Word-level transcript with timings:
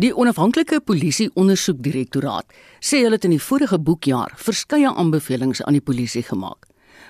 Die 0.00 0.14
onafhanklike 0.16 0.78
polisie 0.80 1.26
ondersoekdirektoraat 1.36 2.54
sê 2.80 3.02
hulle 3.02 3.18
het 3.18 3.26
in 3.28 3.34
die 3.34 3.42
vorige 3.42 3.76
boekjaar 3.84 4.30
verskeie 4.40 4.88
aanbevelings 4.88 5.60
aan 5.66 5.76
die 5.76 5.84
polisie 5.84 6.22
gemaak. 6.24 6.64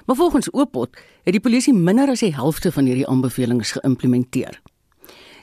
Maar 0.09 0.17
volgens 0.19 0.49
Oopot 0.51 0.99
het 0.99 1.37
die 1.37 1.43
polisie 1.45 1.75
minder 1.75 2.11
as 2.11 2.25
die 2.25 2.33
helfte 2.35 2.73
van 2.75 2.89
hierdie 2.91 3.07
aanbevelings 3.07 3.77
geïmplementeer. 3.77 4.59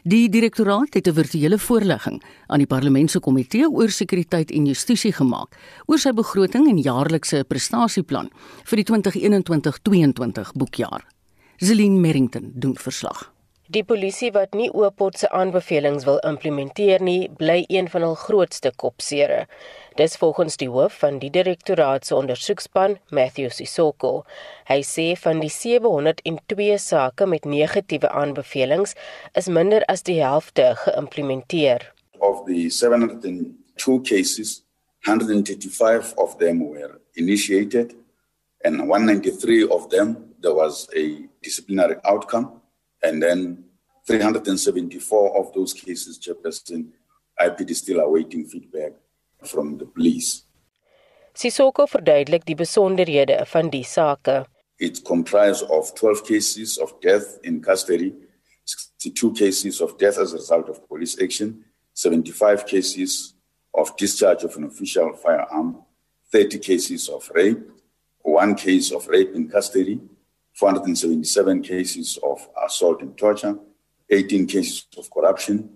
Die 0.03 0.27
direktoraat 0.29 0.93
het 0.99 1.07
'n 1.07 1.13
virtuele 1.13 1.59
voorlegging 1.59 2.21
aan 2.47 2.59
die 2.59 2.67
parlementêre 2.67 3.19
komitee 3.19 3.69
oor 3.69 3.89
sekuriteit 3.89 4.51
en 4.51 4.65
justisie 4.65 5.13
gemaak 5.13 5.55
oor 5.85 5.99
sy 5.99 6.11
begroting 6.11 6.67
en 6.67 6.77
jaarlikse 6.77 7.45
prestasieplan 7.47 8.29
vir 8.63 8.75
die 8.75 8.85
2021-22 8.85 10.51
boekjaar. 10.53 11.07
Zelin 11.57 12.01
Merrington 12.01 12.51
doen 12.55 12.75
verslag. 12.75 13.36
Die 13.67 13.81
polisie 13.83 14.29
wat 14.31 14.53
nie 14.55 14.69
Oopot 14.71 15.17
se 15.19 15.27
aanbevelings 15.35 16.05
wil 16.07 16.21
implementeer 16.23 17.01
nie, 17.03 17.27
bly 17.27 17.65
een 17.67 17.89
van 17.91 18.05
hul 18.05 18.13
grootste 18.15 18.69
kopsere. 18.79 19.41
Dis 19.99 20.13
volgens 20.21 20.55
die 20.61 20.69
hoof 20.71 21.01
van 21.01 21.17
die 21.19 21.27
direktoraat 21.35 22.05
se 22.07 22.15
ondersoekspan, 22.15 22.95
Matthew 23.11 23.49
Sisoko. 23.51 24.21
Hy 24.71 24.77
sê 24.87 25.09
van 25.19 25.41
die 25.43 25.51
702 25.51 26.77
sake 26.79 27.27
met 27.27 27.43
negatiewe 27.43 28.07
aanbevelings 28.07 28.95
is 29.35 29.51
minder 29.51 29.83
as 29.91 30.05
die 30.07 30.21
helfte 30.21 30.69
geïmplementeer. 30.85 31.89
Of 32.23 32.45
the 32.47 32.69
702 32.71 33.99
cases, 34.07 34.61
135 35.03 36.13
of 36.15 36.37
them 36.39 36.63
were 36.69 37.01
initiated 37.19 37.91
and 38.63 38.87
193 38.87 39.67
of 39.67 39.89
them 39.91 40.15
there 40.39 40.55
was 40.55 40.87
a 40.95 41.27
disciplinary 41.43 41.99
outcome 42.03 42.56
and 43.03 43.21
then 43.21 43.63
374 44.07 45.37
of 45.37 45.53
those 45.53 45.73
cases, 45.73 46.17
Chairperson, 46.19 46.87
IPD 47.39 47.75
still 47.75 47.99
awaiting 47.99 48.45
feedback 48.45 48.93
from 49.43 49.77
the 49.77 49.85
police. 49.85 50.43
Sisoko 51.37 51.85
verduidelik 51.85 52.45
die 52.47 52.55
besonderhede 52.55 53.45
van 53.45 53.69
die 53.69 53.83
saake. 53.83 54.45
It 54.79 55.03
comprises 55.03 55.61
of 55.69 55.93
12 55.93 56.23
cases 56.23 56.77
of 56.77 56.99
death 57.01 57.37
in 57.43 57.61
custody, 57.61 58.13
62 58.65 59.33
cases 59.33 59.81
of 59.81 59.97
death 59.97 60.17
as 60.17 60.33
a 60.33 60.37
result 60.37 60.69
of 60.69 60.87
police 60.87 61.17
action, 61.21 61.63
75 61.93 62.65
cases 62.65 63.35
of 63.73 63.95
discharge 63.97 64.43
of 64.43 64.55
an 64.55 64.63
official 64.63 65.13
firearm, 65.13 65.83
30 66.31 66.59
cases 66.59 67.09
of 67.09 67.29
rape, 67.33 67.59
one 68.23 68.55
case 68.55 68.91
of 68.91 69.07
rape 69.07 69.33
in 69.35 69.47
custody, 69.47 70.01
477 70.57 71.61
cases 71.61 72.17
of 72.23 72.49
assault 72.65 73.01
and 73.01 73.15
torture, 73.15 73.55
18 74.09 74.47
cases 74.47 74.87
of 74.97 75.09
corruption, 75.11 75.69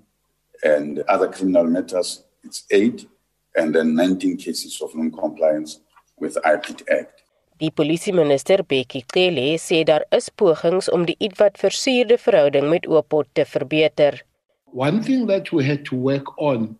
and 0.63 0.99
other 1.07 1.27
criminal 1.27 1.65
matters, 1.65 2.23
it's 2.43 2.65
eight, 2.71 3.07
and 3.55 3.75
then 3.75 3.95
19 3.95 4.37
cases 4.37 4.81
of 4.81 4.95
non-compliance 4.95 5.81
with 6.17 6.35
IPT 6.43 6.89
Act. 6.89 7.21
Die 7.59 7.69
polisieminister 7.69 8.63
Bekkie 8.65 9.05
Cele 9.05 9.57
sê 9.61 9.83
daar 9.85 10.07
is 10.17 10.31
pogings 10.33 10.89
om 10.89 11.05
die 11.05 11.15
ietwat 11.21 11.59
versuurde 11.61 12.17
verhouding 12.17 12.65
met 12.69 12.87
Oopot 12.89 13.27
te 13.37 13.45
verbeter. 13.45 14.23
One 14.73 15.03
thing 15.03 15.27
that 15.27 15.51
we 15.51 15.63
had 15.63 15.85
to 15.85 15.95
work 15.95 16.25
on, 16.41 16.79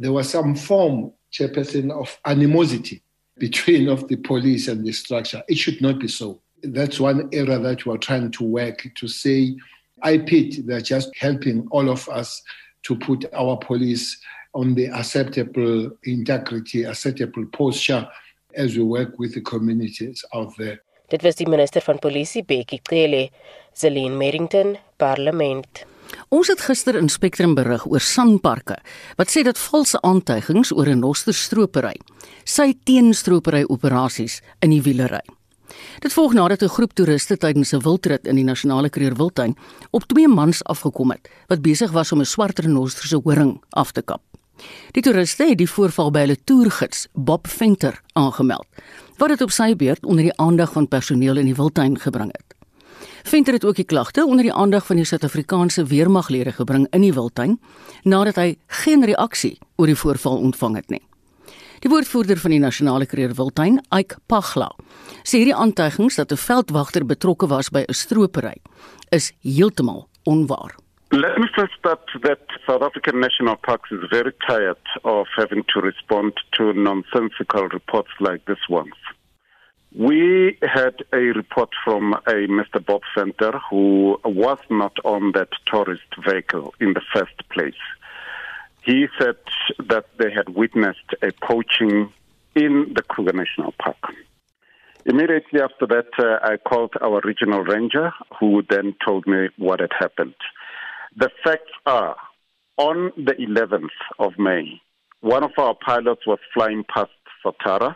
there 0.00 0.12
was 0.12 0.30
some 0.30 0.54
form, 0.56 1.12
chairperson, 1.30 1.90
of 1.92 2.18
animosity 2.24 3.02
between 3.36 3.88
of 3.88 4.08
the 4.08 4.16
police 4.16 4.68
and 4.68 4.86
the 4.86 4.92
structure. 4.92 5.42
It 5.48 5.58
should 5.58 5.82
not 5.82 5.98
be 6.00 6.08
so. 6.08 6.40
That's 6.62 7.00
one 7.00 7.28
area 7.32 7.58
that 7.58 7.84
we 7.86 7.94
are 7.94 7.98
trying 7.98 8.30
to 8.32 8.44
work 8.44 8.86
to 8.94 9.08
say 9.08 9.56
IPIT, 10.04 10.66
they're 10.66 10.80
just 10.80 11.10
helping 11.16 11.66
all 11.70 11.88
of 11.88 12.08
us 12.08 12.42
to 12.82 12.96
put 12.96 13.24
our 13.34 13.56
police 13.56 14.18
on 14.54 14.74
the 14.74 14.86
acceptable 14.86 15.90
integrity, 16.04 16.84
acceptable 16.84 17.46
posture 17.52 18.06
as 18.54 18.76
we 18.76 18.82
work 18.82 19.18
with 19.18 19.34
the 19.34 19.40
communities 19.40 20.24
out 20.34 20.52
there. 20.58 20.78
Dit 21.08 21.22
was 21.22 21.36
die 21.36 21.48
minister 21.48 21.82
van 21.84 21.98
polisie 22.00 22.42
Bekkie 22.44 22.80
Cele, 22.88 23.28
Celine 23.76 24.16
Merrington, 24.16 24.76
Parlement. 24.96 25.84
Ons 26.32 26.48
het 26.52 26.60
gister 26.60 26.96
in 26.96 27.08
Spectrum 27.12 27.54
berig 27.56 27.84
oor 27.88 28.00
sanparke 28.04 28.78
wat 29.18 29.32
sê 29.32 29.44
dat 29.44 29.60
valse 29.60 30.00
aantuigings 30.00 30.72
oor 30.72 30.88
'n 30.88 31.00
nosterstropery 31.00 31.96
sy 32.44 32.72
teenstropery 32.84 33.64
operasies 33.68 34.40
in 34.60 34.70
die 34.70 34.82
wielery. 34.82 35.22
Dit 35.98 36.12
volg 36.12 36.32
nadat 36.32 36.62
'n 36.62 36.68
groep 36.68 36.92
toeriste 36.92 37.36
tydens 37.36 37.72
'n 37.72 37.82
wildrit 37.82 38.26
in 38.26 38.36
die 38.36 38.44
nasionale 38.44 38.88
Kruger 38.88 39.16
Wildtuin 39.16 39.56
op 39.90 40.04
twee 40.04 40.28
mans 40.28 40.64
afgekom 40.64 41.10
het 41.10 41.28
wat 41.46 41.62
besig 41.62 41.90
was 41.90 42.12
om 42.12 42.20
'n 42.20 42.24
swart 42.24 42.58
renoster 42.58 43.06
se 43.06 43.20
horing 43.24 43.62
af 43.70 43.92
te 43.92 44.02
kap. 44.02 44.20
Die 44.90 45.02
toeriste 45.02 45.44
het 45.48 45.58
die 45.58 45.70
voorval 45.70 46.10
by 46.10 46.24
hulle 46.26 46.38
toergids, 46.44 47.06
Bob 47.12 47.46
Venter, 47.46 48.00
aangemeld, 48.12 48.66
wat 49.18 49.28
dit 49.28 49.40
op 49.40 49.50
sy 49.50 49.76
beurt 49.76 50.06
onder 50.06 50.22
die 50.22 50.36
aandag 50.36 50.72
van 50.72 50.88
personeel 50.88 51.36
in 51.36 51.46
die 51.46 51.54
wildtuin 51.54 51.98
gebring 51.98 52.32
het. 52.32 52.52
Venter 53.22 53.52
het 53.52 53.64
ook 53.64 53.76
die 53.76 53.84
klagte 53.84 54.26
onder 54.26 54.42
die 54.42 54.52
aandag 54.52 54.86
van 54.86 54.96
die 54.96 55.04
Suid-Afrikaanse 55.04 55.84
weermaglede 55.84 56.52
gebring 56.52 56.86
in 56.90 57.00
die 57.00 57.12
wildtuin 57.12 57.60
nadat 58.02 58.36
hy 58.36 58.56
geen 58.82 59.04
reaksie 59.04 59.58
oor 59.76 59.86
die 59.86 59.98
voorval 59.98 60.36
ontvang 60.38 60.76
het 60.76 60.90
nie. 60.90 61.02
Die 61.82 61.90
woordvoerder 61.90 62.38
van 62.38 62.52
die 62.54 62.60
Nasionale 62.62 63.08
Kruger 63.10 63.32
Wildtuin, 63.34 63.80
Ike 63.90 64.20
Pagla, 64.30 64.68
sê 65.26 65.40
hierdie 65.40 65.56
aantuigings 65.64 66.14
dat 66.20 66.30
'n 66.30 66.38
veldwagter 66.38 67.02
betrokke 67.02 67.48
was 67.50 67.70
by 67.74 67.82
'n 67.82 67.98
stropery 68.02 68.62
is 69.10 69.32
heeltemal 69.42 70.06
onwaar. 70.22 70.76
Let 71.10 71.38
me 71.38 71.48
first 71.58 71.74
start 71.78 72.06
that 72.22 72.44
South 72.66 72.82
African 72.82 73.18
National 73.18 73.56
Parks 73.56 73.90
is 73.90 74.04
very 74.10 74.32
tired 74.46 74.86
of 75.02 75.26
having 75.34 75.64
to 75.72 75.80
respond 75.80 76.32
to 76.50 76.72
nonsensical 76.72 77.66
reports 77.68 78.14
like 78.20 78.42
this 78.44 78.64
one. 78.68 78.92
We 79.90 80.56
had 80.60 81.04
a 81.12 81.32
report 81.40 81.74
from 81.84 82.12
a 82.12 82.46
Mr. 82.58 82.78
Bob 82.80 83.02
Center 83.14 83.60
who 83.70 84.20
was 84.24 84.60
not 84.70 84.96
on 85.04 85.32
that 85.32 85.52
tourist 85.66 86.10
vehicle 86.28 86.74
in 86.78 86.92
the 86.94 87.04
first 87.12 87.38
place. 87.50 87.82
He 88.84 89.06
said 89.18 89.36
that 89.88 90.06
they 90.18 90.30
had 90.30 90.48
witnessed 90.50 91.14
a 91.22 91.30
poaching 91.44 92.12
in 92.54 92.92
the 92.94 93.02
Kruger 93.02 93.32
National 93.32 93.72
Park. 93.78 93.96
Immediately 95.06 95.60
after 95.60 95.86
that, 95.86 96.08
uh, 96.18 96.46
I 96.46 96.56
called 96.56 96.94
our 97.00 97.20
regional 97.24 97.60
ranger, 97.60 98.12
who 98.38 98.62
then 98.68 98.94
told 99.04 99.26
me 99.26 99.48
what 99.58 99.80
had 99.80 99.92
happened. 99.98 100.34
The 101.16 101.30
facts 101.44 101.72
are 101.86 102.16
on 102.76 103.12
the 103.16 103.34
11th 103.34 103.90
of 104.18 104.38
May, 104.38 104.80
one 105.22 105.44
of 105.44 105.52
our 105.56 105.76
pilots 105.76 106.26
was 106.26 106.40
flying 106.52 106.84
past 106.92 107.12
Satara. 107.44 107.94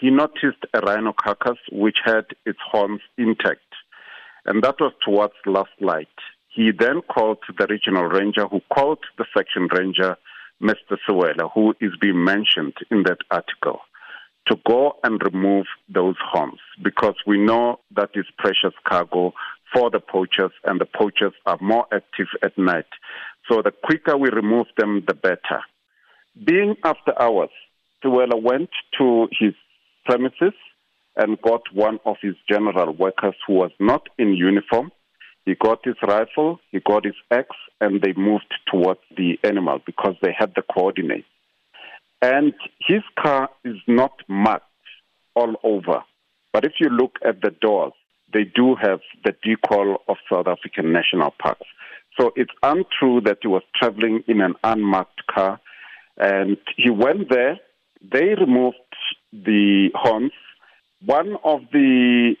He 0.00 0.10
noticed 0.10 0.64
a 0.72 0.80
rhino 0.80 1.12
carcass 1.12 1.58
which 1.72 1.98
had 2.04 2.26
its 2.46 2.60
horns 2.64 3.00
intact, 3.16 3.66
and 4.46 4.62
that 4.62 4.76
was 4.78 4.92
towards 5.04 5.34
last 5.44 5.72
light. 5.80 6.06
He 6.58 6.72
then 6.72 7.02
called 7.02 7.38
the 7.56 7.68
regional 7.70 8.06
ranger, 8.06 8.48
who 8.48 8.60
called 8.74 8.98
the 9.16 9.24
section 9.32 9.68
ranger 9.72 10.16
Mr. 10.60 10.98
Sewela, 11.06 11.48
who 11.54 11.72
is 11.80 11.92
being 12.00 12.24
mentioned 12.24 12.74
in 12.90 13.04
that 13.04 13.18
article, 13.30 13.78
to 14.48 14.56
go 14.66 14.96
and 15.04 15.22
remove 15.22 15.66
those 15.88 16.16
horns 16.20 16.58
because 16.82 17.14
we 17.28 17.38
know 17.38 17.78
that 17.94 18.10
is 18.14 18.24
precious 18.38 18.74
cargo 18.88 19.32
for 19.72 19.88
the 19.88 20.00
poachers 20.00 20.50
and 20.64 20.80
the 20.80 20.84
poachers 20.84 21.32
are 21.46 21.58
more 21.60 21.86
active 21.92 22.26
at 22.42 22.58
night. 22.58 22.90
So 23.48 23.62
the 23.62 23.70
quicker 23.70 24.16
we 24.16 24.28
remove 24.30 24.66
them, 24.76 25.04
the 25.06 25.14
better. 25.14 25.60
Being 26.44 26.74
after 26.82 27.12
hours, 27.22 27.50
Sewela 28.02 28.42
went 28.42 28.70
to 28.98 29.28
his 29.30 29.54
premises 30.06 30.54
and 31.14 31.40
got 31.40 31.62
one 31.72 32.00
of 32.04 32.16
his 32.20 32.34
general 32.48 32.92
workers 32.96 33.36
who 33.46 33.52
was 33.52 33.70
not 33.78 34.08
in 34.18 34.34
uniform 34.34 34.90
he 35.48 35.54
got 35.54 35.84
his 35.84 35.96
rifle, 36.02 36.60
he 36.70 36.80
got 36.80 37.04
his 37.04 37.14
axe, 37.30 37.56
and 37.80 38.02
they 38.02 38.12
moved 38.12 38.52
towards 38.70 39.00
the 39.16 39.38
animal 39.42 39.80
because 39.86 40.14
they 40.20 40.34
had 40.36 40.52
the 40.54 40.62
coordinates. 40.62 41.26
And 42.20 42.52
his 42.86 43.02
car 43.18 43.48
is 43.64 43.76
not 43.86 44.12
marked 44.28 44.66
all 45.34 45.54
over. 45.62 46.02
But 46.52 46.64
if 46.64 46.72
you 46.80 46.88
look 46.90 47.18
at 47.24 47.40
the 47.40 47.50
doors, 47.50 47.92
they 48.32 48.44
do 48.44 48.74
have 48.74 49.00
the 49.24 49.32
decal 49.32 49.96
of 50.06 50.16
South 50.30 50.48
African 50.48 50.92
national 50.92 51.32
parks. 51.40 51.66
So 52.20 52.32
it's 52.36 52.50
untrue 52.62 53.22
that 53.22 53.38
he 53.42 53.48
was 53.48 53.62
traveling 53.74 54.24
in 54.26 54.40
an 54.40 54.54
unmarked 54.64 55.26
car. 55.28 55.60
And 56.18 56.58
he 56.76 56.90
went 56.90 57.30
there, 57.30 57.58
they 58.02 58.34
removed 58.34 58.76
the 59.32 59.88
horns. 59.94 60.32
One 61.06 61.36
of 61.44 61.60
the 61.72 62.34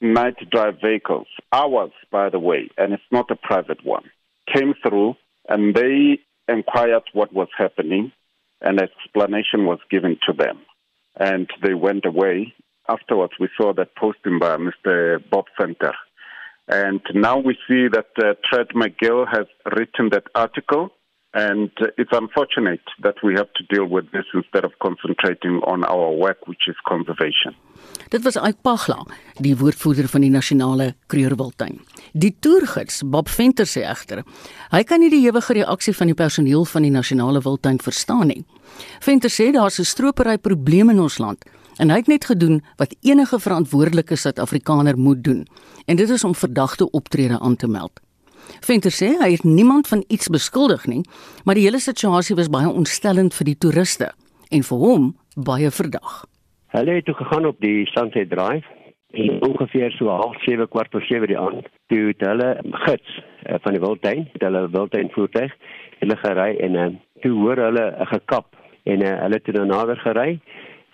night 0.00 0.36
drive 0.50 0.80
vehicles, 0.82 1.26
ours, 1.52 1.92
by 2.10 2.30
the 2.30 2.38
way, 2.38 2.70
and 2.78 2.92
it's 2.92 3.02
not 3.10 3.30
a 3.30 3.36
private 3.36 3.84
one, 3.84 4.04
came 4.54 4.74
through 4.82 5.14
and 5.48 5.74
they 5.74 6.18
inquired 6.48 7.02
what 7.12 7.32
was 7.32 7.48
happening 7.56 8.12
and 8.60 8.80
explanation 8.80 9.66
was 9.66 9.78
given 9.90 10.18
to 10.26 10.32
them. 10.32 10.60
And 11.16 11.48
they 11.62 11.74
went 11.74 12.04
away. 12.04 12.54
Afterwards, 12.88 13.32
we 13.38 13.48
saw 13.56 13.72
that 13.74 13.94
posting 13.96 14.38
by 14.38 14.56
Mr. 14.56 15.22
Bob 15.30 15.46
Center. 15.60 15.92
And 16.68 17.00
now 17.14 17.38
we 17.38 17.54
see 17.66 17.88
that 17.88 18.10
uh, 18.18 18.34
Tread 18.44 18.68
McGill 18.68 19.26
has 19.28 19.46
written 19.76 20.10
that 20.10 20.24
article 20.34 20.90
And 21.32 21.70
uh, 21.80 21.86
it's 21.96 22.10
unfortunate 22.10 22.82
that 23.02 23.22
we 23.22 23.34
have 23.34 23.52
to 23.54 23.62
deal 23.68 23.86
with 23.86 24.10
this 24.10 24.26
instead 24.34 24.64
of 24.64 24.72
concentrating 24.78 25.62
on 25.62 25.84
our 25.84 26.10
work, 26.10 26.48
which 26.48 26.66
is 26.66 26.76
conservation. 26.82 27.54
Dit 28.08 28.22
was 28.22 28.36
Ike 28.36 28.58
Pagla, 28.62 29.06
die 29.38 29.54
woordvoerder 29.56 30.08
van 30.08 30.24
die 30.24 30.30
nasionale 30.30 30.94
kreurwiltuin. 31.06 31.78
Die 32.12 32.32
toergids, 32.42 33.04
Bob 33.06 33.30
Venter 33.30 33.68
sê 33.70 33.84
egter, 33.86 34.24
hy 34.74 34.82
kan 34.82 35.00
nie 35.00 35.12
die 35.12 35.22
ewige 35.28 35.54
reaksie 35.60 35.94
van 35.94 36.10
die 36.10 36.18
personeel 36.18 36.66
van 36.66 36.82
die 36.82 36.90
nasionale 36.90 37.40
wildtuin 37.46 37.78
verstaan 37.78 38.26
nie. 38.32 38.42
Venter 39.00 39.30
sê 39.30 39.52
daar's 39.54 39.78
'n 39.78 39.86
stropery 39.86 40.36
probleem 40.38 40.90
in 40.90 41.00
ons 41.00 41.18
land 41.18 41.44
en 41.78 41.90
hy 41.90 41.96
het 41.96 42.08
net 42.08 42.24
gedoen 42.24 42.60
wat 42.76 42.94
enige 43.00 43.38
verantwoordelike 43.38 44.16
Suid-Afrikaner 44.16 44.98
moet 44.98 45.24
doen, 45.24 45.46
en 45.86 45.96
dit 45.96 46.10
is 46.10 46.24
om 46.24 46.34
verdagte 46.34 46.90
optrede 46.90 47.38
aan 47.38 47.56
te 47.56 47.68
meld. 47.68 48.00
Venter 48.60 48.92
sê 48.94 49.12
hy 49.20 49.30
het 49.32 49.44
niemand 49.44 49.88
van 49.88 50.04
iets 50.08 50.28
beskuldig 50.28 50.86
nie, 50.86 51.02
maar 51.44 51.54
die 51.54 51.64
hele 51.66 51.80
situasie 51.80 52.36
was 52.36 52.50
baie 52.50 52.68
ontstellend 52.68 53.34
vir 53.34 53.50
die 53.50 53.58
toeriste 53.58 54.10
en 54.50 54.62
vir 54.66 54.78
hom 54.78 55.14
baie 55.36 55.70
verdag. 55.70 56.24
Hulle 56.74 56.98
het 56.98 57.04
toe 57.04 57.14
gegaan 57.14 57.46
op 57.46 57.58
die 57.60 57.86
Sunset 57.90 58.30
Drive 58.30 58.66
en 59.10 59.42
ongeveer 59.42 59.90
so 59.90 60.08
half 60.08 60.42
7 60.42 60.68
kwart 60.68 60.90
voor 60.90 61.02
7 61.02 61.26
die 61.26 61.38
aand 61.38 61.66
toe 61.86 62.06
het 62.12 62.20
hulle 62.26 62.50
gids 62.86 63.18
uh, 63.18 63.54
van 63.62 63.74
die 63.74 63.82
wildtuin, 63.82 64.28
hulle 64.38 64.68
wildtuin 64.70 65.10
voertuig, 65.10 65.54
hulle 65.98 66.16
gery 66.16 66.50
en 66.66 66.74
uh, 66.74 66.88
toe 67.22 67.32
hoor 67.38 67.58
hulle 67.66 67.86
'n 67.98 68.06
gekap 68.14 68.54
en 68.84 69.02
uh, 69.02 69.16
hulle 69.22 69.40
het 69.40 69.44
toe 69.44 69.64
nader 69.64 69.98
gery 70.06 70.38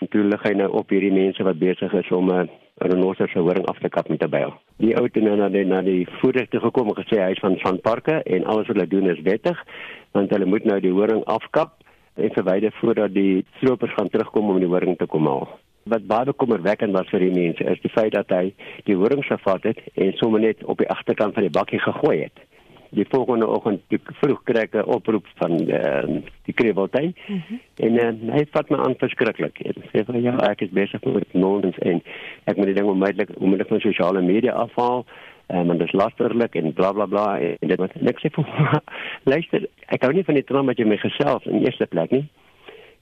en 0.00 0.08
toe 0.08 0.24
lig 0.24 0.42
hy 0.48 0.54
nou 0.56 0.70
op 0.80 0.90
hierdie 0.90 1.12
mense 1.12 1.42
wat 1.42 1.58
besig 1.58 1.92
is 1.92 2.10
om 2.10 2.32
'n 2.32 2.50
renoster 2.78 3.28
se 3.28 3.38
horing 3.38 3.66
af 3.66 3.78
te 3.78 3.88
kap 3.88 4.08
met 4.08 4.22
'n 4.22 4.30
byl. 4.30 4.54
Die 4.76 4.96
ou 4.96 5.04
het 5.04 5.14
nou 5.14 5.36
na 5.36 5.48
die 5.48 5.64
na 5.64 5.82
die 5.82 6.06
voertuig 6.20 6.48
toe 6.48 6.60
gekom 6.60 6.88
en 6.88 7.04
gesê 7.04 7.20
hy 7.22 7.30
is 7.30 7.38
van 7.38 7.56
Sanparke 7.56 8.22
en 8.22 8.44
alles 8.44 8.66
wat 8.66 8.76
hulle 8.76 8.88
doen 8.88 9.10
is 9.10 9.20
wettig 9.20 9.64
want 10.12 10.30
hulle 10.30 10.46
moet 10.46 10.64
nou 10.64 10.80
die 10.80 10.92
horing 10.92 11.24
afkap 11.24 11.70
en 12.14 12.30
verwyder 12.30 12.72
voordat 12.72 13.14
die 13.14 13.44
stroopers 13.56 13.94
gaan 13.94 14.08
terugkom 14.08 14.50
om 14.50 14.58
die 14.58 14.68
horing 14.68 14.96
te 14.96 15.06
kom 15.06 15.26
haal 15.26 15.48
wat 15.86 16.06
baie 16.10 16.26
bekommerwekkend 16.26 16.96
was 16.96 17.08
vir 17.14 17.22
die 17.22 17.34
mense 17.34 17.64
is 17.70 17.80
die 17.84 17.92
feit 17.94 18.12
dat 18.16 18.32
hy 18.34 18.50
die 18.88 18.96
horing 18.98 19.22
gevat 19.24 19.68
het 19.68 19.78
en 19.94 20.12
sommer 20.20 20.42
net 20.42 20.64
op 20.64 20.82
die 20.82 20.88
agterkant 20.90 21.34
van 21.34 21.46
die 21.46 21.52
bakkie 21.54 21.78
gegooi 21.78 22.16
het. 22.24 22.42
Die 22.90 23.06
volgende 23.10 23.48
oggend 23.48 23.82
vroeg 24.20 24.42
kry 24.44 24.62
ek 24.62 24.74
'n 24.74 24.86
oproep 24.96 25.26
van 25.40 25.52
uh, 25.60 26.22
die 26.46 26.54
Kreveltuin 26.54 27.14
mm 27.14 27.42
-hmm. 27.48 27.60
en 27.76 27.92
uh, 27.92 28.34
hy 28.34 28.44
vat 28.50 28.70
my 28.70 28.78
aan 28.78 28.94
verskriklik. 28.98 29.58
Hy 29.58 29.72
sê 29.92 30.04
vir 30.04 30.20
ja, 30.20 30.36
ek 30.50 30.60
is 30.60 30.70
besig 30.70 31.04
met 31.04 31.32
nonsens 31.32 31.78
en 31.78 32.02
ek 32.44 32.56
moet 32.56 32.66
die 32.66 32.74
ding 32.74 32.88
onmiddellik 32.88 33.30
onmiddellik 33.36 33.68
van 33.68 33.80
sosiale 33.80 34.22
media 34.22 34.52
afhaal. 34.52 35.06
Um, 35.48 35.70
en 35.70 35.78
dit 35.78 35.86
is 35.86 35.92
lasterlik 35.92 36.54
en 36.54 36.72
bla 36.72 36.92
bla 36.92 37.06
bla 37.06 37.38
en 37.38 37.68
dit 37.68 37.78
wat 37.78 37.92
ek 37.94 38.18
sê 38.18 38.30
vir 38.34 38.46
luister 39.32 39.68
ek 39.86 40.02
hou 40.02 40.12
nie 40.12 40.24
van 40.24 40.34
die 40.34 40.44
drama 40.44 40.66
wat 40.66 40.78
jy 40.78 40.86
my 40.86 40.96
gesels 40.96 41.46
in 41.46 41.62
eerste 41.62 41.86
plek 41.86 42.10
nie 42.10 42.26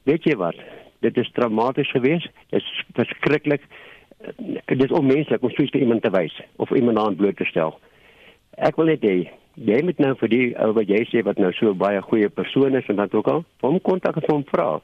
weet 0.04 0.24
jy 0.28 0.36
wat 0.36 0.56
dit 1.04 1.16
is 1.20 1.30
traumaties 1.36 1.90
geweest. 1.92 2.30
Dit 2.50 2.62
is 2.62 2.84
verskriklik. 2.96 3.64
Dit 4.64 4.84
is 4.84 4.94
onmenslik 4.94 5.42
om 5.42 5.52
soos 5.52 5.72
vir 5.72 5.84
iemand 5.84 6.04
te 6.04 6.12
wys 6.14 6.36
of 6.56 6.72
iemand 6.72 6.98
aan 6.98 7.16
bloot 7.18 7.36
te 7.36 7.48
stel. 7.48 7.76
Ek 8.56 8.78
wil 8.80 8.92
net 8.92 9.04
hê 9.04 9.16
jy 9.54 9.82
moet 9.82 9.98
nou 9.98 10.14
vir 10.18 10.28
die 10.28 10.46
ou 10.58 10.72
wat 10.74 10.88
jy 10.88 11.04
sê 11.10 11.22
wat 11.24 11.38
nou 11.38 11.52
so 11.54 11.74
baie 11.74 12.00
goeie 12.02 12.28
persoon 12.28 12.74
is 12.74 12.88
en 12.88 12.96
dan 12.96 13.12
ook 13.12 13.28
al, 13.28 13.44
hom 13.62 13.80
kontak 13.80 14.16
en 14.16 14.28
hom 14.30 14.44
vra. 14.50 14.80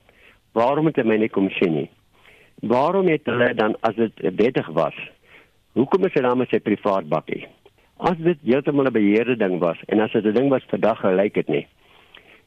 Waarom 0.55 0.87
het 0.87 0.97
hy 0.97 1.07
my 1.07 1.17
nie 1.17 1.31
kom 1.31 1.51
sien 1.59 1.75
nie? 1.75 1.89
Waarom 2.63 3.09
het 3.09 3.27
hulle 3.27 3.55
dan 3.55 3.77
as 3.87 3.97
dit 3.97 4.13
wettig 4.37 4.69
was? 4.77 4.97
Hoekom 5.79 6.05
is 6.07 6.15
hy 6.15 6.23
dan 6.27 6.39
met 6.39 6.51
sy 6.51 6.61
privaat 6.61 7.09
bakkie? 7.09 7.47
As 7.99 8.17
dit 8.19 8.39
heeltemal 8.45 8.87
'n 8.87 8.93
beheerde 8.93 9.37
ding 9.37 9.59
was 9.61 9.79
en 9.89 10.01
as 10.01 10.13
dit 10.13 10.25
'n 10.25 10.35
ding 10.35 10.49
was 10.51 10.65
vir 10.71 10.81
dag 10.81 11.01
gelyk 11.01 11.35
het 11.35 11.49
nie. 11.49 11.67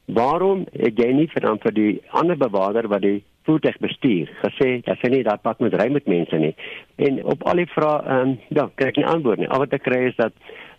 Waarom 0.06 0.66
het 0.72 0.98
jy 0.98 1.12
nie 1.12 1.28
vir 1.28 1.40
dan 1.40 1.58
vir 1.58 1.72
die 1.72 2.02
ander 2.10 2.36
bewaarder 2.36 2.88
wat 2.88 3.02
die 3.02 3.24
voertuig 3.44 3.78
bestuur 3.78 4.30
gesê 4.42 4.68
dat 4.86 5.00
sy 5.00 5.10
nie 5.12 5.24
daar 5.26 5.40
pad 5.42 5.60
moet 5.60 5.74
ry 5.80 5.88
met 5.92 6.06
mense 6.10 6.38
nie. 6.40 6.54
En 6.96 7.20
op 7.24 7.44
al 7.48 7.62
die 7.62 7.70
vrae 7.72 7.98
ehm 8.02 8.28
um, 8.28 8.36
ja, 8.48 8.68
kry 8.74 8.92
ek 8.92 9.00
nie 9.00 9.08
antwoord 9.08 9.42
nie. 9.42 9.48
Al 9.48 9.64
wat 9.64 9.76
ek 9.76 9.84
kry 9.84 10.04
is 10.08 10.16
dat 10.20 10.32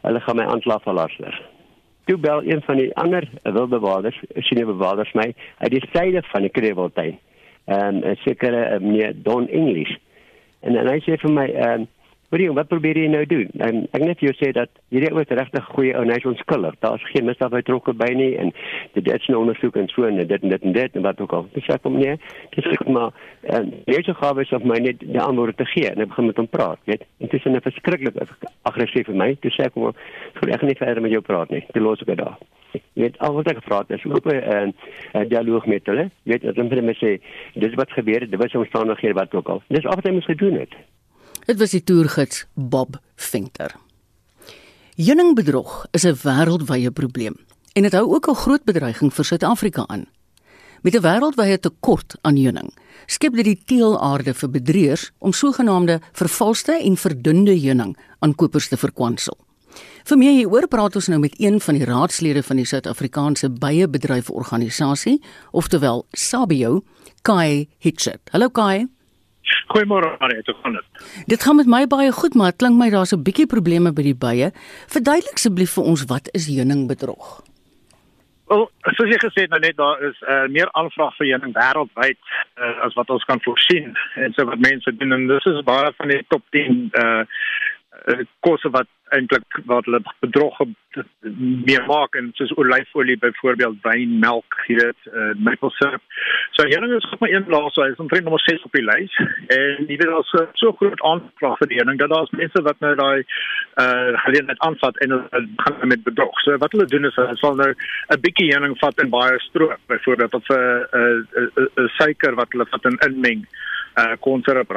hulle 0.06 0.22
gaan 0.26 0.40
my 0.40 0.48
aankla 0.50 0.80
vir 0.86 0.98
laster. 1.00 1.38
Toe 2.06 2.18
bel 2.22 2.44
een 2.46 2.62
van 2.66 2.78
die 2.78 2.92
ander 3.02 3.26
wildbewaarders, 3.44 4.18
sien 4.48 4.66
bewaarders 4.66 5.14
my 5.18 5.32
uit 5.64 5.72
die 5.74 5.84
syde 5.94 6.22
van 6.32 6.46
die 6.46 6.54
Kreweltuin. 6.54 7.20
Ehm 7.66 8.02
um, 8.02 8.04
'n 8.12 8.18
sekere 8.24 8.64
uh, 8.76 8.82
meneer 8.82 9.14
Don 9.24 9.50
English. 9.50 9.96
En 10.62 10.76
en 10.76 10.88
hy 10.90 11.00
sê 11.06 11.18
vir 11.22 11.32
my 11.32 11.48
ehm 11.50 11.82
um, 11.82 11.88
Hoorie, 12.34 12.50
wat 12.58 12.68
probeer 12.72 12.98
jy 12.98 13.10
nou 13.14 13.22
doen? 13.30 13.52
En 13.62 13.84
ek 13.94 14.02
net 14.02 14.18
vir 14.18 14.32
jou 14.32 14.34
sê 14.40 14.48
dat 14.58 14.72
hierdie 14.90 15.12
ou 15.14 15.22
is 15.22 15.34
regtig 15.38 15.68
goeie 15.76 15.92
ou, 15.94 16.02
hy's 16.10 16.26
onskuldig. 16.26 16.74
Daar's 16.82 17.04
geen 17.12 17.28
misdaad 17.30 17.54
betrokke 17.54 17.94
by 17.94 18.08
nie 18.18 18.32
en 18.42 18.50
dit 18.96 19.12
is 19.14 19.28
'n 19.30 19.38
ondersoek 19.38 19.78
en 19.78 19.88
so 19.94 20.08
en 20.08 20.18
dit 20.18 20.44
en 20.44 20.50
dit 20.50 20.64
en 20.64 20.74
dit 20.74 20.96
en 20.96 21.06
wat 21.06 21.22
ook 21.22 21.34
al. 21.34 21.48
Dis 21.54 21.68
ek 21.70 21.84
kom 21.84 22.00
nee. 22.00 22.18
Dis 22.56 22.66
ek 22.66 22.88
maar 22.88 23.14
en 23.44 23.74
jy 23.86 24.02
sê 24.02 24.14
gawe 24.18 24.42
is 24.42 24.52
of 24.52 24.64
my 24.64 24.80
net 24.80 25.00
die 25.00 25.22
antwoorde 25.22 25.56
te 25.56 25.66
gee 25.66 25.86
en 25.92 26.02
ek 26.02 26.10
begin 26.10 26.26
met 26.26 26.38
hom 26.38 26.48
praat, 26.48 26.80
weet? 26.86 27.06
En 27.20 27.28
dit 27.28 27.34
is 27.34 27.46
'n 27.46 27.62
verskriklik 27.62 28.16
aggressief 28.64 29.06
vir 29.06 29.16
my. 29.16 29.38
Dis 29.42 29.60
ek 29.60 29.74
kom 29.74 29.94
vir 30.34 30.50
ek 30.50 30.62
nie 30.64 30.76
verder 30.76 31.02
met 31.02 31.12
jou 31.12 31.22
praat 31.22 31.50
nie. 31.50 31.64
Dit 31.74 31.84
los 31.84 32.02
ek 32.02 32.08
dit 32.08 32.18
daar. 32.18 32.38
Weet 32.94 33.18
al 33.20 33.34
wat 33.34 33.48
ek 33.52 33.62
gevra 33.62 33.78
het, 33.86 33.92
is 33.92 34.06
ook 34.06 34.26
'n 34.26 34.74
'n 35.14 35.28
dialoog 35.28 35.66
met 35.66 35.86
hulle. 35.86 36.10
Weet, 36.24 36.44
as 36.44 36.56
hulle 36.56 36.70
vir 36.70 36.84
my 36.84 36.94
sê 36.94 37.22
dis 37.54 37.76
wat 37.76 37.92
gebeur 37.92 38.20
het, 38.20 38.32
dit 38.32 38.40
was 38.40 38.56
omstandighede 38.56 39.14
wat 39.14 39.34
ook 39.36 39.50
al. 39.50 39.62
Dis 39.68 39.86
al 39.86 39.96
wat 39.96 40.06
hy 40.06 40.12
moes 40.12 40.26
gedoen 40.26 40.60
het. 40.60 40.74
Dit 41.46 41.60
was 41.62 41.76
die 41.76 41.84
toergids 41.84 42.46
Bob 42.54 42.98
Venter. 43.16 43.76
Heuningbedrog 44.98 45.86
is 45.92 46.06
'n 46.06 46.18
wêreldwye 46.24 46.92
probleem 46.92 47.36
en 47.74 47.82
dit 47.84 47.94
hou 47.94 48.14
ook 48.14 48.28
'n 48.30 48.36
groot 48.36 48.64
bedreiging 48.64 49.14
vir 49.14 49.26
Suid-Afrika 49.26 49.84
aan. 49.88 50.06
Met 50.82 50.96
'n 50.96 51.02
wêreldwye 51.02 51.60
tekort 51.60 52.16
aan 52.22 52.36
heuning, 52.36 52.74
skep 53.06 53.34
dit 53.34 53.46
die 53.46 53.62
teelaarde 53.66 54.34
vir 54.34 54.50
bedrieërs 54.50 55.12
om 55.20 55.34
sogenaamde 55.34 56.02
vervalste 56.12 56.72
en 56.82 56.98
verdunde 56.98 57.60
heuning 57.60 57.98
aan 58.20 58.36
kopers 58.36 58.68
te 58.68 58.78
verkwansel. 58.78 59.38
Vir 60.04 60.18
meer 60.18 60.32
hieroor 60.32 60.68
praat 60.68 60.96
ons 60.96 61.08
nou 61.08 61.20
met 61.20 61.40
een 61.40 61.62
van 61.62 61.74
die 61.76 61.86
raadslede 61.86 62.44
van 62.44 62.56
die 62.56 62.66
Suid-Afrikaanse 62.66 63.50
Beiebedryforganisasie, 63.50 65.22
oftewel 65.52 66.06
SABIO, 66.12 66.84
Kai 67.22 67.70
Hitchett. 67.78 68.30
Hallo 68.32 68.50
Kai. 68.50 68.95
Goeiemôre 69.68 70.16
Marie, 70.20 70.42
hoe 70.46 70.56
gaan 70.62 70.74
dit? 70.74 71.08
Dit 71.28 71.44
gaan 71.44 71.56
met 71.56 71.68
my 71.68 71.88
baie 71.88 72.12
goed, 72.12 72.36
maar 72.36 72.52
dit 72.52 72.62
klink 72.64 72.78
my 72.78 72.90
daar's 72.90 73.14
'n 73.14 73.24
bietjie 73.24 73.48
probleme 73.48 73.94
by 73.94 74.02
die 74.02 74.16
bye. 74.16 74.52
Verduidelik 74.88 75.36
asseblief 75.36 75.74
vir 75.74 75.84
ons 75.84 76.06
wat 76.06 76.30
is 76.32 76.48
heuningbedrog? 76.48 77.42
Wel, 78.48 78.70
soos 78.82 79.10
jy 79.10 79.18
gesê 79.18 79.42
het 79.42 79.50
nou 79.50 79.60
net 79.60 79.78
daar 79.78 80.02
is 80.06 80.18
uh, 80.22 80.46
meer 80.48 80.70
aanvraag 80.72 81.16
vir 81.18 81.28
heuning 81.28 81.54
wêreldwyd 81.54 82.18
uh, 82.62 82.86
as 82.86 82.94
wat 82.94 83.10
ons 83.10 83.24
kan 83.24 83.42
voorsien. 83.42 83.98
En 84.16 84.34
so 84.34 84.46
wat 84.46 84.60
mense 84.60 84.96
doen 84.98 85.12
en 85.12 85.28
dis 85.28 85.46
is 85.46 85.64
baie 85.64 85.94
van 85.98 86.08
die 86.08 86.26
top 86.30 86.44
10 86.50 86.90
uh 86.94 87.24
uh, 88.06 88.22
kosse 88.40 88.70
wat 88.70 88.88
eintlik 89.14 89.60
wat 89.70 89.86
hulle 89.86 90.02
bedrog 90.24 90.58
meer 91.68 91.84
maak 91.88 92.16
en 92.16 92.30
soos 92.34 92.54
olyfolie 92.62 93.18
byvoorbeeld 93.20 93.82
wyn, 93.84 94.20
melk, 94.20 94.58
jy 94.70 94.78
weet, 94.80 95.10
uh, 95.12 95.34
maple 95.48 95.72
syrup. 95.76 96.02
So 96.56 96.64
heuning 96.64 96.94
is 96.96 97.08
nog 97.12 97.20
maar 97.20 97.34
een 97.34 97.46
blaas, 97.50 97.74
so 97.74 97.84
is 97.84 98.00
omtrent 98.02 98.24
nommer 98.24 98.42
6 98.46 98.64
op 98.64 98.78
die 98.78 98.86
lys. 98.86 99.18
En 99.58 99.84
jy 99.86 99.98
weet 99.98 100.08
daar's 100.08 100.32
so, 100.32 100.46
so 100.62 100.72
groot 100.80 101.02
aanvraag 101.12 101.60
vir 101.62 101.72
die 101.72 101.82
heuning 101.82 102.00
dat 102.00 102.14
daar's 102.14 102.34
mense 102.40 102.64
wat 102.70 102.80
nou 102.86 102.96
daai 102.96 103.24
uh 103.84 104.16
geleentheid 104.24 104.60
aanvat 104.64 104.98
en 105.04 105.18
uh, 105.18 105.44
gaan 105.64 105.88
met 105.92 106.04
bedrog. 106.04 106.40
So 106.46 106.58
wat 106.64 106.72
hulle 106.72 106.88
doen 106.88 107.10
is 107.10 107.20
hulle 107.20 107.36
sal 107.42 107.60
nou 107.60 107.72
'n 107.74 108.22
bietjie 108.24 108.52
heuning 108.54 108.78
vat 108.80 109.02
in 109.04 109.12
baie 109.12 109.40
stroop 109.50 109.80
byvoorbeeld 109.92 110.34
of 110.34 110.50
'n 110.50 110.88
uh, 111.02 111.84
'n 111.84 111.90
suiker 112.00 112.36
wat 112.36 112.52
hulle 112.52 112.72
vat 112.72 112.92
in 112.92 113.00
inmeng 113.10 113.46
uh 113.96 114.16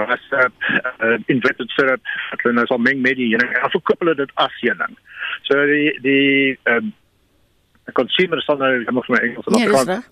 rice 0.09 0.23
syrup, 0.31 0.53
uh, 1.03 1.19
inverted 1.27 1.71
syrup, 1.75 2.01
wat 2.31 2.43
hulle 2.43 2.55
nou 2.55 2.67
sal 2.67 2.79
meng 2.79 3.01
met 3.03 3.17
die 3.19 3.29
heuning. 3.33 3.51
En 3.51 3.71
verkoop 3.71 4.05
hulle 4.05 4.15
dit 4.21 4.37
as 4.45 4.61
heuning. 4.63 4.95
So 5.49 5.67
die 5.71 5.91
die 6.05 6.59
ehm 6.65 6.91
um, 6.91 6.95
consumer 7.97 8.43
sal 8.45 8.59
nou 8.61 8.73
net 8.79 9.05
vir 9.07 9.15
my 9.15 9.21
Engels 9.25 9.47
en 9.49 9.57
Afrikaans. 9.57 10.09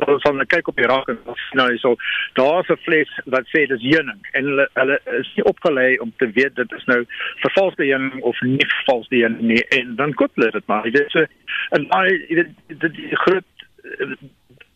Ja, 0.00 0.06
ons 0.08 0.24
net 0.32 0.48
kyk 0.48 0.70
op 0.72 0.78
die 0.80 0.88
rak 0.88 1.10
en 1.12 1.18
nou 1.58 1.66
so 1.82 1.96
daar's 2.38 2.70
'n 2.72 2.80
fles 2.86 3.10
wat 3.26 3.44
sê 3.52 3.66
dis 3.68 3.82
heuning 3.84 4.20
en 4.32 4.44
hulle 4.44 4.66
hulle 4.74 4.98
is 5.20 5.32
nie 5.36 5.44
opgelei 5.44 5.98
om 5.98 6.12
te 6.16 6.30
weet 6.32 6.56
dit 6.56 6.72
is 6.72 6.84
nou 6.86 7.04
vervalste 7.44 7.84
heuning 7.84 8.22
of 8.22 8.40
nie 8.40 8.66
vervalste 8.66 9.16
heuning 9.16 9.42
nie 9.52 9.64
en 9.76 9.96
dan 9.96 10.14
koop 10.14 10.32
hulle 10.34 10.50
dit 10.50 10.66
maar 10.66 10.82
dit 10.82 11.06
is 11.06 11.14
'n 11.14 11.28
en 11.76 11.88
dit 12.68 12.94
die 12.94 13.16
groot 13.16 13.44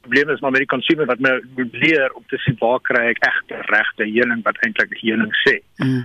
probleem 0.04 0.30
is 0.30 0.40
maar 0.40 0.50
met 0.50 0.64
die 0.64 0.74
consumer 0.76 1.06
wat 1.06 1.18
nou 1.18 1.40
leer 1.56 2.12
om 2.12 2.24
te 2.26 2.36
sien 2.36 2.56
waar 2.58 2.80
kry 2.80 3.06
ek 3.12 3.22
egte 3.28 3.60
regte 3.72 4.04
heuning 4.04 4.42
wat 4.42 4.60
eintlik 4.66 4.92
heuning 5.00 5.32
sê. 5.44 5.58
Mm. 5.76 6.04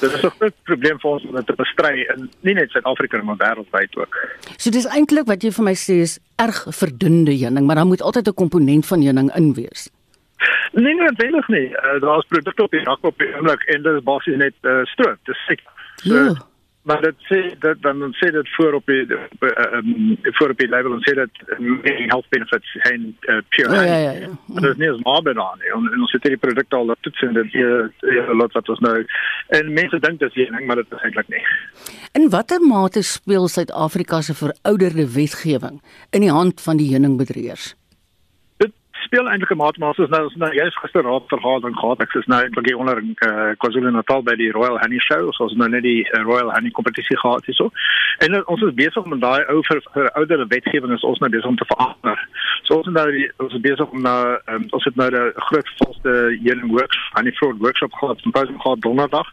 Dit 0.00 0.12
is 0.12 0.22
'n 0.22 0.30
groot 0.38 0.54
probleem 0.62 0.98
vir 1.00 1.10
ons 1.10 1.24
om 1.24 1.34
dit 1.34 1.46
te 1.46 1.54
bestry 1.56 2.06
in 2.14 2.30
nie 2.40 2.54
net 2.54 2.70
Suid-Afrika 2.70 3.22
maar 3.22 3.36
wêreldwyd 3.36 3.96
ook. 3.96 4.16
So 4.56 4.70
dis 4.70 4.86
eintlik 4.86 5.26
wat 5.26 5.42
jy 5.42 5.50
vir 5.50 5.64
my 5.64 5.74
sê 5.74 6.00
is 6.04 6.18
erg 6.36 6.66
verdunde 6.70 7.32
heuning, 7.32 7.66
maar 7.66 7.76
daar 7.76 7.86
moet 7.86 8.02
altyd 8.02 8.28
'n 8.28 8.34
komponent 8.34 8.86
van 8.86 9.02
heuning 9.02 9.34
in 9.34 9.54
wees. 9.54 9.90
Nee, 10.72 10.94
nee, 10.94 11.08
eintlik 11.08 11.48
nie. 11.48 11.68
Uh, 11.70 12.00
Daar's 12.00 12.26
produkte 12.28 12.62
op 12.62 12.70
die 12.70 12.84
rak 12.84 13.04
op 13.04 13.18
die 13.18 13.34
oomblik 13.36 13.62
en 13.62 13.82
dit 13.82 13.94
is 13.94 14.02
basies 14.02 14.36
net 14.36 14.54
uh, 14.62 14.84
stroop. 14.84 15.18
Dis 15.24 15.44
sek. 15.46 15.62
So, 15.96 16.14
ja. 16.14 16.34
Maar 16.86 17.00
dit 17.02 17.18
sê 17.28 17.38
dit 17.58 17.82
dan 17.82 17.98
dan 17.98 18.12
sê 18.14 18.30
dit 18.30 18.48
voor 18.54 18.72
op 18.78 18.86
die 18.86 19.06
um, 19.10 20.18
voor 20.38 20.50
op 20.54 20.58
die 20.58 20.68
label 20.68 20.92
en 20.94 21.02
sê 21.06 21.14
dit 21.18 21.40
making 21.58 22.10
health 22.12 22.28
benefits 22.34 22.76
en 22.90 23.06
uh, 23.20 23.38
pure 23.48 23.74
ja, 23.74 23.82
ja, 23.82 23.98
ja, 23.98 24.10
ja. 24.10 24.28
Mm. 24.46 24.60
dit 24.60 24.70
is 24.70 24.76
nie 24.82 24.90
as 24.90 25.00
maar 25.02 25.22
dan 25.22 25.62
nie 25.62 25.72
en, 25.74 25.88
ons 26.00 26.14
het 26.14 26.28
hierdie 26.28 26.42
produkte 26.44 26.76
al 26.76 26.94
toets 27.00 27.24
en 27.26 27.34
dit 27.38 27.54
is 27.54 28.28
'n 28.28 28.38
lot 28.42 28.52
wat 28.58 28.68
ons 28.74 28.84
nou 28.86 28.94
en 29.58 29.72
mense 29.80 29.98
dink 30.06 30.20
dit 30.20 30.30
is 30.30 30.42
heuning 30.42 30.66
maar 30.66 30.82
dit 30.82 30.92
is 30.98 31.02
eintlik 31.08 31.28
nie 31.34 31.42
in 32.12 32.30
watter 32.30 32.60
mate 32.60 33.02
speel 33.02 33.48
Suid-Afrika 33.48 34.20
se 34.20 34.34
verouderde 34.34 35.10
wetgewing 35.18 35.82
in 36.10 36.20
die 36.20 36.34
hand 36.38 36.60
van 36.60 36.76
die 36.76 36.92
heuningbedryers 36.92 37.74
speel 39.06 39.28
eintlik 39.30 39.52
'n 39.54 39.56
maat 39.56 39.78
maar 39.78 39.88
ons 39.88 39.98
is 39.98 40.12
nou 40.14 40.22
ons 40.24 40.34
nou 40.42 40.52
jy's 40.54 40.76
gister 40.82 41.02
raad 41.02 41.28
vergadering 41.32 41.76
gehad. 41.78 42.00
Ek 42.00 42.14
is 42.14 42.26
nou 42.26 42.40
eintlik 42.42 42.66
hier 42.66 42.78
onder 42.78 42.98
in 42.98 43.14
uh, 43.28 43.52
KwaZulu-Natal 43.60 44.22
by 44.22 44.34
die 44.34 44.50
Royal 44.50 44.78
Honey 44.82 44.98
Show. 44.98 45.32
So 45.32 45.44
ons 45.44 45.54
nou 45.54 45.68
net 45.68 45.82
die 45.82 46.02
uh, 46.10 46.22
Royal 46.22 46.52
Honey 46.52 46.70
kompetisie 46.70 47.18
gehad 47.18 47.46
hierso. 47.46 47.70
En 48.18 48.34
uh, 48.34 48.42
ons 48.46 48.62
is 48.62 48.74
besig 48.74 49.02
om 49.04 49.18
daai 49.20 49.44
ou 49.52 49.62
vir, 49.68 49.82
vir 49.94 50.10
ouer 50.14 50.46
wetgewing 50.54 50.92
is 50.96 51.06
ons 51.10 51.22
nou 51.22 51.30
besig 51.30 51.50
om 51.52 51.56
te 51.56 51.68
verander. 51.72 52.18
So 52.62 52.80
ons 52.80 52.90
nou 52.98 53.06
die, 53.14 53.28
ons 53.44 53.54
is 53.54 53.64
besig 53.68 53.94
om 53.94 54.02
nou 54.02 54.20
um, 54.52 54.66
ons 54.70 54.84
het 54.84 54.96
nou 54.96 55.08
'n 55.10 55.32
groot 55.48 55.68
volste 55.78 56.12
healing 56.42 56.70
workshop 56.70 57.14
honey 57.16 57.32
fraud 57.38 57.58
workshop 57.58 57.92
gehad 57.94 58.20
symposium 58.20 58.60
gehad 58.60 58.80
donderdag. 58.80 59.28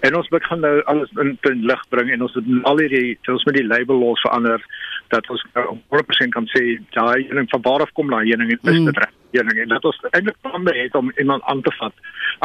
En 0.00 0.16
ons 0.16 0.28
begin 0.28 0.60
nou 0.60 0.82
alles 0.84 1.10
in 1.20 1.36
in 1.50 1.64
lig 1.66 1.82
bring 1.88 2.10
en 2.10 2.22
ons 2.22 2.34
het 2.34 2.44
al 2.62 2.78
hierdie 2.78 3.18
ons 3.28 3.44
met 3.44 3.54
die 3.54 3.66
label 3.66 3.96
laws 3.98 4.20
verander 4.20 4.64
dat 5.08 5.28
ons 5.28 5.44
100% 5.54 6.34
kan 6.36 6.46
sê 6.54 6.78
daai 6.96 7.26
healing 7.26 7.48
van 7.50 7.62
waar 7.62 7.82
af 7.84 7.92
kom 7.92 8.10
daai 8.10 8.26
healing 8.28 8.52
is 8.52 8.62
mm. 8.62 9.09
Heuning 9.30 9.58
en 9.62 9.68
dat 9.68 9.84
ons 9.84 10.00
eintlik 10.10 10.36
planne 10.40 10.74
het 10.74 10.94
om 10.94 11.12
iemand 11.16 11.42
aan 11.42 11.62
te 11.62 11.72
vat 11.78 11.92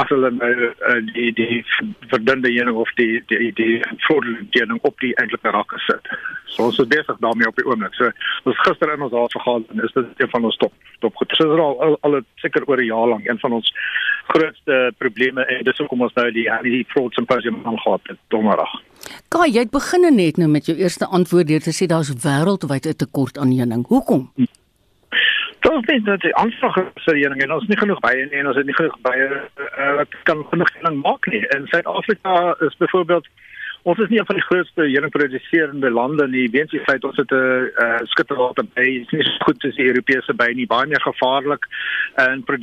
as 0.02 0.10
hulle 0.12 0.32
nou 0.36 0.52
uh, 0.68 0.96
die 1.14 1.32
die 1.34 1.62
verdunde 2.12 2.52
heuning 2.52 2.78
of 2.78 2.92
die 3.00 3.24
die 3.32 3.52
die 3.58 3.80
fraudulent 4.06 4.58
heuning 4.58 4.80
op 4.90 5.00
die 5.04 5.14
eintlike 5.22 5.54
rakke 5.56 5.80
sit. 5.86 6.10
So 6.46 6.68
ons 6.70 6.80
is 6.80 6.90
besig 6.92 7.22
daarmee 7.24 7.48
op 7.48 7.60
die 7.60 7.66
oomblik. 7.66 7.96
So 7.98 8.12
ons 8.50 8.64
gister 8.68 8.94
in 8.94 9.06
ons 9.06 9.14
raad 9.16 9.38
vergaan 9.38 9.66
en 9.74 9.84
is 9.88 9.96
dit 9.96 10.24
een 10.24 10.32
van 10.34 10.50
ons 10.50 10.58
top 10.64 10.74
top 11.06 11.16
goed. 11.16 11.30
Dit 11.30 11.40
is 11.40 11.46
al 11.46 11.82
al, 11.88 11.98
al 12.02 12.20
seker 12.44 12.68
oor 12.68 12.82
'n 12.82 12.92
jaar 12.92 13.08
lank 13.14 13.28
een 13.28 13.40
van 13.40 13.58
ons 13.60 13.72
grootste 14.28 14.92
probleme 14.98 15.46
en 15.46 15.64
dis 15.64 15.78
hoekom 15.78 16.02
ons 16.02 16.14
nou 16.14 16.32
die 16.32 16.50
die 16.64 16.86
fraud 16.88 17.14
symposium 17.14 17.62
aangegaan 17.64 18.00
het 18.04 18.20
donderdag. 18.28 18.72
Kai, 19.30 19.50
jy 19.52 19.60
het 19.60 19.72
begin 19.72 20.16
net 20.16 20.38
nou 20.38 20.50
met 20.50 20.66
jou 20.66 20.78
eerste 20.78 21.06
antwoord 21.06 21.48
deur 21.48 21.62
te 21.62 21.74
sê 21.74 21.86
daar's 21.88 22.14
wêreldwyd 22.26 22.86
'n 22.86 22.96
tekort 22.96 23.38
aan 23.38 23.52
heuning. 23.52 23.86
Hoekom? 23.88 24.32
Hm. 24.36 24.65
Ons 25.72 25.86
weet 25.86 26.06
dat 26.06 26.22
die 26.22 26.36
aanvraag 26.36 26.76
vir 27.06 27.18
heuning 27.18 27.42
en 27.42 27.54
ons 27.56 27.66
nie 27.70 27.78
genoeg 27.80 28.00
baie 28.04 28.26
nie 28.30 28.38
en 28.40 28.50
ons 28.52 28.58
het 28.60 28.68
nie 28.68 28.76
genoeg 28.78 28.98
baie 29.06 29.26
uh, 29.34 29.94
wat 29.98 30.18
kan 30.30 30.44
genoeg 30.52 30.72
heuning 30.78 31.00
maak 31.02 31.26
nie. 31.32 31.42
In 31.56 31.66
Suid-Afrika 31.72 32.54
is 32.68 32.78
byvoorbeeld 32.78 33.28
ons 33.90 34.02
is 34.02 34.10
nie 34.10 34.20
een 34.20 34.28
van 34.30 34.38
die 34.38 34.46
grootste 34.46 34.86
heuningproduserende 34.86 35.90
lande 35.94 36.28
nie. 36.30 36.46
Weens 36.54 36.74
die 36.74 36.84
feit 36.86 37.06
ons 37.06 37.18
het 37.22 37.34
'n 37.34 37.72
uh, 37.86 37.98
skitterwater 38.14 38.66
by 38.76 38.86
is 39.02 39.10
nie 39.14 39.26
so 39.26 39.46
goed 39.46 39.66
as 39.66 39.78
die 39.80 39.88
Europese 39.90 40.34
by 40.34 40.52
nie, 40.54 40.68
baie 40.70 40.88
meer 40.88 41.02
gevaarlik 41.02 41.66
en 42.28 42.44
pro 42.44 42.58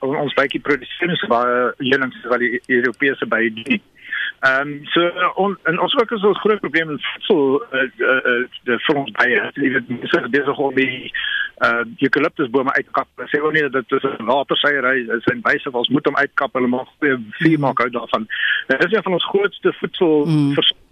ons 0.00 0.34
bykie 0.40 0.60
produseer 0.60 1.12
ons 1.12 1.28
baie 1.28 1.72
heuning 1.78 2.12
as 2.12 2.30
wat 2.32 2.40
die 2.40 2.60
Europese 2.66 3.26
by 3.26 3.42
doen. 3.60 3.82
Ehm 4.40 4.68
um, 4.68 4.80
so 4.84 5.00
on, 5.34 5.58
en 5.62 5.80
ons 5.80 5.94
ook 5.96 6.10
is 6.10 6.22
ons 6.22 6.40
groot 6.40 6.60
probleem 6.60 6.90
in 6.90 7.00
voedsel 7.00 7.64
eh 7.70 7.80
uh, 7.80 7.88
uh, 7.98 8.32
uh, 8.32 8.44
die 8.64 8.78
front 8.78 9.12
baie. 9.16 9.50
Jy 9.54 9.70
weet, 9.72 9.88
is 10.02 10.30
besig 10.30 10.58
om 10.58 10.74
die 10.74 11.12
uh 11.64 11.84
eucalyptusbome 11.98 12.72
uitkap. 12.72 13.08
Sê 13.32 13.40
ook 13.40 13.52
nie 13.52 13.68
dat 13.68 13.88
dit 13.88 14.02
'n 14.02 14.24
waterseiery 14.24 15.08
is 15.16 15.24
en 15.24 15.40
wyse 15.42 15.70
ons 15.72 15.88
moet 15.88 16.04
hom 16.04 16.16
uitkap. 16.16 16.52
Hulle 16.52 16.66
maak 16.66 16.88
vier 17.30 17.58
maak 17.58 17.80
uit 17.80 17.92
daarvan. 17.92 18.26
Dit 18.66 18.84
is 18.84 18.92
een 18.92 19.02
van 19.02 19.12
ons 19.12 19.24
grootste 19.24 19.72
voedsel 19.72 20.26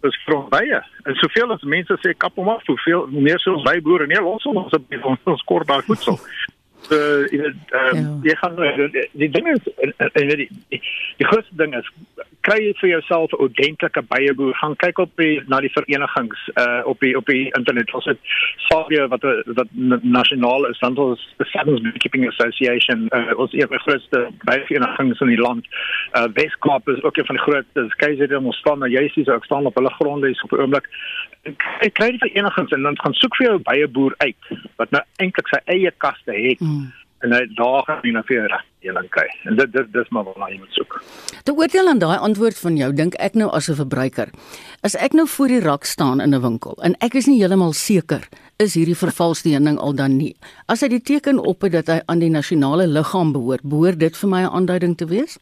is 0.00 0.23
front 0.25 0.49
baie. 0.49 0.83
En 1.02 1.14
soveel 1.14 1.52
as 1.52 1.62
mense 1.62 1.99
sê 2.00 2.16
kap 2.16 2.35
hom 2.35 2.49
af, 2.49 2.66
hoeveel 2.66 3.06
meer 3.11 3.38
sou 3.38 3.54
ons 3.54 3.64
by 3.64 3.80
boere 3.80 4.06
nie 4.06 4.21
ons 4.21 4.44
ons 4.44 4.73
ons, 5.02 5.18
ons 5.25 5.44
kort 5.44 5.66
daar 5.66 5.83
voedsel. 5.83 6.18
So, 6.88 6.96
jy 7.32 7.40
weet, 7.40 7.60
um, 7.72 7.96
ja. 7.96 8.30
jy 8.30 8.36
gaan 8.36 8.58
die, 8.92 9.06
die 9.12 9.30
ding 9.32 9.46
is 9.48 9.68
en, 9.80 9.94
en, 9.96 10.10
en 10.12 10.32
die, 10.36 10.48
die, 10.68 10.80
die 11.16 11.28
grootste 11.30 11.56
ding 11.56 11.72
is 11.78 11.88
kry 12.44 12.58
jy 12.60 12.72
vir 12.80 12.90
jouself 12.90 13.32
'n 13.32 13.40
ordentlike 13.46 14.02
byeboer 14.12 14.54
gaan 14.60 14.76
kyk 14.76 14.98
op 14.98 15.12
die 15.16 15.40
na 15.48 15.60
die 15.64 15.72
verenigings 15.72 16.40
uh 16.60 16.82
op 16.84 17.00
die 17.00 17.16
op 17.16 17.26
die 17.26 17.48
internet. 17.56 17.94
Ons 17.94 18.04
het 18.04 18.20
Sabio 18.68 19.08
wat 19.08 19.24
wat 19.60 19.68
nasionaal 20.02 20.68
is 20.68 20.78
dan 20.78 20.96
ons 20.96 21.20
the 21.38 21.46
Sevens 21.52 21.80
Beekeeping 21.80 22.28
Association 22.28 23.08
uh, 23.16 23.32
ons 23.36 23.52
een 23.52 23.68
van 23.68 23.76
die 23.78 23.86
grootste 23.86 24.28
byverenigings 24.44 25.20
in 25.20 25.32
die 25.32 25.40
land. 25.40 25.64
Uh 26.12 26.28
Weskaap 26.36 26.88
is 26.88 27.02
ook 27.02 27.16
een 27.16 27.30
van 27.30 27.40
die 27.40 27.46
grootste 27.46 27.88
KZN 27.96 28.44
ons 28.52 28.60
staan 28.60 28.78
nou 28.78 28.90
juist 28.90 29.14
hier 29.14 29.24
so 29.24 29.32
ek 29.32 29.48
staan 29.48 29.66
op 29.66 29.74
hulle 29.80 29.94
gronde 29.96 30.26
hier 30.26 30.44
op 30.44 30.50
die 30.50 30.60
oomblik. 30.60 30.90
Ek 31.80 31.94
kry 31.96 32.10
die 32.12 32.24
verenigings 32.28 32.76
en 32.76 32.82
dan 32.82 33.00
gaan 33.00 33.16
soek 33.16 33.36
vir 33.36 33.46
jou 33.46 33.58
byeboer 33.70 34.14
uit 34.18 34.52
wat 34.76 34.90
nou 34.90 35.02
eintlik 35.16 35.48
sy 35.48 35.60
eie 35.64 35.92
kaste 35.96 36.32
het. 36.32 36.60
Mm 36.60 36.73
en 37.24 37.32
hy 37.32 37.44
daar 37.56 37.84
gaan 37.86 38.00
nie 38.04 38.12
na 38.12 38.22
vir 38.28 38.44
regteling 38.52 39.08
kry. 39.14 39.26
En 39.48 39.56
dit 39.56 39.72
dit 39.72 39.92
dis 39.92 40.10
maar 40.12 40.26
wat 40.28 40.50
jy 40.50 40.58
moet 40.60 40.76
soek. 40.76 40.98
Te 41.48 41.54
oordeel 41.56 41.88
aan 41.88 42.02
daai 42.02 42.18
antwoord 42.18 42.58
van 42.60 42.76
jou, 42.76 42.90
dink 42.92 43.16
ek 43.28 43.38
nou 43.40 43.48
as 43.50 43.70
'n 43.70 43.80
verbruiker, 43.80 44.28
as 44.82 44.94
ek 44.94 45.12
nou 45.14 45.26
voor 45.26 45.48
die 45.48 45.60
rak 45.60 45.84
staan 45.84 46.20
in 46.20 46.34
'n 46.34 46.42
winkel 46.42 46.76
en 46.82 46.94
ek 47.00 47.14
is 47.14 47.26
nie 47.26 47.40
heeltemal 47.40 47.72
seker 47.72 48.28
is 48.58 48.74
hierdie 48.74 48.96
vervalste 48.96 49.48
heuning 49.48 49.78
al 49.78 49.94
dan 49.94 50.16
nie. 50.16 50.36
As 50.68 50.80
hy 50.80 50.88
die 50.88 51.02
teken 51.02 51.38
op 51.38 51.62
het 51.62 51.72
dat 51.72 51.86
hy 51.86 52.00
aan 52.06 52.18
die 52.18 52.30
nasionale 52.30 52.86
liggaam 52.86 53.32
behoort, 53.32 53.62
behoort 53.62 53.98
dit 53.98 54.16
vir 54.16 54.30
my 54.30 54.42
'n 54.42 54.52
aanduiding 54.52 54.96
te 54.96 55.06
wees? 55.06 55.38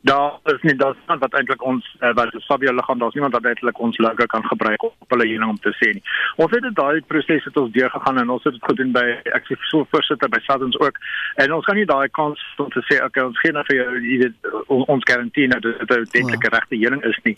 Daar 0.00 0.38
is 0.42 0.62
nie 0.62 0.74
daar 0.74 0.94
staan 1.02 1.18
wat 1.18 1.34
eintlik 1.34 1.62
ons 1.64 1.96
uh, 2.00 2.12
wat 2.14 2.30
die 2.32 2.40
Sabia 2.40 2.72
liggaam 2.72 2.98
daar's 2.98 3.14
niemand 3.14 3.32
wat 3.32 3.44
eintlik 3.44 3.78
ons 3.78 3.98
logo 3.98 4.26
kan 4.26 4.44
gebruik 4.44 4.82
op 4.82 5.10
hulle 5.12 5.26
heuning 5.28 5.50
om 5.50 5.58
te 5.60 5.72
sê 5.76 5.92
nie. 5.92 6.02
Ons 6.36 6.54
het 6.54 6.62
dit 6.62 6.74
daai 6.74 7.00
proses 7.06 7.44
het 7.44 7.56
ons 7.56 7.72
deur 7.72 7.90
gegaan 7.90 8.18
en 8.18 8.30
ons 8.30 8.44
het 8.44 8.56
dit 8.56 8.64
gedoen 8.64 8.92
by 8.96 9.04
ek 9.36 9.48
sê 9.48 9.58
so 9.68 9.84
voorsitter 9.92 10.32
by 10.32 10.40
Sutherns 10.46 10.78
ook 10.80 10.96
en 11.44 11.52
ons 11.52 11.68
kan 11.68 11.76
nie 11.76 11.88
daai 11.88 12.08
kans 12.16 12.40
om 12.56 12.70
te 12.72 12.84
sê 12.88 13.00
okay 13.04 13.24
ons 13.28 13.40
gee 13.44 13.52
nou 13.52 13.64
vir 13.68 13.76
jou 13.76 13.88
jy 14.06 14.18
weet 14.24 14.50
ons 14.68 15.08
garandeer 15.10 15.52
dat 15.56 15.68
dit 15.68 15.80
'n 15.90 16.08
dentlike 16.16 16.48
ja. 16.48 16.56
regte 16.56 16.80
heuning 16.80 17.04
is 17.04 17.20
nie. 17.28 17.36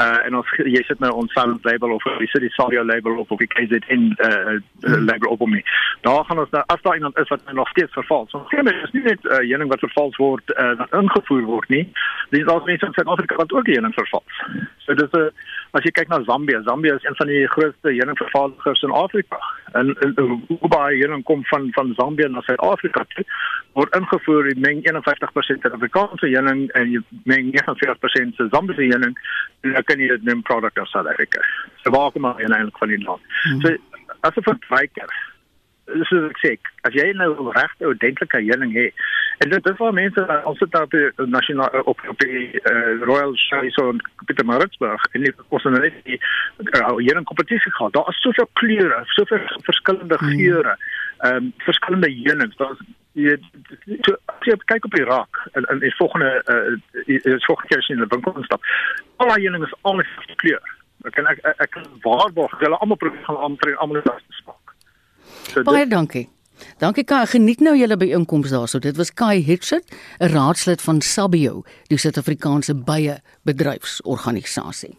Uh 0.00 0.24
en 0.24 0.40
ons 0.40 0.48
jy 0.56 0.82
sit 0.88 1.00
nou 1.04 1.12
ons 1.12 1.32
Sutherns 1.32 1.64
label 1.64 1.92
of 1.92 2.08
die 2.18 2.30
City 2.32 2.48
Sabia 2.56 2.84
label 2.84 3.18
of 3.18 3.30
op 3.30 3.38
die 3.38 3.52
KZN 3.52 4.16
uh, 4.16 4.56
uh 4.88 5.00
label 5.10 5.28
op 5.28 5.44
hom 5.44 5.52
nie. 5.52 5.64
Daar 6.00 6.24
gaan 6.24 6.38
ons 6.38 6.50
nou 6.50 6.64
as 6.66 6.82
daar 6.82 6.96
iemand 6.96 7.18
is 7.18 7.28
wat 7.28 7.52
nog 7.52 7.68
steeds 7.68 7.92
verval. 7.92 8.26
So 8.30 8.38
geen 8.48 8.66
is 8.66 8.92
nie 8.92 9.02
net 9.02 9.24
uh, 9.24 9.44
heuning 9.44 9.68
wat 9.68 9.84
vervals 9.84 10.16
word 10.16 10.56
uh, 10.56 10.72
wat 10.80 10.92
ingevoer 10.92 11.44
word 11.44 11.68
nie 11.68 11.84
dis 12.30 12.46
ook 12.46 12.64
mense 12.64 12.86
in 12.86 12.92
Suid-Afrika 12.92 13.34
wat 13.34 13.52
ook 13.52 13.66
heuning 13.66 13.94
verval. 13.94 14.22
So 14.84 14.94
dis 14.94 15.10
'n 15.12 15.30
as 15.70 15.82
jy 15.82 15.90
kyk 15.90 16.08
na 16.08 16.22
Zambië, 16.24 16.60
Zambië 16.64 16.94
is 16.94 17.04
een 17.04 17.16
van 17.16 17.26
die 17.26 17.46
grootste 17.46 17.88
heuningvervaardigers 17.88 18.82
in 18.82 18.90
Afrika. 18.90 19.38
En, 19.72 19.96
en, 20.00 20.14
hoe 20.48 20.68
baie 20.68 20.98
heuning 20.98 21.24
kom 21.24 21.44
van 21.44 21.68
van 21.72 21.92
Zambië 21.96 22.28
na 22.28 22.40
Suid-Afrika 22.40 23.04
toe 23.08 23.24
word 23.72 23.94
ingevoer 23.94 24.44
die 24.44 24.60
meng 24.60 24.80
51% 24.82 25.60
Suid-Afrikaanse 25.62 26.26
heuning 26.26 26.70
en 26.70 26.90
jy 26.90 27.02
meng 27.24 27.52
49% 27.54 28.34
se 28.36 28.48
Zambiese 28.50 28.82
heuning 28.82 29.18
en 29.60 29.72
dan 29.72 29.84
kan 29.84 29.98
jy 29.98 30.08
dit 30.08 30.24
neem 30.24 30.42
product 30.42 30.78
of 30.78 30.88
South 30.88 31.06
Africa. 31.06 31.40
So 31.82 31.90
waar 31.90 32.10
kom 32.12 32.22
maar 32.22 32.40
eintlik 32.40 32.78
van 32.78 32.88
die 32.88 33.02
land. 33.02 33.20
Hmm. 33.42 33.60
So 33.60 33.76
as 34.20 34.36
'n 34.36 34.42
verbruiker 34.42 35.10
is 35.96 36.12
ek 36.12 36.40
sê 36.42 36.52
as 36.88 36.96
jy 36.96 37.06
nou 37.16 37.30
regte 37.56 37.88
ordentlike 37.88 38.40
heuning 38.44 38.74
het 38.76 39.06
en 39.44 39.52
dit 39.54 39.66
is 39.70 39.78
waar 39.80 39.96
mense 39.96 40.24
ons 40.50 40.60
het 40.60 40.72
daar 40.74 40.88
op 40.88 41.26
nasionaal 41.36 41.82
op 41.92 42.00
op 42.12 42.18
die 42.24 42.60
uh, 42.60 43.00
Royal 43.08 43.34
so 43.36 43.88
in 43.90 44.02
Pietermaritzburg 44.26 45.04
en 45.12 45.24
nie 45.24 45.32
kos 45.48 45.64
en 45.64 45.78
net 45.78 45.98
die 46.04 46.20
uh, 46.20 46.94
heuning 46.96 47.26
kompetisie 47.30 47.72
gehad 47.72 47.96
daar 47.96 48.08
is 48.12 48.22
soveel 48.22 48.48
kleure 48.60 49.02
soveel 49.16 49.44
verskillende 49.70 50.20
hmm. 50.20 50.38
geure 50.38 50.76
ehm 51.18 51.36
um, 51.36 51.52
verskillende 51.66 52.10
heunings 52.14 52.56
daar's 52.56 52.82
jy 53.18 53.36
jy 54.46 54.56
kyk 54.70 54.84
op 54.86 54.94
die 54.94 55.06
rak 55.08 55.42
en 55.52 55.66
en 55.72 55.80
die 55.82 55.94
volgende 55.98 56.30
uh, 56.54 56.76
is 57.06 57.48
volgende 57.48 57.68
keer 57.68 57.82
as 57.82 57.88
jy 57.90 57.96
in 57.96 58.04
die 58.04 58.12
winkel 58.14 58.36
instap 58.42 58.72
al 59.16 59.34
die 59.34 59.46
heuning 59.46 59.66
is 59.66 59.78
almal 59.82 60.10
van 60.16 60.40
kleur 60.42 60.74
ek 61.06 61.14
kan 61.16 61.30
ek 61.32 61.44
ek 61.54 61.70
kan 61.76 61.86
waarborg 62.04 62.58
hulle 62.62 62.78
almal 62.82 63.00
probeer 63.02 63.24
gaan 63.26 63.44
aantrek 63.46 63.78
almal 63.78 64.02
is 64.02 64.10
daar 64.10 64.22
spak 64.42 64.67
So 65.52 65.62
Baie 65.62 65.84
dit, 65.84 65.90
dankie. 65.90 66.28
Dankie 66.78 67.04
Kai, 67.04 67.24
geniet 67.26 67.60
nou 67.62 67.74
julle 67.78 67.96
by 67.98 68.10
inkomste 68.14 68.54
daarso. 68.54 68.78
Dit 68.82 68.96
was 68.98 69.12
Kai 69.14 69.42
Hitchett, 69.42 69.84
'n 70.20 70.32
raadslid 70.32 70.80
van 70.80 71.00
Sabio, 71.00 71.64
die 71.88 71.98
Suid-Afrikaanse 71.98 72.74
Bye 72.74 73.20
Bedryfsorganisasie. 73.42 74.98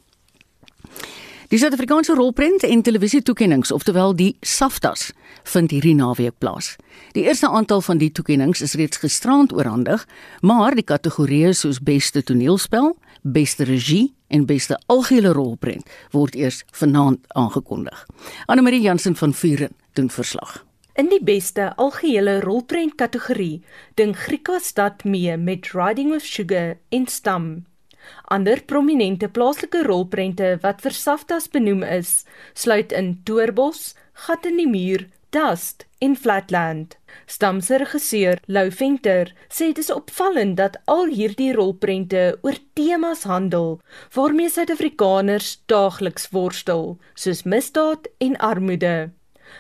Die 1.50 1.58
Suid-Afrikaanse 1.58 2.14
rolprent 2.14 2.64
en 2.64 2.82
televisietoekennings, 2.82 3.72
oftewel 3.72 4.16
die 4.16 4.36
SAFTAs, 4.42 5.12
vind 5.44 5.72
hierdie 5.72 5.96
naweek 5.96 6.38
plaas. 6.38 6.76
Die 7.18 7.24
eerste 7.24 7.50
aantal 7.50 7.82
van 7.82 7.98
die 7.98 8.12
toekennings 8.12 8.62
is 8.62 8.76
reeds 8.78 8.98
gisterand 8.98 9.54
oorhandig, 9.54 10.08
maar 10.42 10.76
die 10.78 10.86
kategorieë 10.86 11.54
soos 11.58 11.80
beste 11.82 12.24
toneelspel, 12.24 12.96
beste 13.22 13.64
regie 13.64 14.14
en 14.28 14.46
beste 14.46 14.80
algehele 14.86 15.34
rolprent 15.34 15.90
word 16.12 16.36
eers 16.36 16.64
vanaand 16.72 17.26
aangekondig. 17.28 18.06
Anne 18.46 18.62
Marie 18.62 18.82
Jansen 18.82 19.16
van 19.16 19.34
Vuren 19.34 19.76
doen 19.94 20.10
verslag. 20.10 20.66
In 21.00 21.08
die 21.08 21.24
beste 21.24 21.72
algehele 21.80 22.40
rolprent 22.44 22.96
kategorie 23.00 23.62
ding 23.96 24.18
Grieka 24.18 24.60
stad 24.60 25.04
mee 25.04 25.38
met 25.38 25.72
Riding 25.74 26.12
with 26.12 26.26
Sugar 26.26 26.78
en 26.90 27.08
Stam. 27.08 27.66
Ander 28.28 28.62
prominente 28.66 29.30
plaaslike 29.30 29.84
rolprente 29.88 30.58
wat 30.62 30.84
vir 30.84 30.96
SAFTAs 30.96 31.48
benoem 31.54 31.84
is, 31.88 32.26
sluit 32.54 32.92
in 32.92 33.20
Toerbos, 33.24 33.94
Gat 34.28 34.46
in 34.46 34.60
die 34.60 34.68
muur, 34.68 35.08
Dust 35.32 35.88
en 36.04 36.16
Flatland. 36.20 36.99
Stamse 37.26 37.78
regisseur 37.78 38.40
Lou 38.48 38.70
Venter 38.72 39.34
sê 39.50 39.70
dit 39.72 39.82
is 39.84 39.92
opvallend 39.94 40.58
dat 40.58 40.80
al 40.86 41.12
hierdie 41.14 41.52
rolprente 41.54 42.24
oor 42.42 42.58
temas 42.74 43.24
handel 43.30 43.80
waarmee 44.16 44.50
Suid-Afrikaners 44.50 45.60
daagliks 45.72 46.30
worstel, 46.34 46.98
soos 47.16 47.44
misdaad 47.44 48.10
en 48.18 48.38
armoede. 48.38 49.12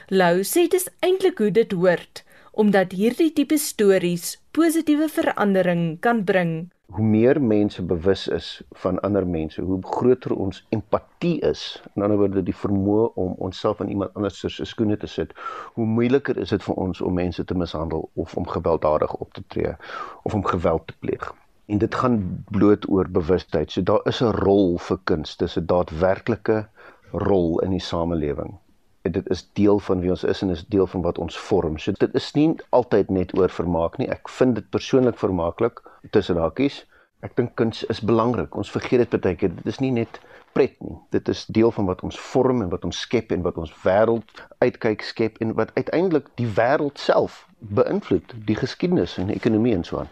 Lou 0.09 0.41
sê 0.43 0.65
dit 0.67 0.79
is 0.81 0.89
eintlik 1.05 1.37
hoe 1.37 1.51
dit 1.51 1.71
hoort 1.71 2.23
omdat 2.59 2.91
hierdie 2.91 3.31
tipe 3.31 3.57
stories 3.57 4.33
positiewe 4.51 5.07
verandering 5.07 5.99
kan 6.03 6.23
bring. 6.27 6.53
Hoe 6.89 7.05
meer 7.05 7.41
mense 7.41 7.83
bewus 7.85 8.27
is 8.27 8.61
van 8.81 8.99
ander 8.99 9.27
mense, 9.27 9.61
hoe 9.61 9.77
groter 9.81 10.33
ons 10.35 10.65
empatie 10.69 11.39
is. 11.45 11.81
In 11.95 12.01
ander 12.01 12.17
woorde, 12.17 12.41
die 12.43 12.55
vermoë 12.55 13.11
om 13.13 13.35
onsself 13.37 13.83
in 13.83 13.91
iemand 13.93 14.15
anders 14.17 14.39
se 14.41 14.65
skoene 14.65 14.97
te 14.97 15.07
sit, 15.07 15.35
hoe 15.75 15.85
moeiliker 15.85 16.37
is 16.41 16.49
dit 16.55 16.63
vir 16.65 16.79
ons 16.85 17.01
om 17.01 17.13
mense 17.13 17.45
te 17.45 17.57
mishandel 17.57 18.09
of 18.13 18.33
om 18.41 18.47
gewelddadig 18.47 19.13
op 19.13 19.33
te 19.37 19.43
tree 19.53 19.75
of 20.23 20.33
om 20.33 20.45
geweld 20.45 20.87
te 20.87 20.97
pleeg. 20.99 21.29
En 21.69 21.77
dit 21.77 21.95
gaan 21.95 22.17
bloot 22.49 22.89
oor 22.89 23.11
bewustheid. 23.19 23.71
So 23.71 23.85
daar 23.85 24.01
is 24.09 24.21
'n 24.21 24.33
rol 24.41 24.77
vir 24.77 24.99
kuns, 25.03 25.37
dis 25.37 25.57
'n 25.57 25.65
daadwerklike 25.65 26.67
rol 27.11 27.59
in 27.59 27.71
die 27.71 27.85
samelewing 27.91 28.57
dit 29.01 29.29
is 29.29 29.49
deel 29.53 29.79
van 29.79 29.99
wie 29.99 30.09
ons 30.09 30.23
is 30.23 30.41
en 30.41 30.49
is 30.49 30.65
deel 30.67 30.87
van 30.87 31.01
wat 31.01 31.17
ons 31.17 31.37
vorm. 31.37 31.77
So 31.77 31.91
dit 31.91 32.13
is 32.13 32.31
nie 32.33 32.55
altyd 32.69 33.09
net 33.09 33.37
oor 33.37 33.49
vermaak 33.49 33.97
nie. 33.97 34.09
Ek 34.09 34.29
vind 34.29 34.55
dit 34.55 34.69
persoonlik 34.69 35.17
vermaaklik 35.17 35.81
tussen 36.11 36.39
hakies. 36.41 36.83
Ek 37.25 37.35
dink 37.35 37.55
kuns 37.59 37.83
is 37.91 37.99
belangrik. 37.99 38.55
Ons 38.55 38.71
vergeet 38.71 39.03
dit 39.03 39.21
baie 39.21 39.35
keer. 39.35 39.51
Dit 39.55 39.67
is 39.67 39.81
nie 39.83 39.91
net 39.91 40.21
pret 40.55 40.75
nie. 40.81 40.95
Dit 41.11 41.27
is 41.29 41.45
deel 41.51 41.71
van 41.75 41.89
wat 41.89 42.01
ons 42.07 42.19
vorm 42.31 42.63
en 42.63 42.71
wat 42.71 42.85
ons 42.87 43.01
skep 43.05 43.33
en 43.35 43.43
wat 43.45 43.59
ons 43.59 43.73
wêreld 43.83 44.43
uitkyk 44.63 45.03
skep 45.05 45.37
en 45.43 45.53
wat 45.59 45.73
uiteindelik 45.75 46.31
die 46.39 46.47
wêreld 46.57 46.99
self 46.99 47.43
beïnvloed, 47.59 48.33
die 48.47 48.55
geskiedenis 48.55 49.17
en 49.19 49.29
die 49.31 49.37
ekonomie 49.37 49.75
en 49.75 49.83
so 49.83 49.99
aan. 49.99 50.11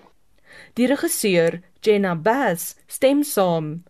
Die 0.75 0.87
regisseur, 0.89 1.61
Jenna 1.81 2.15
Bass, 2.15 2.75
stem 2.87 3.23
saam. 3.23 3.83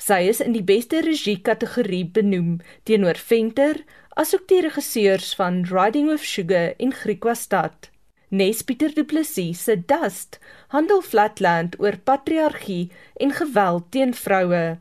Sy 0.00 0.22
is 0.30 0.40
in 0.40 0.54
die 0.56 0.64
beste 0.64 1.02
regie 1.04 1.40
kategorie 1.44 2.06
benoem 2.06 2.60
teenoor 2.88 3.18
Venter, 3.20 3.82
asook 4.20 4.46
die 4.48 4.62
regisseurs 4.64 5.34
van 5.36 5.64
Riding 5.68 6.08
with 6.08 6.24
Sugar 6.24 6.74
en 6.78 6.92
Griekwastad. 6.92 7.89
Nes 8.32 8.62
Pieter 8.62 8.90
Du 8.94 9.02
Plessis 9.02 9.58
se 9.58 9.74
Dust 9.74 10.38
handel 10.68 11.02
Flatland 11.02 11.74
oor 11.80 11.96
patriargie 11.96 12.88
en 13.18 13.32
geweld 13.34 13.90
teen 13.90 14.14
vroue. 14.14 14.78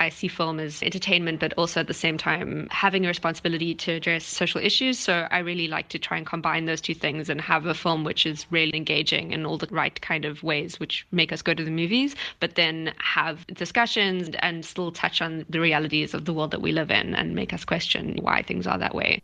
I 0.00 0.08
see 0.08 0.26
film 0.26 0.58
as 0.58 0.82
entertainment, 0.82 1.38
but 1.38 1.52
also 1.54 1.78
at 1.78 1.86
the 1.86 1.94
same 1.94 2.18
time 2.18 2.66
having 2.72 3.04
a 3.04 3.08
responsibility 3.08 3.72
to 3.74 3.92
address 3.92 4.24
social 4.24 4.60
issues. 4.60 4.98
So 4.98 5.28
I 5.30 5.38
really 5.38 5.68
like 5.68 5.88
to 5.90 5.98
try 6.00 6.16
and 6.16 6.26
combine 6.26 6.64
those 6.64 6.80
two 6.80 6.94
things 6.94 7.28
and 7.28 7.40
have 7.40 7.66
a 7.66 7.74
film 7.74 8.02
which 8.02 8.26
is 8.26 8.46
really 8.50 8.76
engaging 8.76 9.30
in 9.30 9.46
all 9.46 9.58
the 9.58 9.68
right 9.70 10.00
kind 10.00 10.24
of 10.24 10.42
ways, 10.42 10.80
which 10.80 11.06
make 11.12 11.32
us 11.32 11.42
go 11.42 11.54
to 11.54 11.64
the 11.64 11.70
movies, 11.70 12.16
but 12.40 12.56
then 12.56 12.92
have 12.98 13.46
discussions 13.46 14.28
and 14.40 14.64
still 14.64 14.90
touch 14.90 15.22
on 15.22 15.44
the 15.48 15.60
realities 15.60 16.14
of 16.14 16.24
the 16.24 16.32
world 16.32 16.50
that 16.50 16.62
we 16.62 16.72
live 16.72 16.90
in 16.90 17.14
and 17.14 17.36
make 17.36 17.52
us 17.52 17.64
question 17.64 18.18
why 18.22 18.42
things 18.42 18.66
are 18.66 18.78
that 18.78 18.94
way. 18.94 19.22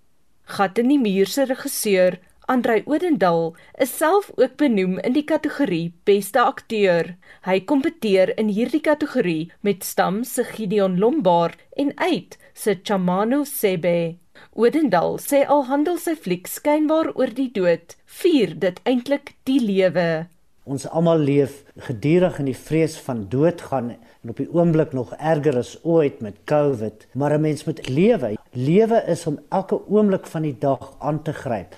Gat 0.56 0.78
in 0.78 0.90
die 0.90 0.98
muur 0.98 1.26
se 1.26 1.46
regisseur 1.46 2.18
Andrei 2.46 2.82
Odendal 2.84 3.54
is 3.80 3.96
self 3.96 4.30
ook 4.36 4.56
benoem 4.56 4.98
in 4.98 5.14
die 5.16 5.24
kategorie 5.24 5.94
beste 6.04 6.42
akteur. 6.42 7.14
Hy 7.46 7.62
kompeteer 7.64 8.34
in 8.36 8.50
hierdie 8.52 8.82
kategorie 8.84 9.52
met 9.64 9.84
Stam 9.84 10.20
se 10.28 10.44
Gideon 10.44 10.98
Lombard 11.00 11.62
en 11.80 11.94
uit 11.96 12.36
se 12.52 12.76
Chamano 12.82 13.44
Sebe. 13.48 14.16
Odendal 14.52 15.16
sê 15.24 15.40
al 15.48 15.64
handel 15.70 15.96
sy 15.96 16.12
fliek 16.20 16.50
skynbaar 16.50 17.14
oor 17.14 17.32
die 17.32 17.48
dood, 17.54 17.96
vier 18.20 18.52
dit 18.60 18.82
eintlik 18.84 19.32
die 19.48 19.62
lewe. 19.64 20.26
Ons 20.68 20.84
almal 20.92 21.24
leef 21.24 21.62
gedurig 21.88 22.36
in 22.42 22.52
die 22.52 22.58
vrees 22.66 22.98
van 23.06 23.24
doodgaan 23.32 23.94
en 23.94 24.34
op 24.34 24.36
die 24.40 24.50
oomblik 24.52 24.92
nog 24.92 25.16
erger 25.16 25.56
as 25.62 25.78
ooit 25.80 26.20
met 26.20 26.44
COVID, 26.44 27.08
maar 27.14 27.32
'n 27.32 27.40
mens 27.40 27.64
moet 27.64 27.88
lewe. 27.88 28.36
Lewe 28.52 29.02
is 29.08 29.26
om 29.26 29.40
elke 29.48 29.80
oomblik 29.88 30.26
van 30.26 30.42
die 30.42 30.56
dag 30.58 30.92
aan 31.00 31.22
te 31.22 31.32
gryp 31.32 31.72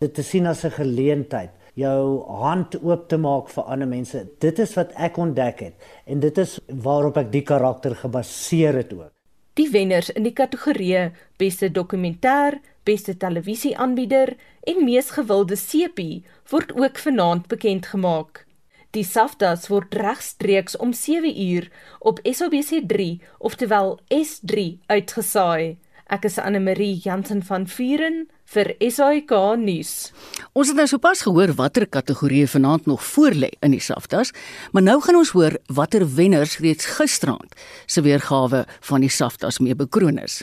dit 0.00 0.14
te 0.16 0.22
sien 0.24 0.46
as 0.46 0.64
'n 0.64 0.70
geleentheid 0.70 1.50
jou 1.74 2.24
hand 2.26 2.74
oop 2.82 3.08
te 3.08 3.16
maak 3.16 3.48
vir 3.48 3.64
ander 3.64 3.88
mense. 3.88 4.26
Dit 4.40 4.58
is 4.58 4.74
wat 4.74 4.92
ek 4.96 5.16
ontdek 5.16 5.60
het 5.60 5.74
en 6.06 6.20
dit 6.20 6.38
is 6.38 6.58
waarop 6.68 7.16
ek 7.16 7.32
die 7.32 7.42
karakter 7.42 7.94
gebaseer 7.94 8.74
het 8.74 8.92
ook. 8.92 9.12
Die 9.54 9.70
wenners 9.70 10.10
in 10.10 10.22
die 10.22 10.32
kategorieë 10.32 11.12
beste 11.38 11.68
dokumentêr 11.68 12.60
beste 12.84 13.16
televisieaanbieder 13.16 14.36
en 14.66 14.84
mees 14.84 15.10
gewilde 15.10 15.56
sepie 15.56 16.24
word 16.50 16.72
ook 16.72 16.98
vanaand 16.98 17.48
bekend 17.48 17.86
gemaak. 17.86 18.46
Die 18.90 19.04
SAFTAs 19.04 19.68
word 19.68 19.94
regstreeks 19.94 20.76
om 20.76 20.92
7 20.92 21.40
uur 21.40 21.70
op 22.00 22.18
SABC3 22.24 23.20
oftewel 23.38 24.00
S3 24.08 24.78
uitgesaai. 24.86 25.78
Ek 26.10 26.24
is 26.26 26.40
Anne 26.42 26.58
Marie 26.58 26.96
Jansen 26.98 27.38
van 27.46 27.68
Vuren 27.70 28.24
vir 28.50 28.72
SAK 28.82 29.30
nuus. 29.60 30.10
Ons 30.58 30.72
het 30.72 30.78
nou 30.80 30.86
sopas 30.90 31.20
gehoor 31.22 31.52
watter 31.54 31.86
kategorieë 31.86 32.48
vanaand 32.50 32.88
nog 32.90 33.04
voorlê 33.12 33.52
in 33.62 33.76
die 33.76 33.82
SAFTAs, 33.84 34.32
maar 34.74 34.82
nou 34.82 34.96
gaan 35.04 35.20
ons 35.20 35.30
hoor 35.36 35.54
watter 35.70 36.02
wenners 36.16 36.56
reeds 36.58 36.88
gisterand 36.96 37.54
se 37.86 38.02
weergawe 38.02 38.64
van 38.90 39.06
die 39.06 39.12
SAFTAs 39.12 39.60
mee 39.62 39.78
bekroon 39.78 40.18
is. 40.18 40.40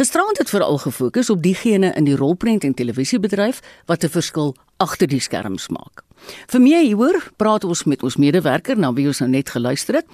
Gisterand 0.00 0.40
het 0.40 0.48
veral 0.48 0.80
gefokus 0.80 1.28
op 1.28 1.44
diegene 1.44 1.92
in 1.92 2.08
die 2.08 2.16
rolprent 2.16 2.64
en 2.64 2.72
televisiebedryf 2.72 3.60
wat 3.84 4.04
'n 4.04 4.16
verskil 4.16 4.56
agter 4.80 5.06
die 5.06 5.20
skerms 5.20 5.68
maak. 5.68 6.03
Vir 6.50 6.60
meer 6.60 6.82
hieroor 6.84 7.20
praat 7.36 7.64
ons 7.64 7.84
met 7.84 8.02
ons 8.02 8.16
medewerker 8.16 8.78
na 8.78 8.92
wie 8.92 9.06
ons 9.06 9.20
nou 9.20 9.30
net 9.30 9.50
geluister 9.50 10.00
het. 10.00 10.06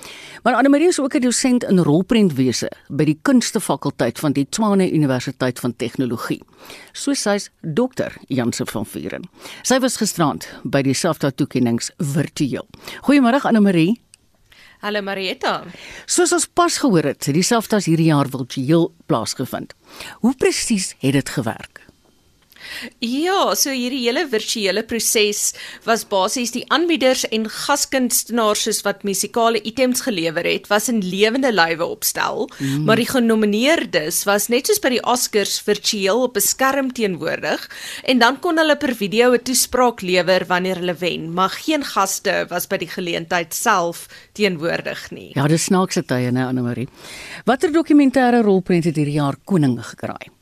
Maar 0.44 0.54
Anne 0.60 0.68
Marie 0.68 0.88
is 0.88 1.00
ook 1.00 1.14
'n 1.14 1.20
dosent 1.20 1.64
in 1.64 1.78
rolprentwese 1.78 2.70
by 2.88 3.04
die 3.04 3.18
Kunstefakulteit 3.22 4.18
van 4.18 4.32
die 4.32 4.46
Tshwane 4.50 4.90
Universiteit 4.92 5.58
van 5.58 5.76
Tegnologie. 5.76 6.42
So 6.92 7.14
sy's 7.14 7.50
dokter 7.60 8.16
Janse 8.28 8.66
van 8.66 8.86
Vuren. 8.86 9.28
Sy 9.62 9.78
was 9.78 9.96
gisterand 9.96 10.48
by 10.64 10.82
die 10.82 10.94
SAFTA 10.94 11.30
toekenninge 11.30 11.90
virtueel. 11.98 12.66
Goeiemôre 13.02 13.42
Anne 13.42 13.60
Marie. 13.60 14.00
Hallo 14.80 15.02
Marietta. 15.02 15.58
Soos 16.06 16.32
ons 16.32 16.46
pas 16.46 16.78
gehoor 16.80 17.10
het, 17.10 17.26
het 17.28 17.36
die 17.36 17.44
SAFTA 17.44 17.82
hierdie 17.84 18.08
jaar 18.08 18.30
virtueel 18.32 18.88
plaasgevind. 19.06 19.74
Hoe 20.24 20.32
presies 20.40 20.94
het 21.04 21.12
dit 21.12 21.28
gewerk? 21.28 21.89
Ja, 23.00 23.54
so 23.54 23.72
hierdie 23.74 24.02
hele 24.06 24.26
virtuele 24.30 24.82
proses 24.82 25.52
was 25.84 26.04
basies 26.08 26.52
die 26.54 26.64
aanbieders 26.72 27.24
en 27.30 27.48
gaskunstenaars 27.50 28.64
soos 28.66 28.82
wat 28.86 29.04
musikale 29.04 29.60
items 29.66 30.04
gelewer 30.06 30.46
het, 30.46 30.68
was 30.70 30.88
in 30.92 31.00
lewende 31.04 31.52
lywe 31.52 31.86
opstel, 31.86 32.48
mm. 32.58 32.84
maar 32.88 33.00
die 33.00 33.08
genomineerdes 33.08 34.24
was 34.28 34.48
net 34.52 34.70
soos 34.70 34.82
by 34.82 34.94
die 34.96 35.02
Oscars 35.02 35.58
virtueel 35.66 36.26
op 36.28 36.36
'n 36.36 36.46
skerm 36.46 36.92
teenwoordig 36.92 37.68
en 38.04 38.18
dan 38.18 38.40
kon 38.40 38.58
hulle 38.58 38.76
per 38.76 38.94
video 38.94 39.32
'n 39.34 39.42
toespraak 39.42 40.02
lewer 40.02 40.46
wanneer 40.46 40.76
hulle 40.76 40.96
wen, 40.98 41.32
maar 41.32 41.50
geen 41.50 41.84
gaste 41.84 42.46
was 42.50 42.66
by 42.66 42.76
die 42.76 42.88
geleentheid 42.90 43.54
self 43.54 44.06
teenwoordig 44.32 45.10
nie. 45.10 45.30
Ja, 45.34 45.46
dis 45.48 45.64
snaakse 45.64 46.02
tye, 46.04 46.30
né, 46.30 46.46
Anne 46.46 46.62
Marie. 46.62 46.88
Watter 47.44 47.72
dokumentêre 47.72 48.42
rolprent 48.42 48.84
het 48.84 48.96
hierdie 48.96 49.18
jaar 49.18 49.36
koning 49.44 49.78
gekraai? 49.84 50.39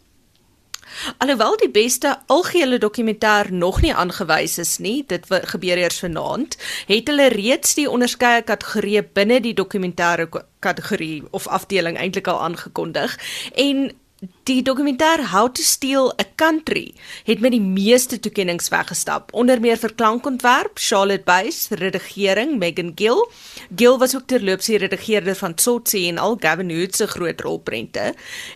Alhoewel 1.18 1.56
die 1.56 1.70
beste 1.70 2.16
algehele 2.26 2.78
dokumentêr 2.78 3.52
nog 3.52 3.80
nie 3.80 3.94
aangewys 3.94 4.58
is 4.58 4.78
nie, 4.78 5.04
dit 5.06 5.26
gebeur 5.28 5.78
eers 5.78 5.98
vanaand, 6.04 6.56
het 6.86 7.08
hulle 7.08 7.28
reeds 7.34 7.74
die 7.78 7.88
onderskeie 7.90 8.42
kategorieë 8.42 9.04
binne 9.12 9.40
die 9.44 9.54
dokumentêre 9.54 10.28
kategorie 10.60 11.22
of 11.30 11.46
afdeling 11.46 11.98
eintlik 11.98 12.28
al 12.28 12.42
aangekondig 12.42 13.18
en 13.54 13.90
Die 14.18 14.64
dokumentêr 14.66 15.20
How 15.30 15.46
to 15.46 15.62
Steal 15.62 16.08
a 16.18 16.24
Country 16.34 16.88
het 17.22 17.38
met 17.38 17.52
die 17.54 17.62
meeste 17.62 18.16
toekenninge 18.18 18.66
weggestap, 18.72 19.30
onder 19.30 19.60
meer 19.62 19.78
vir 19.78 19.94
klankontwerp 19.94 20.80
Charlotte 20.82 21.22
Buys, 21.22 21.68
redigering 21.78 22.56
Megan 22.58 22.90
Gill. 22.98 23.22
Gill 23.70 24.00
was 24.02 24.16
ook 24.16 24.26
terloops 24.26 24.66
die 24.66 24.80
redigeerder 24.82 25.38
van 25.38 25.54
Tsotsi 25.54 26.08
en 26.08 26.18
al 26.18 26.34
Gavin 26.42 26.74
Hood 26.74 26.98
se 26.98 27.06
groot 27.06 27.46
rolprente 27.46 28.08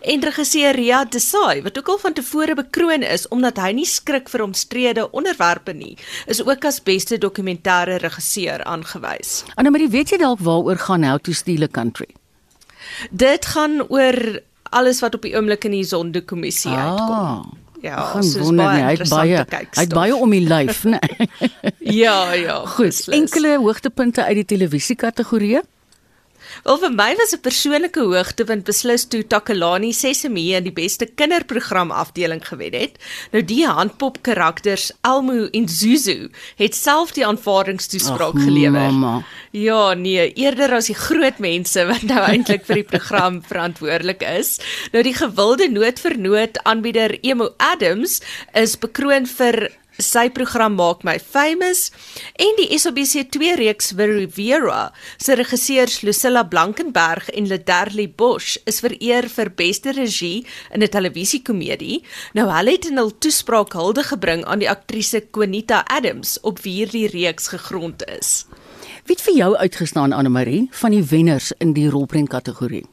en 0.02 0.26
regisseur 0.26 0.74
Ria 0.74 1.04
Desai 1.04 1.62
wat 1.62 1.78
ook 1.78 1.94
al 1.94 2.02
van 2.08 2.18
tevore 2.18 2.58
bekroon 2.58 3.06
is 3.06 3.28
omdat 3.28 3.62
hy 3.62 3.70
nie 3.78 3.86
skrik 3.86 4.32
vir 4.34 4.42
omstrede 4.42 5.06
onderwerpe 5.12 5.76
nie, 5.78 5.94
is 6.26 6.42
ook 6.42 6.66
as 6.66 6.82
beste 6.82 7.22
dokumentêre 7.22 8.02
regisseur 8.02 8.66
aangewys. 8.66 9.44
Annelie, 9.54 9.92
weet 9.94 10.10
jy 10.10 10.24
dalk 10.26 10.42
waaroor 10.42 10.82
gaan 10.88 11.06
How 11.06 11.22
to 11.22 11.30
Steal 11.32 11.62
a 11.62 11.70
Country? 11.70 12.10
Dit 13.14 13.46
gaan 13.54 13.78
oor 13.86 14.42
alles 14.72 15.02
wat 15.04 15.14
op 15.18 15.26
die 15.26 15.34
oomblik 15.36 15.66
in 15.68 15.76
die 15.76 15.84
sondekommissie 15.88 16.72
ah. 16.72 16.86
uitkom. 16.86 17.58
Ja, 17.82 17.98
soos 18.22 18.52
baie 18.54 18.82
hy 18.84 18.90
het 18.94 19.08
baie 19.10 19.38
hy 19.42 19.82
het 19.82 19.94
baie 19.94 20.14
om 20.14 20.30
die 20.30 20.44
lyf, 20.46 20.84
né? 20.86 21.00
ja, 22.04 22.32
ja. 22.38 22.60
Goed, 22.76 22.92
beslis. 22.92 23.16
enkele 23.16 23.56
hoogtepunte 23.58 24.22
uit 24.22 24.38
die 24.44 24.50
televisie 24.54 24.94
kategorie? 24.96 25.64
Wel 26.62 26.78
vir 26.78 26.92
my 26.94 27.14
was 27.18 27.32
'n 27.34 27.42
persoonlike 27.42 27.98
hoogtepunt 27.98 28.64
beslis 28.64 29.04
toe 29.10 29.26
Takalani 29.26 29.92
Sesame 29.92 30.54
in 30.54 30.62
die 30.62 30.72
beste 30.72 31.06
kinderprogram 31.06 31.90
afdeling 31.90 32.46
gewen 32.46 32.72
het. 32.72 32.98
Nou 33.32 33.42
die 33.44 33.66
handpop 33.66 34.22
karakters 34.22 34.92
Elmo 35.02 35.48
en 35.50 35.68
Zuzu 35.68 36.30
het 36.56 36.74
self 36.74 37.12
die 37.12 37.26
aanvaardingstoespraak 37.26 38.38
gelewer. 38.38 38.92
Mama. 38.92 39.24
Ja, 39.50 39.94
nee, 39.94 40.32
eerder 40.32 40.72
as 40.72 40.86
die 40.86 40.94
groot 40.94 41.38
mense 41.38 41.84
wat 41.84 42.02
nou 42.02 42.20
eintlik 42.20 42.64
vir 42.64 42.74
die 42.74 42.90
program 42.94 43.42
verantwoordelik 43.50 44.22
is. 44.22 44.60
Nou 44.92 45.02
die 45.02 45.14
gewilde 45.14 45.68
noot 45.68 45.98
vir 45.98 46.18
noot 46.18 46.62
aanbieder 46.62 47.18
Emo 47.22 47.50
Adams 47.58 48.20
is 48.54 48.78
bekroon 48.78 49.26
vir 49.26 49.68
sy 50.02 50.28
program 50.34 50.74
maak 50.78 51.04
my 51.06 51.18
famous 51.18 51.90
en 52.40 52.56
die 52.58 52.68
SABC2 52.76 53.54
reeks 53.60 53.92
Rivera 53.96 54.92
se 55.16 55.36
regisseurs 55.38 56.00
Lucilla 56.02 56.42
Blankenberg 56.44 57.28
en 57.32 57.48
Lederli 57.48 58.08
Bosch 58.08 58.58
is 58.66 58.80
vereer 58.84 59.28
vir 59.32 59.50
beste 59.56 59.92
regie 59.92 60.44
in 60.70 60.82
'n 60.82 60.88
televisiekomedie. 60.88 62.02
Nou 62.34 62.48
hulle 62.50 62.70
het 62.70 62.86
in 62.86 62.98
hul 62.98 63.12
toespraak 63.18 63.72
hulde 63.72 64.02
gebring 64.02 64.44
aan 64.44 64.58
die 64.58 64.70
aktrise 64.70 65.20
Quinita 65.20 65.84
Adams 65.86 66.40
op 66.42 66.60
wie 66.60 66.84
hierdie 66.84 67.08
reeks 67.08 67.48
gegrond 67.48 68.02
is. 68.18 68.46
Wie 69.06 69.16
het 69.16 69.24
vir 69.24 69.34
jou 69.34 69.56
uitgestaan 69.56 70.12
Anne 70.12 70.28
Marie 70.28 70.68
van 70.70 70.90
die 70.90 71.04
wenners 71.04 71.52
in 71.58 71.72
die 71.72 71.88
rolprent 71.90 72.28
kategorie? 72.28 72.84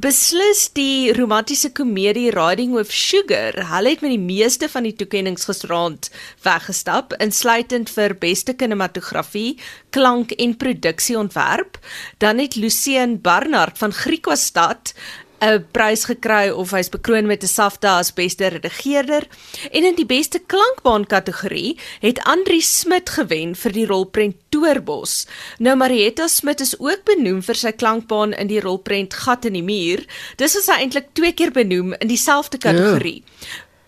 Beslis 0.00 0.70
die 0.72 1.10
romantiese 1.12 1.68
komedie 1.76 2.30
Riding 2.32 2.72
with 2.72 2.88
Sugar. 2.94 3.52
Hulle 3.68 3.90
het 3.92 4.00
met 4.00 4.14
die 4.14 4.22
meeste 4.22 4.68
van 4.72 4.86
die 4.86 4.94
toekenninge 4.96 5.42
gisteraand 5.42 6.08
weggestap, 6.46 7.12
insluitend 7.20 7.92
vir 7.92 8.14
beste 8.22 8.54
kinematografie, 8.56 9.58
klank 9.92 10.32
en 10.40 10.54
produksieontwerp. 10.56 11.76
Dan 12.22 12.40
het 12.40 12.56
Lucien 12.56 13.18
Barnard 13.20 13.76
van 13.82 13.92
Griquastad 13.92 14.94
'n 15.40 15.64
prys 15.72 16.04
gekry 16.04 16.50
of 16.50 16.70
hy's 16.70 16.88
bekroon 16.88 17.26
met 17.26 17.42
'n 17.42 17.48
SAFTA 17.48 17.98
as 17.98 18.12
beste 18.12 18.46
redigeerder 18.46 19.26
en 19.70 19.84
in 19.84 19.94
die 19.94 20.06
beste 20.06 20.38
klankbaan 20.38 21.06
kategorie 21.06 21.78
het 22.00 22.20
Andri 22.24 22.60
Smit 22.60 23.10
gewen 23.10 23.54
vir 23.56 23.72
die 23.72 23.86
rolprent 23.86 24.36
Toerbos. 24.48 25.26
Nou 25.58 25.76
Marietta 25.76 26.28
Smit 26.28 26.60
is 26.60 26.78
ook 26.78 27.04
benoem 27.04 27.42
vir 27.42 27.54
sy 27.54 27.72
klankbaan 27.72 28.32
in 28.32 28.46
die 28.46 28.60
rolprent 28.60 29.14
Gat 29.14 29.44
in 29.44 29.52
die 29.52 29.62
muur. 29.62 30.04
Dis 30.36 30.56
is 30.56 30.66
hy 30.66 30.80
eintlik 30.82 31.12
twee 31.12 31.32
keer 31.32 31.50
benoem 31.50 31.92
in 31.92 32.08
dieselfde 32.08 32.58
kategorie. 32.58 33.22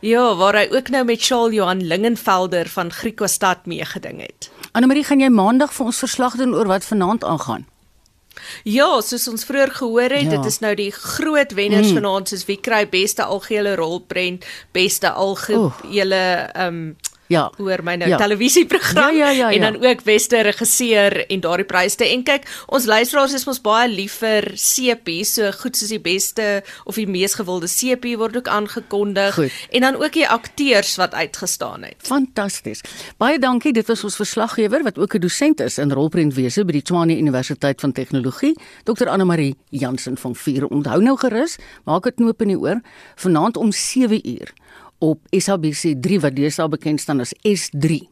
Ja. 0.01 0.11
ja, 0.15 0.35
waar 0.37 0.55
hy 0.55 0.69
ook 0.73 0.88
nou 0.88 1.05
met 1.05 1.23
Charles 1.23 1.55
Johan 1.55 1.85
Lingenvelder 1.87 2.69
van 2.69 2.93
Griquastad 2.93 3.67
meegeding 3.67 4.21
het. 4.21 4.51
Anne 4.73 4.87
Marie, 4.87 5.05
gaan 5.05 5.21
jy 5.21 5.29
maandag 5.29 5.73
vir 5.75 5.87
ons 5.87 5.99
verslag 5.99 6.37
doen 6.37 6.55
oor 6.55 6.67
wat 6.67 6.85
vanaand 6.85 7.25
aangaan? 7.25 7.67
Ja, 8.64 9.01
soos 9.01 9.29
ons 9.29 9.45
vroeër 9.45 9.71
gehoor 9.71 10.11
het, 10.11 10.29
ja. 10.29 10.37
dit 10.37 10.49
is 10.49 10.59
nou 10.64 10.75
die 10.79 10.90
groot 10.92 11.53
wenners 11.53 11.90
mm. 11.90 12.01
vanaand 12.01 12.33
soos 12.33 12.45
wie 12.49 12.59
kry 12.61 12.85
beste 12.88 13.25
algehele 13.25 13.75
rolprent, 13.81 14.47
beste 14.73 15.11
algehele 15.11 16.23
ehm 16.53 16.66
um, 16.66 16.85
ja. 17.33 17.45
oor 17.59 17.83
my 17.85 17.97
nou 18.01 18.11
ja. 18.12 18.18
televisieprogram 18.21 19.16
ja, 19.16 19.31
ja, 19.31 19.31
ja, 19.31 19.51
ja. 19.51 19.57
en 19.57 19.73
dan 19.73 19.90
ook 19.90 20.05
beste 20.05 20.42
regisseur 20.47 21.18
en 21.27 21.42
daardie 21.45 21.66
pryse. 21.68 22.05
En 22.07 22.25
kyk, 22.27 22.47
ons 22.73 22.87
luisteraars 22.88 23.35
is 23.37 23.47
mos 23.49 23.61
baie 23.64 23.88
lief 23.90 24.21
vir 24.23 24.53
sepie, 24.61 25.23
so 25.29 25.51
goed 25.62 25.79
soos 25.79 25.92
die 25.92 26.01
beste 26.03 26.49
of 26.85 26.99
die 27.01 27.07
mees 27.09 27.37
gewilde 27.38 27.71
sepie 27.71 28.16
word 28.21 28.37
ook 28.37 28.49
aangekondig 28.53 29.35
goed. 29.35 29.59
en 29.71 29.87
dan 29.87 29.99
ook 30.01 30.12
die 30.16 30.29
akteurs 30.29 30.97
wat 31.01 31.14
uitgestaan 31.14 31.88
het. 31.88 31.99
Fantasties. 32.07 32.83
Baie 33.18 33.38
dankie. 33.38 33.73
Dit 33.73 33.88
was 33.88 34.05
ons 34.05 34.16
verslaggewer 34.16 34.83
wat 34.83 34.99
ook 34.99 35.14
'n 35.14 35.21
dosent 35.21 35.61
is 35.61 35.79
in 35.79 35.92
rolprentwese 35.92 36.64
by 36.64 36.73
die 36.73 36.83
Tshwane 36.83 37.16
Universiteit 37.18 37.81
van 37.81 37.92
Tegnologie, 37.92 38.55
Dr. 38.85 39.09
Anne 39.09 39.25
Marie 39.25 39.57
Jansen 39.71 40.16
van 40.16 40.35
Vier. 40.37 40.66
Onthou 40.66 41.03
nou 41.03 41.16
gerus, 41.16 41.59
maak 41.85 42.05
dit 42.05 42.14
knoop 42.14 42.42
in 42.42 42.49
die 42.49 42.59
oor, 42.59 42.81
vanaand 43.16 43.57
om 43.57 43.73
7 43.73 44.21
op 45.03 45.27
SABC3 45.35 46.21
wat 46.23 46.37
deesdae 46.38 46.71
bekend 46.71 47.03
staan 47.03 47.21
as 47.25 47.35
S3. 47.43 48.05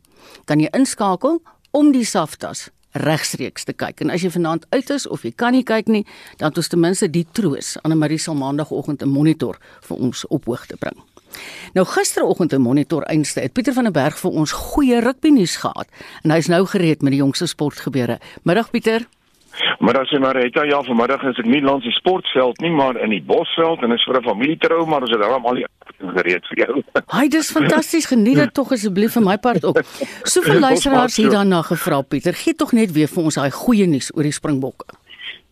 Kan 0.44 0.60
jy 0.60 0.70
inskakel 0.76 1.38
om 1.70 1.92
die 1.94 2.04
SAFTAs 2.04 2.68
regstreeks 2.98 3.64
te 3.68 3.74
kyk. 3.76 4.02
En 4.02 4.10
as 4.10 4.24
jy 4.24 4.32
vanaand 4.34 4.66
uit 4.74 4.90
is 4.90 5.06
of 5.06 5.22
jy 5.22 5.30
kan 5.36 5.54
nie 5.54 5.62
kyk 5.66 5.90
nie, 5.92 6.02
dan 6.40 6.50
het 6.50 6.58
ons 6.58 6.70
ten 6.72 6.82
minste 6.82 7.06
die 7.10 7.26
troos 7.32 7.76
aan 7.82 7.92
'n 7.92 7.98
Marie 7.98 8.18
sal 8.18 8.34
maandagooggend 8.34 9.02
'n 9.02 9.08
monitor 9.08 9.58
vir 9.80 9.96
ons 9.96 10.26
op 10.26 10.44
hoog 10.44 10.66
te 10.66 10.76
bring. 10.76 10.98
Nou 11.74 11.86
gisteroggend 11.86 12.52
'n 12.52 12.60
monitor 12.60 13.02
einste 13.02 13.40
het 13.40 13.52
Pieter 13.52 13.72
van 13.72 13.84
der 13.84 13.92
Berg 13.92 14.18
vir 14.18 14.30
ons 14.30 14.52
goeie 14.52 15.00
rugby 15.00 15.28
nuus 15.28 15.56
gehad 15.56 15.86
en 16.22 16.30
hy's 16.30 16.48
nou 16.48 16.66
gereed 16.66 17.02
met 17.02 17.12
die 17.12 17.20
jongste 17.20 17.46
sportgebeure. 17.46 18.20
Middag 18.42 18.70
Pieter. 18.70 19.06
Maar 19.78 20.00
as 20.00 20.10
jy 20.10 20.18
maar 20.18 20.36
het 20.36 20.54
ja 20.54 20.82
vanmiddag 20.82 21.22
is 21.30 21.38
ek 21.38 21.48
nie 21.48 21.62
langs 21.62 21.84
die 21.84 21.94
sportveld 21.96 22.60
nie 22.60 22.70
maar 22.70 22.96
in 23.00 23.10
die 23.10 23.22
bosveld 23.22 23.82
en 23.82 23.92
is 23.92 24.04
vir 24.04 24.20
'n 24.20 24.28
familietrou 24.28 24.86
maar 24.86 25.02
ons 25.02 25.10
het 25.10 25.20
daarom 25.20 25.46
al 25.46 25.54
die 25.54 25.66
gereed 26.16 26.46
vir 26.50 26.58
jou. 26.66 26.82
Haai 27.06 27.28
dis 27.28 27.50
fantasties 27.50 28.06
geniet 28.06 28.36
dit 28.36 28.54
tog 28.54 28.72
asseblief 28.72 29.12
vir 29.12 29.22
my 29.22 29.36
part 29.38 29.64
ook. 29.64 29.82
Soveel 30.34 30.60
luisteraars 30.60 31.16
hier 31.16 31.30
daarna 31.30 31.62
gevra 31.62 32.02
Pieter 32.02 32.34
gee 32.34 32.54
tog 32.54 32.72
net 32.72 32.92
weer 32.92 33.08
vir 33.08 33.22
ons 33.22 33.34
daai 33.34 33.50
goeie 33.50 33.86
nuus 33.86 34.10
oor 34.14 34.22
die 34.22 34.32
Springbokke. 34.32 34.99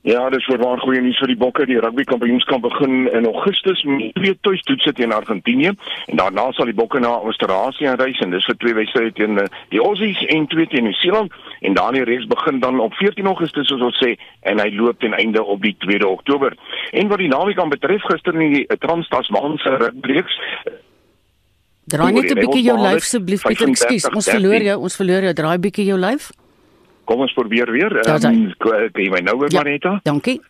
Ja, 0.07 0.29
dis 0.31 0.45
vir 0.47 0.61
waar 0.63 0.79
goeie 0.79 1.01
nuus 1.03 1.19
vir 1.19 1.33
die 1.33 1.37
Bokke. 1.39 1.65
Die 1.67 1.81
rugby 1.83 2.05
kampioenskap 2.07 2.63
begin 2.63 3.09
in 3.11 3.27
Augustus 3.27 3.83
met 3.83 4.15
twee 4.15 4.37
tuistoetse 4.47 4.93
teen 4.95 5.13
Argentinië 5.13 5.73
en 6.07 6.21
daarna 6.21 6.47
sal 6.55 6.71
die 6.71 6.77
Bokke 6.79 7.01
na 7.03 7.17
Australië 7.27 7.97
reis 7.99 8.23
en 8.23 8.31
dis 8.31 8.47
vir 8.47 8.57
twee 8.63 8.77
wedstryde 8.79 9.13
teen 9.19 9.43
eh, 9.43 9.49
die 9.75 9.83
Aussies 9.83 10.23
en 10.31 10.47
twee 10.47 10.71
teen 10.71 10.87
Nieu-Seeland 10.87 11.35
en 11.67 11.75
dan 11.75 11.99
die 11.99 12.07
reeks 12.07 12.31
begin 12.31 12.63
dan 12.63 12.81
op 12.81 12.95
14 13.03 13.27
Augustus 13.27 13.67
soos 13.67 13.83
ons 13.91 13.99
sê 13.99 14.15
en 14.47 14.63
hy 14.63 14.71
loop 14.79 15.03
ten 15.03 15.19
einde 15.19 15.43
op 15.43 15.67
die 15.67 15.75
2de 15.83 16.07
Oktober. 16.07 16.55
En 16.93 17.11
wat 17.11 17.19
die 17.19 17.33
naweek 17.35 17.59
aan 17.59 17.75
betref 17.75 18.07
gister 18.07 18.39
in 18.39 18.55
die 18.55 18.67
eh, 18.67 18.79
Trans-Tasmaanse 18.79 19.77
rugbyreeks 19.83 20.39
Draai 21.89 22.13
net 22.13 22.31
'n 22.31 22.39
bietjie 22.39 22.69
jou 22.69 22.79
lyf 22.79 23.03
asseblief 23.03 23.43
Pieter, 23.43 23.69
ekskuus. 23.69 24.13
Ons 24.13 24.29
verloor 24.31 24.63
jou, 24.63 24.77
ons 24.79 24.97
verloor 24.97 25.23
jou. 25.27 25.33
Draai 25.33 25.59
bietjie 25.59 25.87
jou 25.89 25.99
lyf. 25.99 26.31
Kom 27.09 27.25
ons 27.25 27.33
probeer 27.33 27.71
weer. 27.73 27.95
Um, 28.05 28.51
kan 28.61 28.93
jy 28.93 29.09
my 29.13 29.23
nou 29.25 29.39
hoor 29.41 29.53
ja, 29.53 29.63
Marita? 29.63 29.97
Dankie. 30.05 30.41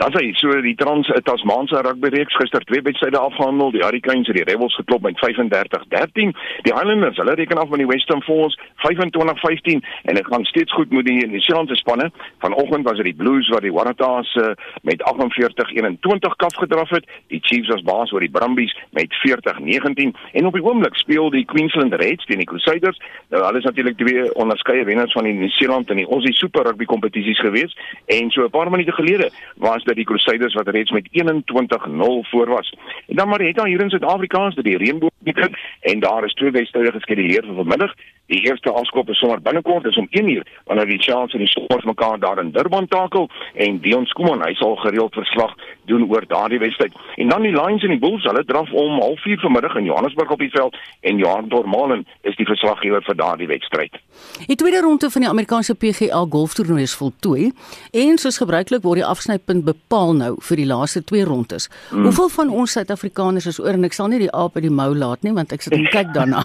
Dan 0.00 0.14
sê 0.16 0.30
so 0.32 0.48
die 0.64 0.74
Trans 0.80 1.10
Tasmaanse 1.28 1.82
rugby 1.84 2.08
reeks 2.08 2.36
gister 2.40 2.62
twee 2.64 2.80
wedstryde 2.80 3.18
afgehandel. 3.18 3.68
Die 3.70 3.82
Hurricanes 3.84 4.26
het 4.30 4.36
die 4.38 4.44
Rebels 4.48 4.74
geklop 4.74 5.02
met 5.04 5.18
35-13. 5.20 6.30
Die 6.64 6.72
Highlanders, 6.72 7.18
hulle 7.20 7.34
reken 7.36 7.60
af 7.60 7.68
met 7.68 7.82
die 7.82 7.86
Western 7.86 8.22
Force 8.22 8.56
25-15 8.80 9.84
en 10.08 10.14
dit 10.14 10.26
gaan 10.26 10.44
steeds 10.44 10.72
goed 10.72 10.90
met 10.90 11.04
die 11.04 11.26
Nieu-Seelandse 11.26 11.76
spanne. 11.76 12.08
Vanoggend 12.38 12.88
was 12.88 12.96
dit 12.96 13.10
die 13.10 13.14
Blues 13.14 13.48
wat 13.52 13.60
die 13.60 13.72
Waratahs 13.72 14.34
uh, 14.40 14.54
met 14.88 15.04
48-21 15.04 16.32
kaf 16.36 16.56
gedraf 16.62 16.88
het. 16.96 17.04
Die 17.28 17.42
Chiefs 17.42 17.68
was 17.68 17.84
baas 17.84 18.12
oor 18.12 18.24
die 18.24 18.32
Brumbies 18.32 18.72
met 18.96 19.12
40-19 19.20 20.16
en 20.32 20.46
op 20.48 20.56
die 20.56 20.64
oomblik 20.64 20.96
speel 20.96 21.28
die 21.30 21.44
Queensland 21.44 21.94
Reds 22.00 22.24
teen 22.24 22.40
die 22.40 22.48
Crusaders. 22.48 22.96
Nou 23.28 23.44
hulle 23.44 23.60
is 23.60 23.68
natuurlik 23.68 24.00
twee 24.00 24.24
onderskeie 24.32 24.88
wenners 24.88 25.12
van 25.12 25.28
die 25.28 25.36
Nieu-Seeland 25.36 25.92
en 25.92 26.00
die 26.00 26.08
Aussie 26.08 26.32
Super 26.40 26.64
Rugby 26.64 26.88
kompetisies 26.88 27.44
gewees 27.44 27.76
en 28.06 28.30
so 28.30 28.48
'n 28.48 28.50
paar 28.56 28.70
minute 28.70 28.96
gelede 28.96 29.28
was 29.56 29.84
dat 29.90 29.98
die 29.98 30.10
Crusaders 30.10 30.54
wat 30.54 30.68
reeds 30.68 30.90
met 30.90 31.08
21-0 31.12 32.28
voor 32.30 32.48
was. 32.48 32.74
En 33.06 33.16
dan 33.16 33.28
maar 33.28 33.40
het 33.40 33.56
daar 33.56 33.66
hier 33.66 33.80
in 33.80 33.90
Suid-Afrika 33.90 34.50
se 34.50 34.62
die 34.62 34.76
Reënboog 34.76 35.10
begin 35.18 35.56
en 35.80 36.00
daar 36.00 36.24
is 36.24 36.34
twee 36.34 36.50
wedstryde 36.50 36.92
geskeduleer 36.92 37.44
vir 37.46 37.54
vanmiddag. 37.54 37.94
Die 38.26 38.40
eerste 38.46 38.70
afskop 38.70 39.08
is 39.10 39.18
sommer 39.18 39.42
binnekort, 39.42 39.86
is 39.86 39.96
om 39.96 40.08
1uur 40.10 40.46
wanneer 40.64 40.86
die 40.86 41.02
Charles 41.02 41.32
en 41.32 41.38
die 41.38 41.48
Stormers 41.48 41.84
mekaar 41.84 42.18
daar 42.18 42.38
in 42.38 42.52
Durban 42.52 42.86
takel 42.88 43.28
en 43.54 43.80
Dion 43.80 44.06
Skuman, 44.06 44.44
hy 44.46 44.54
sal 44.54 44.76
gereeld 44.76 45.14
verslag 45.14 45.56
doen 45.90 46.06
oor 46.08 46.24
daardie 46.26 46.60
wedstryd. 46.62 46.94
En 47.16 47.28
dan 47.28 47.42
die 47.46 47.52
Lions 47.54 47.82
en 47.82 47.94
die 47.94 47.98
Bulls, 47.98 48.24
hulle 48.28 48.44
draf 48.44 48.70
om 48.72 49.00
04:30 49.00 49.40
vanmiddag 49.44 49.76
in 49.76 49.84
Johannesburg 49.90 50.30
op 50.30 50.38
die 50.38 50.50
veld 50.50 50.76
en 51.00 51.18
Johan 51.18 51.48
Dormalen 51.48 52.06
is 52.22 52.36
die 52.36 52.46
verslaggewer 52.46 53.02
vir 53.02 53.16
daardie 53.16 53.46
wedstryd. 53.50 53.98
Die 54.46 54.56
tweede 54.56 54.80
ronde 54.80 55.10
van 55.10 55.24
die 55.24 55.30
Amerikaanse 55.30 55.74
PGA 55.74 56.24
golftoernooi 56.30 56.82
is 56.82 56.94
voltooi 56.94 57.50
en 57.92 58.18
soos 58.18 58.38
gebruiklik 58.42 58.82
word 58.82 59.00
die 59.02 59.06
afsnypunt 59.06 59.64
bepaal 59.64 60.14
nou 60.16 60.32
vir 60.48 60.60
die 60.62 60.68
laaste 60.68 61.02
twee 61.04 61.24
rondes. 61.24 61.68
Hmm. 61.90 62.06
Hoeveel 62.08 62.28
van 62.36 62.52
ons 62.62 62.76
Suid-Afrikaners 62.76 63.46
is 63.50 63.60
oor 63.60 63.74
en 63.76 63.88
ek 63.88 63.96
sal 63.96 64.10
nie 64.12 64.22
die 64.22 64.32
aap 64.36 64.56
uit 64.56 64.66
die 64.66 64.74
mou 64.74 64.90
laat 64.96 65.24
nie 65.26 65.34
want 65.36 65.52
ek 65.52 65.66
sit 65.66 65.76
en 65.76 65.86
kyk 65.90 66.12
daarna. 66.16 66.44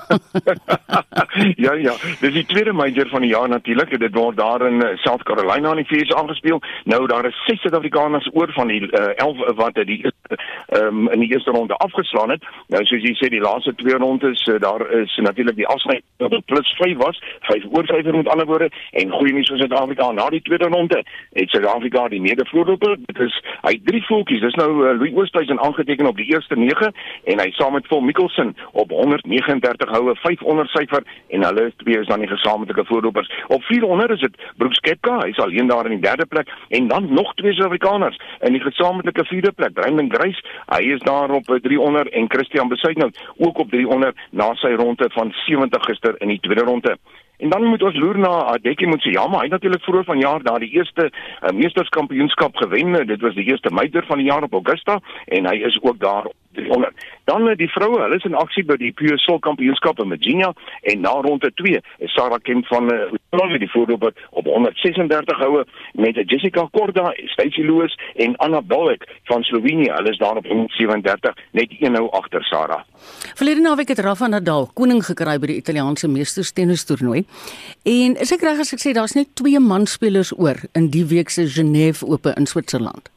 ja 1.66 1.74
ja, 1.80 1.96
dis 2.22 2.34
die 2.34 2.46
tweede 2.50 2.74
major 2.74 3.10
van 3.12 3.26
die 3.26 3.32
jaar 3.34 3.50
natuurlik. 3.50 3.94
Dit 4.00 4.16
word 4.16 4.38
daar 4.38 4.66
in 4.68 4.82
South 5.04 5.24
Carolina 5.28 5.76
in 5.76 5.84
die 5.84 5.90
VS 5.90 6.14
aangespeel. 6.16 6.62
Nou 6.92 7.06
daar 7.12 7.28
is 7.30 7.38
6 7.48 7.62
Suid-Afrikaners 7.66 8.30
oor 8.34 8.52
van 8.56 8.72
die 8.72 8.82
uh, 8.86 9.04
eh, 9.06 9.14
11 9.26 9.35
wat 9.56 9.76
die 9.76 10.02
um, 10.78 11.10
in 11.10 11.20
die 11.20 11.32
eerste 11.34 11.52
ronde 11.52 11.74
afgeslaan 11.74 12.30
het. 12.30 12.44
Nou 12.68 12.84
soos 12.86 13.04
jy 13.04 13.14
sê 13.20 13.30
die 13.30 13.44
laaste 13.44 13.76
twee 13.76 13.98
rondes 13.98 14.46
uh, 14.48 14.60
daar 14.60 14.84
is 15.02 15.16
natuurlik 15.16 15.56
die 15.56 15.68
afsny 15.68 16.02
plus 16.46 16.74
5 16.78 16.98
was, 16.98 17.22
5 17.50 17.66
oor 17.72 17.86
5 17.86 18.12
met 18.12 18.28
ander 18.28 18.46
woorde 18.46 18.70
en 18.92 19.12
goeie 19.12 19.34
nuus 19.34 19.50
vir 19.52 19.64
Suid-Afrika 19.64 20.12
na 20.12 20.30
die 20.30 20.42
tweede 20.42 20.70
ronde. 20.72 21.04
Het 21.34 21.50
Suid-Afrika 21.50 22.08
die 22.08 22.22
mede-voorloper. 22.22 22.98
Dit 23.06 23.20
is 23.20 23.42
Hy 23.66 23.80
drie 23.86 24.02
voetjies. 24.06 24.44
Dis 24.44 24.58
nou 24.60 24.70
uh, 24.84 24.94
Louis 24.98 25.14
Oosthuizen 25.16 25.60
aangeteken 25.60 26.08
op 26.08 26.18
die 26.20 26.28
eerste 26.30 26.56
9 26.58 26.92
en 27.32 27.40
hy 27.42 27.48
saam 27.58 27.74
met 27.74 27.88
Paul 27.88 28.04
Mikkelsen 28.06 28.54
op 28.72 28.92
139 28.94 29.90
houe, 29.90 30.16
5 30.22 30.44
onder 30.44 30.68
syfer 30.74 31.04
en 31.34 31.46
hulle 31.48 31.72
twee 31.82 32.00
is 32.00 32.08
dan 32.08 32.22
die 32.22 32.30
gesamentlike 32.30 32.86
voorlopers. 32.86 33.32
Op 33.48 33.64
400 33.64 34.12
is 34.18 34.26
dit 34.28 34.38
Brooks 34.58 34.82
Koepka, 34.86 35.18
hy's 35.24 35.42
alleen 35.42 35.68
daar 35.72 35.90
in 35.90 35.98
die 35.98 36.06
derde 36.06 36.26
plek 36.26 36.52
en 36.70 36.88
dan 36.88 37.08
nog 37.14 37.34
twee 37.34 37.54
Suid-Afrikaners 37.54 38.20
in 38.42 38.54
die 38.54 38.62
gesamentlike 38.62 39.15
vierde 39.24 39.52
plek. 39.52 39.80
Raymond 39.80 40.14
Grace, 40.14 40.42
hy 40.66 40.82
is 40.94 41.00
daar 41.00 41.32
op 41.32 41.46
300 41.62 42.10
en 42.10 42.30
Christian 42.30 42.68
Besuitnout 42.68 43.20
ook 43.38 43.58
op 43.58 43.70
300 43.70 44.18
na 44.32 44.54
sy 44.54 44.74
ronde 44.76 45.10
van 45.14 45.32
70 45.46 45.84
gister 45.84 46.16
in 46.18 46.28
die 46.28 46.40
tweede 46.40 46.64
ronde. 46.64 46.98
En 47.38 47.50
dan 47.50 47.64
moet 47.64 47.84
ons 47.84 47.96
loer 47.96 48.18
na 48.18 48.44
Adekkie 48.56 48.88
Motsiyama. 48.88 49.38
Hy 49.38 49.50
het 49.50 49.58
natuurlik 49.58 49.84
vroeër 49.84 50.04
vanjaar 50.04 50.44
daar 50.44 50.60
die 50.60 50.72
eerste 50.78 51.10
uh, 51.12 51.50
meesterskampioenskap 51.50 52.56
gewen. 52.56 53.08
Dit 53.08 53.22
was 53.22 53.36
die 53.36 53.44
eerste 53.44 53.74
meider 53.74 54.06
van 54.06 54.18
die 54.18 54.26
jaar 54.32 54.44
op 54.44 54.54
Augusta 54.54 55.00
en 55.26 55.48
hy 55.48 55.56
is 55.68 55.80
ook 55.82 56.00
daar 56.00 56.32
300. 56.56 57.06
Dan 57.30 57.48
uh, 57.48 57.56
die 57.58 57.70
vroue, 57.72 58.02
hulle 58.02 58.18
is 58.20 58.26
in 58.28 58.38
aksie 58.38 58.66
by 58.68 58.78
die 58.82 58.92
PSL 58.98 59.40
kampioenskap 59.46 60.00
in 60.04 60.12
Virginia 60.14 60.52
en 60.92 61.02
na 61.06 61.14
ronde 61.26 61.52
2 61.62 61.82
is 62.06 62.14
Sarah 62.14 62.42
Kemp 62.42 62.68
van 62.72 62.92
uh, 62.94 63.00
Australië 63.10 63.62
die 63.64 63.72
voorloper 63.72 64.14
op 64.30 64.46
136 64.46 65.40
houe 65.44 65.64
met 65.94 66.20
Jessica 66.30 66.68
Korda, 66.72 67.14
Stacy 67.34 67.66
Lewis 67.66 67.96
en 68.16 68.36
Anna 68.44 68.62
Bolek 68.62 69.08
van 69.32 69.44
Slovenië. 69.44 69.92
Hulle 69.96 70.14
is 70.14 70.22
daar 70.22 70.38
op 70.42 70.46
137, 70.46 71.34
net 71.52 71.76
een 71.80 71.96
hou 71.96 72.10
agter 72.12 72.44
Sarah. 72.44 72.84
Verlede 73.36 73.62
naweek 73.62 73.94
het 73.94 74.00
Rafa 74.00 74.28
Nadal 74.28 74.70
koning 74.74 75.04
gekry 75.06 75.38
by 75.42 75.52
die 75.54 75.60
Italiaanse 75.62 76.08
meesters 76.12 76.54
tennis 76.56 76.86
toernooi. 76.86 77.26
En 77.84 78.16
is 78.22 78.34
ek 78.36 78.46
reg 78.46 78.62
as 78.64 78.74
ek 78.76 78.84
sê 78.84 78.94
daar's 78.96 79.18
net 79.18 79.34
twee 79.40 79.60
manspelers 79.60 80.34
oor 80.38 80.62
in 80.74 80.92
die 80.94 81.06
week 81.10 81.34
se 81.34 81.48
Genève 81.50 82.06
Ope 82.06 82.34
in 82.38 82.48
Switserland? 82.50 83.10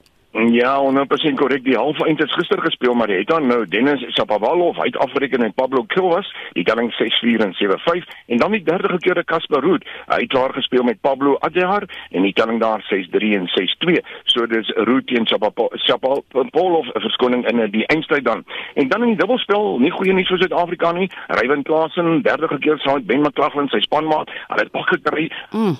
Ja, 0.46 0.78
100% 0.78 1.34
korrek. 1.34 1.64
Die 1.64 1.74
halve 1.74 2.04
eind 2.06 2.18
het 2.18 2.32
gister 2.32 2.60
gespeel, 2.62 2.94
maar 2.94 3.08
het 3.08 3.26
dan 3.26 3.46
nou 3.46 3.66
Dennis 3.66 4.04
Shapovalov 4.14 4.78
uit 4.78 4.96
Afrika 4.96 5.36
en 5.36 5.54
Pablo 5.54 5.84
Cuevas, 5.86 6.34
die 6.52 6.64
telling 6.64 6.92
6-4 6.94 7.42
en 7.42 7.54
7-5 7.54 8.06
en 8.26 8.36
dan 8.36 8.52
die 8.52 8.62
derde 8.62 8.98
keer 8.98 9.24
Casper 9.24 9.60
Ruud. 9.60 9.86
Hy 10.06 10.20
het 10.20 10.28
klaar 10.28 10.54
gespeel 10.54 10.82
met 10.82 11.00
Pablo 11.00 11.34
Adjar 11.34 11.88
en 12.10 12.22
die 12.22 12.32
telling 12.32 12.60
daar 12.60 12.86
6-3 12.86 13.32
en 13.40 13.50
6-2. 13.50 13.98
So 14.24 14.46
dis 14.46 14.70
Ruud 14.76 15.06
teen 15.06 15.26
Shapovalov 15.26 16.86
verskoning 16.92 17.46
in 17.50 17.70
die 17.70 17.86
eindstryd 17.86 18.24
dan. 18.24 18.44
En 18.74 18.88
dan 18.88 19.02
in 19.02 19.16
die 19.16 19.18
dubbelspel, 19.18 19.78
nie 19.78 19.90
goeie 19.90 20.12
nuus 20.12 20.30
vir 20.30 20.38
Suid-Afrika 20.38 20.92
nie. 20.92 21.10
Ryan 21.26 21.62
Klassen, 21.62 22.22
derde 22.22 22.58
keer 22.58 22.78
saam 22.78 23.02
met 23.02 23.06
Ben 23.06 23.26
McLaughlin, 23.26 23.68
sy 23.74 23.82
spanmaat, 23.82 24.30
hulle 24.46 24.68
het 24.68 24.70
pak 24.70 24.88
gekry. 24.94 25.32
Mm. 25.50 25.74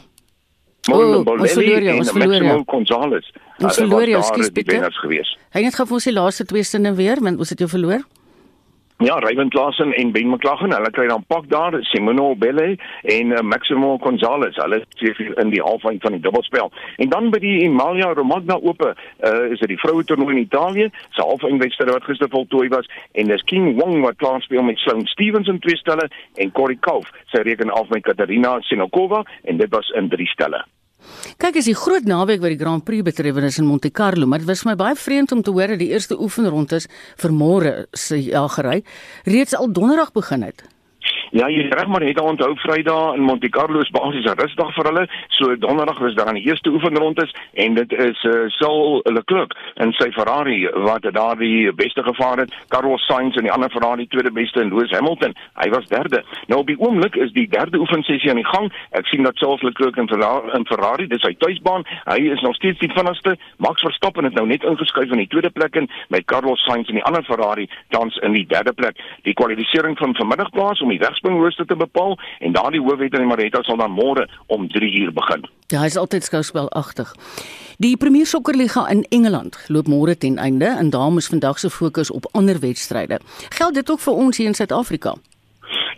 Oh, 0.88 1.22
ons 1.22 1.52
verloor 1.52 1.82
jou, 1.82 1.96
ons 2.02 2.12
verloor 2.16 2.44
jou. 2.50 2.60
Gonzalez. 2.72 3.32
Ons 3.58 3.80
verloor 3.80 4.08
jou, 4.08 4.22
skus 4.30 4.52
Pieter. 4.54 4.86
Hy 5.56 5.64
het 5.64 5.76
gou 5.76 5.88
vir 5.90 5.98
ons 5.98 6.08
die 6.08 6.14
laaste 6.14 6.46
twee 6.48 6.64
sinne 6.64 6.94
weer, 6.98 7.20
want 7.24 7.40
ons 7.42 7.52
het 7.52 7.60
jou 7.64 7.68
verloor. 7.70 8.06
Ja, 9.00 9.14
Ryan 9.14 9.48
Klassen 9.48 9.92
en 9.92 10.12
Ben 10.12 10.28
McLaughlin, 10.28 10.72
hulle 10.74 10.90
kry 10.90 11.04
dan 11.06 11.22
pak 11.30 11.44
daar 11.48 11.76
Simono 11.86 12.32
Belle 12.34 12.72
en 13.02 13.30
uh, 13.30 13.40
Maximo 13.46 13.92
Gonzalez. 14.02 14.56
Hulle 14.58 14.80
sê 14.98 15.12
in 15.38 15.52
die 15.52 15.60
halfeind 15.62 16.02
van 16.02 16.16
die 16.16 16.20
dubbelspel. 16.24 16.72
En 16.98 17.12
dan 17.12 17.28
by 17.30 17.38
die 17.44 17.52
Emilia 17.62 18.08
Romagna 18.18 18.56
Ope, 18.58 18.88
uh, 18.98 19.44
is 19.52 19.62
dit 19.62 19.70
die 19.70 19.78
vroue 19.78 20.02
toernooi 20.02 20.32
in 20.34 20.40
Italië. 20.42 20.88
Se 21.14 21.22
halfeindwedstryd 21.22 21.94
wat 21.94 22.08
gister 22.10 22.32
voltooi 22.32 22.66
was 22.74 22.90
en 23.14 23.30
dis 23.30 23.46
King 23.46 23.76
Wong 23.78 24.00
wat 24.02 24.18
klaar 24.18 24.42
speel 24.42 24.66
met 24.66 24.82
Sloane 24.82 25.06
Stevens 25.14 25.46
in 25.46 25.62
twee 25.62 25.78
stelle 25.78 26.08
en 26.34 26.50
Cory 26.58 26.80
Kauf. 26.80 27.06
Sy 27.30 27.44
reken 27.46 27.70
af 27.70 27.94
met 27.94 28.02
Katarina 28.02 28.56
Sinokova 28.66 29.22
en 29.44 29.62
dit 29.62 29.70
was 29.70 29.94
in 29.94 30.10
drie 30.10 30.26
stelle. 30.34 30.64
Kyk, 31.38 31.60
is 31.60 31.68
die 31.70 31.76
groot 31.76 32.08
naweek 32.08 32.40
wat 32.40 32.54
die 32.54 32.60
Grand 32.60 32.84
Prix 32.84 33.04
betref 33.06 33.36
is 33.42 33.58
in 33.58 33.66
Monte 33.66 33.90
Carlo, 33.90 34.26
maar 34.26 34.38
dit 34.42 34.48
was 34.48 34.64
my 34.64 34.74
baie 34.78 34.96
vreemd 34.96 35.32
om 35.32 35.42
te 35.42 35.50
hoor 35.50 35.74
dat 35.74 35.82
die 35.82 35.92
eerste 35.92 36.18
oefenrondes 36.20 36.88
vir 37.16 37.32
môre 37.32 37.76
se 37.92 38.18
jagery 38.18 38.82
reeds 39.24 39.54
al 39.54 39.72
donderdag 39.72 40.12
begin 40.12 40.42
het. 40.42 40.64
Ja, 41.30 41.44
jy 41.52 41.66
reg 41.68 41.86
maar 41.92 42.00
het 42.00 42.20
onthou 42.20 42.54
Vrydag 42.56 43.14
in 43.14 43.22
Monte 43.22 43.48
Carlo 43.48 43.80
is 43.80 43.90
basies 43.90 44.24
'n 44.24 44.38
rusdag 44.40 44.72
vir 44.74 44.84
hulle. 44.84 45.08
So 45.28 45.56
donderdag 45.56 45.98
was 45.98 46.14
daar 46.14 46.32
die 46.34 46.46
eerste 46.46 46.70
oefenrondes 46.70 47.34
en 47.52 47.74
dit 47.74 47.92
is 47.92 48.24
uh, 48.24 48.48
Saul 48.48 49.00
Leclerc 49.04 49.52
en 49.74 49.92
sy 49.92 50.10
Ferrari 50.12 50.68
wat 50.72 51.04
daar 51.12 51.36
die 51.36 51.72
beste 51.72 52.02
gevaar 52.02 52.38
het. 52.38 52.54
Carlos 52.68 53.04
Sainz 53.06 53.36
en 53.36 53.42
die 53.42 53.52
ander 53.52 53.70
Ferrari 53.70 54.06
tweede 54.06 54.32
beste 54.32 54.60
en 54.60 54.68
Lewis 54.68 54.90
Hamilton, 54.90 55.34
hy 55.54 55.68
was 55.70 55.86
derde. 55.86 56.24
Nou 56.46 56.60
op 56.60 56.66
die 56.66 56.78
oomblik 56.78 57.16
is 57.16 57.32
die 57.32 57.48
derde 57.48 57.78
oefensessie 57.78 58.30
aan 58.30 58.40
die 58.40 58.48
gang. 58.48 58.72
Ek 58.90 59.06
sien 59.06 59.22
dat 59.22 59.36
Charles 59.36 59.62
Leclerc 59.62 59.96
in 59.96 60.08
Ferrari, 60.08 60.50
in 60.56 60.66
Ferrari 60.66 61.06
dis 61.06 61.20
sy 61.20 61.34
tuisbaan. 61.38 61.84
Hy 62.04 62.18
is 62.32 62.40
nog 62.40 62.54
steeds 62.54 62.78
die 62.78 62.92
vinnigste. 62.92 63.36
Max 63.56 63.80
Verstappen 63.80 64.24
het 64.24 64.34
nou 64.34 64.46
net 64.46 64.64
ingeskuif 64.64 65.10
in 65.10 65.18
die 65.18 65.28
tweede 65.28 65.50
plek 65.50 65.76
en 65.76 65.90
met 66.08 66.24
Carlos 66.24 66.64
Sainz 66.64 66.88
en 66.88 66.94
die 66.94 67.04
ander 67.04 67.22
Ferrari 67.22 67.68
tans 67.88 68.16
in 68.16 68.32
die 68.32 68.46
derde 68.46 68.72
plek. 68.72 68.96
Die 69.22 69.34
kwalifikasie 69.34 69.96
van 69.98 70.14
vanmiddag 70.14 70.50
plaas 70.50 70.80
om 70.80 70.88
die 70.88 70.98
wegspringrooster 71.18 71.66
te 71.66 71.76
bepaal 71.76 72.18
en 72.38 72.52
daardie 72.52 72.80
hoofwet 72.80 73.12
in 73.12 73.24
die 73.24 73.28
Marita 73.28 73.62
sal 73.62 73.76
dan 73.76 73.90
môre 73.90 74.28
om 74.46 74.68
3 74.68 74.90
uur 75.00 75.12
begin. 75.12 75.46
Ja, 75.68 75.80
hy 75.80 75.86
is 75.86 75.96
altyd 75.96 76.24
skouspelagtig. 76.24 77.14
Die 77.78 77.96
Premier 77.96 78.26
Sokkerliga 78.26 78.88
in 78.88 79.04
Engeland 79.10 79.58
loop 79.68 79.86
môre 79.86 80.16
ten 80.18 80.38
einde 80.38 80.66
en 80.66 80.90
daarom 80.90 81.18
is 81.18 81.28
vandag 81.28 81.58
se 81.58 81.70
fokus 81.70 82.10
op 82.10 82.28
ander 82.32 82.58
wedstryde. 82.60 83.20
Geld 83.48 83.74
dit 83.74 83.90
ook 83.90 84.00
vir 84.00 84.14
ons 84.14 84.36
hier 84.36 84.46
in 84.46 84.54
Suid-Afrika? 84.54 85.14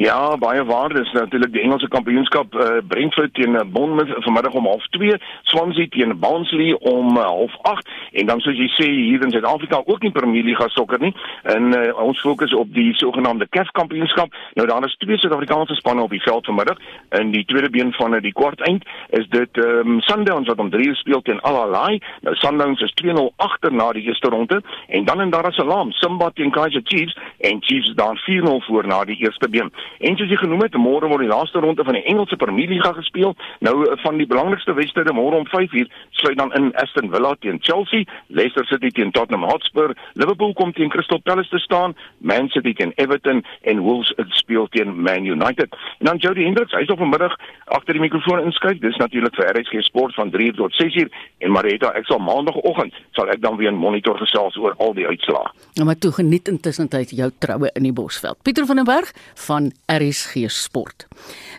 Ja, 0.01 0.37
baie 0.37 0.65
waarde 0.65 1.01
is 1.01 1.13
natuurlik 1.13 1.53
die 1.53 1.61
Engelse 1.61 1.89
kampioenskap 1.89 2.55
uh, 2.55 2.79
Brentford 2.89 3.35
teen 3.35 3.55
uh, 3.55 3.61
Bournemouth 3.69 4.25
vanmiddag 4.25 4.53
om 4.53 4.67
0:30, 4.67 5.19
Swansea 5.43 5.87
teen 5.89 6.19
Barnsley 6.19 6.73
om 6.73 7.19
0:30 7.19 7.21
uh, 7.23 8.21
en 8.21 8.27
dan 8.27 8.41
soos 8.41 8.57
jy 8.57 8.69
sê 8.79 8.87
hier 8.89 9.21
in 9.21 9.31
Suid-Afrika 9.31 9.83
ook 9.85 10.01
nie 10.01 10.11
Premier 10.11 10.45
Liga 10.45 10.69
sokker 10.69 11.01
nie. 11.05 11.13
En 11.43 11.69
uh, 11.77 11.83
ons 12.01 12.21
fokus 12.21 12.55
op 12.57 12.73
die 12.73 12.95
sogenaamde 12.97 13.49
CAF 13.49 13.69
kampioenskap. 13.77 14.33
Nou 14.55 14.67
daar 14.69 14.87
is 14.89 14.97
twee 15.05 15.19
Suid-Afrikaanse 15.19 15.77
spanne 15.77 16.03
op 16.03 16.17
die 16.17 16.23
veld 16.23 16.49
vanmiddag. 16.49 16.81
In 17.21 17.35
die 17.37 17.45
tweede 17.45 17.71
been 17.71 17.93
van 17.93 18.17
uh, 18.17 18.23
die 18.25 18.33
kwart 18.33 18.65
eind 18.71 18.89
is 19.21 19.29
dit 19.29 19.61
um, 19.61 20.01
Sundowns 20.09 20.49
wat 20.49 20.65
om 20.65 20.73
3:00 20.79 20.97
speel 21.03 21.23
teen 21.29 21.41
Al 21.41 21.61
Ahly. 21.67 22.01
Nou 22.25 22.37
Sundowns 22.41 22.81
is 22.81 22.97
2-0 23.05 23.29
agter 23.37 23.73
na 23.73 23.93
die 23.93 24.09
eerste 24.09 24.33
ronde 24.33 24.63
en 24.89 25.05
dan 25.05 25.21
in 25.21 25.37
Dar 25.37 25.53
es 25.53 25.61
Salaam, 25.61 25.93
Simba 25.93 26.31
teen 26.35 26.57
Kaizer 26.57 26.81
Chiefs 26.85 27.19
en 27.41 27.61
Chiefs 27.61 27.93
daar 27.95 28.17
4-0 28.31 28.65
voor 28.65 28.87
na 28.87 29.05
die 29.05 29.21
eerste 29.29 29.49
been. 29.49 29.69
En 29.99 30.17
soos 30.17 30.29
jy 30.29 30.37
genoem 30.37 30.63
het, 30.63 30.77
môre 30.77 31.09
word 31.09 31.21
die 31.21 31.31
laaste 31.31 31.59
ronde 31.59 31.85
van 31.85 31.97
die 31.99 32.05
Engelse 32.05 32.37
Premier 32.37 32.69
Liga 32.69 32.93
gespeel. 32.93 33.35
Nou 33.61 33.75
eh, 33.85 33.99
van 34.03 34.17
die 34.17 34.27
belangrikste 34.27 34.73
wedstryde 34.73 35.13
môre 35.13 35.37
om 35.37 35.49
5uur 35.49 35.91
sluit 36.11 36.39
dan 36.39 36.53
in 36.55 36.75
Aston 36.75 37.11
Villa 37.11 37.35
teen 37.41 37.59
Chelsea, 37.61 38.05
Leicester 38.27 38.67
City 38.67 38.91
teen 38.91 39.11
Tottenham 39.11 39.49
Hotspur, 39.51 39.95
Liverpool 40.15 40.53
kom 40.53 40.73
teen 40.73 40.89
Crystal 40.89 41.21
Palace 41.21 41.49
te 41.49 41.59
staan, 41.59 41.97
Man 42.19 42.49
City 42.49 42.75
teen 42.75 42.93
Everton 42.97 43.45
en 43.63 43.79
Wolves 43.79 44.13
speel 44.29 44.69
teen 44.69 45.03
Man 45.03 45.25
United. 45.25 45.77
En 45.99 46.07
dan 46.07 46.17
Jody 46.17 46.45
Hendricks, 46.45 46.73
hy's 46.73 46.91
op 46.91 46.99
vanmiddag 46.99 47.37
agter 47.65 47.93
die 47.93 48.03
mikrofoon 48.03 48.45
inskuif. 48.45 48.79
Dis 48.79 48.97
natuurlik 48.97 49.35
vir 49.35 49.53
RSG 49.55 49.83
Sport 49.87 50.15
van 50.15 50.31
3 50.31 50.53
tot 50.59 50.75
6uur 50.83 51.09
en 51.39 51.53
Marita, 51.53 51.93
ek 51.99 52.09
sal 52.09 52.23
maandagooggend 52.25 52.97
sal 53.17 53.31
ek 53.33 53.43
dan 53.43 53.57
weer 53.57 53.73
'n 53.73 53.81
monitor 53.81 54.17
gesels 54.19 54.57
oor 54.57 54.75
al 54.79 54.95
die 54.95 55.07
uitslae. 55.07 55.51
Nou 55.75 55.87
maar 55.87 55.99
toe 55.99 56.13
geniet 56.13 56.49
intussen 56.49 56.89
tyd 56.89 57.11
jou 57.11 57.31
troue 57.39 57.71
in 57.75 57.83
die 57.83 57.93
Bosveld. 57.93 58.43
Pieter 58.43 58.67
van 58.67 58.77
den 58.77 58.85
Berg 58.85 59.13
van 59.35 59.73
RSG 59.87 60.49
Sport. 60.49 61.07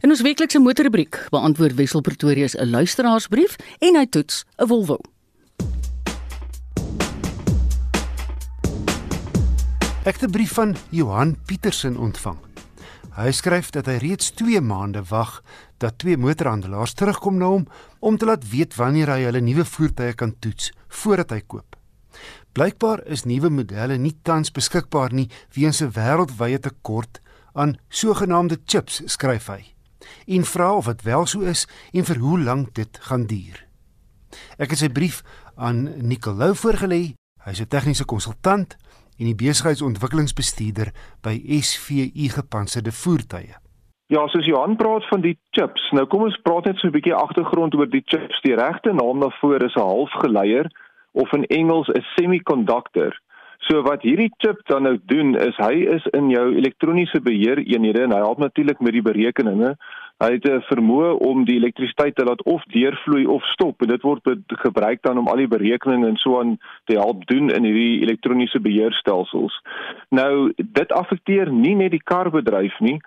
In 0.01 0.09
ons 0.09 0.21
weeklikse 0.21 0.59
motorrubriek 0.59 1.27
beantwoord 1.29 1.75
Wessel 1.75 2.01
Pretorius 2.01 2.55
'n 2.55 2.69
luisteraarsbrief 2.69 3.55
en 3.79 3.95
hy 3.95 4.05
toets 4.05 4.45
'n 4.57 4.67
Volvo. 4.67 4.99
Ek 10.03 10.15
het 10.17 10.23
'n 10.23 10.31
brief 10.31 10.53
van 10.53 10.75
Johan 10.89 11.37
Pietersen 11.45 11.97
ontvang. 11.97 12.37
Hy 13.11 13.31
skryf 13.31 13.69
dat 13.69 13.85
hy 13.85 13.97
reeds 13.99 14.31
2 14.31 14.61
maande 14.61 15.03
wag 15.09 15.43
dat 15.77 15.97
twee 15.99 16.17
motorhandelaars 16.17 16.93
terugkom 16.93 17.37
na 17.37 17.45
hom 17.45 17.67
om 17.99 18.17
te 18.17 18.25
laat 18.25 18.49
weet 18.49 18.75
wanneer 18.75 19.09
hy 19.11 19.25
hulle 19.27 19.41
nuwe 19.41 19.65
voertuie 19.65 20.13
kan 20.13 20.31
toets 20.39 20.71
voordat 20.87 21.29
hy 21.29 21.41
koop. 21.41 21.75
Blykbaar 22.51 23.03
is 23.05 23.23
nuwe 23.23 23.49
modelle 23.49 23.97
nie 23.97 24.15
tans 24.23 24.51
beskikbaar 24.51 25.13
nie 25.13 25.29
weens 25.55 25.81
'n 25.81 25.91
wêreldwye 25.91 26.59
tekort 26.59 27.21
aan 27.53 27.77
sogenaamde 27.89 28.57
chips, 28.65 29.01
skryf 29.05 29.47
hy. 29.47 29.73
En 30.27 30.43
vra 30.43 30.73
of 30.75 30.85
dit 30.85 31.01
wel 31.01 31.25
so 31.25 31.41
is 31.41 31.67
en 31.93 32.05
vir 32.05 32.17
hoe 32.17 32.39
lank 32.39 32.75
dit 32.75 32.97
gaan 33.01 33.25
duur. 33.25 33.65
Ek 34.57 34.69
het 34.69 34.79
sy 34.79 34.89
brief 34.89 35.23
aan 35.55 36.07
Nicolou 36.07 36.55
voorgelê. 36.55 37.13
Hy's 37.43 37.61
'n 37.61 37.67
tegniese 37.67 38.05
konsultant 38.05 38.77
en 39.19 39.25
die 39.25 39.35
besigheidsontwikkelingsbestuurder 39.35 40.91
by 41.21 41.41
SVU 41.61 42.29
Gepantserde 42.29 42.91
Voertuie. 42.91 43.55
Ja, 44.11 44.27
soos 44.27 44.45
Johan 44.45 44.75
praat 44.75 45.07
van 45.07 45.21
die 45.21 45.37
chips. 45.55 45.91
Nou 45.91 46.05
kom 46.05 46.25
ons 46.27 46.39
praat 46.43 46.65
net 46.65 46.77
so 46.77 46.87
'n 46.87 46.91
bietjie 46.91 47.13
agtergrond 47.15 47.75
oor 47.75 47.89
die 47.89 48.03
chips. 48.05 48.41
Die 48.41 48.55
regte 48.55 48.93
naam 48.93 49.19
daarvoor 49.19 49.63
is 49.63 49.75
'n 49.75 49.79
halfgeleier 49.79 50.67
of 51.11 51.31
in 51.33 51.45
Engels 51.45 51.87
'n 51.87 52.03
semiconductor. 52.15 53.21
So 53.67 53.81
wat 53.85 54.01
hierdie 54.01 54.31
chip 54.41 54.61
dan 54.67 54.83
nou 54.83 54.97
doen 55.05 55.35
is 55.37 55.57
hy 55.61 55.85
is 55.95 56.05
in 56.17 56.29
jou 56.29 56.47
elektroniese 56.55 57.21
beheereenhede 57.21 58.03
en 58.03 58.15
hy 58.15 58.21
help 58.23 58.41
natuurlik 58.41 58.79
met 58.81 58.93
die 58.97 59.05
berekeninge 59.05 59.75
Hy 60.21 60.35
het 60.37 60.45
'n 60.45 60.61
vermoë 60.69 61.17
om 61.17 61.45
die 61.45 61.57
elektrisiteit 61.57 62.15
te 62.15 62.23
laat 62.23 62.43
of 62.43 62.63
deurvloei 62.63 63.25
of 63.25 63.43
stop 63.43 63.81
en 63.81 63.87
dit 63.87 64.01
word 64.01 64.21
gebruik 64.47 65.01
dan 65.01 65.17
om 65.17 65.27
al 65.27 65.35
die 65.41 65.47
berekeninge 65.47 66.07
en 66.07 66.17
so 66.17 66.39
aan 66.39 66.59
te 66.85 66.93
help 66.93 67.25
doen 67.25 67.49
in 67.49 67.63
hierdie 67.63 68.01
elektroniese 68.01 68.59
beheerstelsels. 68.59 69.61
Nou 70.09 70.53
dit 70.55 70.91
affekteer 70.91 71.51
nie 71.51 71.75
net 71.75 71.91
die 71.91 72.03
karbedryf 72.03 72.79
nie, 72.79 72.99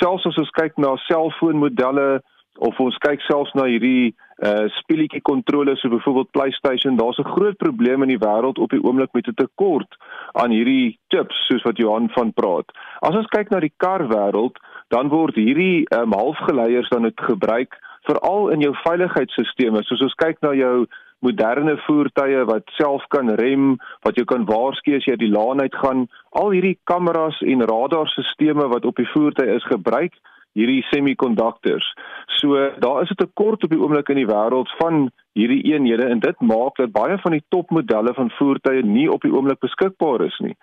selfs 0.00 0.26
as 0.26 0.36
ons 0.36 0.50
kyk 0.50 0.76
na 0.76 0.96
selfoonmodelle 0.96 2.22
of 2.56 2.80
ons 2.80 2.96
kyk 2.96 3.20
selfs 3.20 3.52
na 3.52 3.64
hierdie 3.64 4.14
uh 4.42 4.66
speletjie 4.80 5.22
kontroles 5.22 5.80
so 5.80 5.88
byvoorbeeld 5.88 6.30
PlayStation, 6.30 6.96
daar's 6.96 7.18
'n 7.18 7.32
groot 7.34 7.56
probleem 7.56 8.02
in 8.02 8.08
die 8.08 8.24
wêreld 8.26 8.58
op 8.58 8.70
die 8.70 8.82
oomblik 8.82 9.12
met 9.12 9.26
'n 9.26 9.34
tekort 9.34 9.96
aan 10.32 10.50
hierdie 10.50 10.98
chips 11.08 11.46
soos 11.46 11.62
wat 11.62 11.76
Johan 11.76 12.08
van 12.10 12.32
praat. 12.32 12.66
As 13.00 13.14
ons 13.14 13.26
kyk 13.26 13.50
na 13.50 13.60
die 13.60 13.74
karwêreld, 13.76 14.58
dan 14.88 15.08
word 15.08 15.34
hierdie 15.34 15.86
um, 15.96 16.12
halfgeleiers 16.12 16.88
dan 16.88 17.02
het 17.02 17.20
gebruik 17.20 17.78
veral 18.02 18.48
in 18.48 18.60
jou 18.60 18.74
veiligheidsstelsels. 18.82 19.86
Soos 19.86 20.02
ons 20.02 20.14
kyk 20.14 20.40
na 20.40 20.52
jou 20.52 20.86
moderne 21.22 21.76
voertuie 21.86 22.44
wat 22.44 22.66
self 22.66 23.04
kan 23.14 23.30
rem, 23.38 23.76
wat 24.02 24.18
jy 24.18 24.24
kan 24.24 24.44
waarsku 24.44 24.96
as 24.96 25.06
jy 25.06 25.14
uit 25.14 25.22
die 25.22 25.30
laan 25.30 25.60
uit 25.60 25.74
gaan, 25.74 26.08
al 26.30 26.50
hierdie 26.50 26.78
kameras 26.84 27.38
en 27.46 27.62
radarstelsels 27.62 28.70
wat 28.74 28.84
op 28.84 28.96
die 28.96 29.08
voertuie 29.14 29.54
is 29.54 29.64
gebruik 29.70 30.18
hierdie 30.52 30.82
semiconductors. 30.90 31.94
So 32.26 32.70
daar 32.78 33.02
is 33.02 33.10
'n 33.10 33.20
tekort 33.24 33.64
op 33.64 33.70
die 33.70 33.80
oomblik 33.80 34.08
in 34.08 34.16
die 34.16 34.26
wêreld 34.26 34.70
van 34.78 35.10
hierdie 35.32 35.62
eenhede 35.72 36.04
en 36.04 36.20
dit 36.20 36.40
maak 36.40 36.76
dat 36.76 36.92
baie 36.92 37.18
van 37.18 37.32
die 37.32 37.44
topmodelle 37.48 38.14
van 38.14 38.30
voertuie 38.30 38.84
nie 38.84 39.10
op 39.10 39.20
die 39.22 39.32
oomblik 39.32 39.58
beskikbaar 39.58 40.24
is 40.24 40.38
nie. 40.38 40.56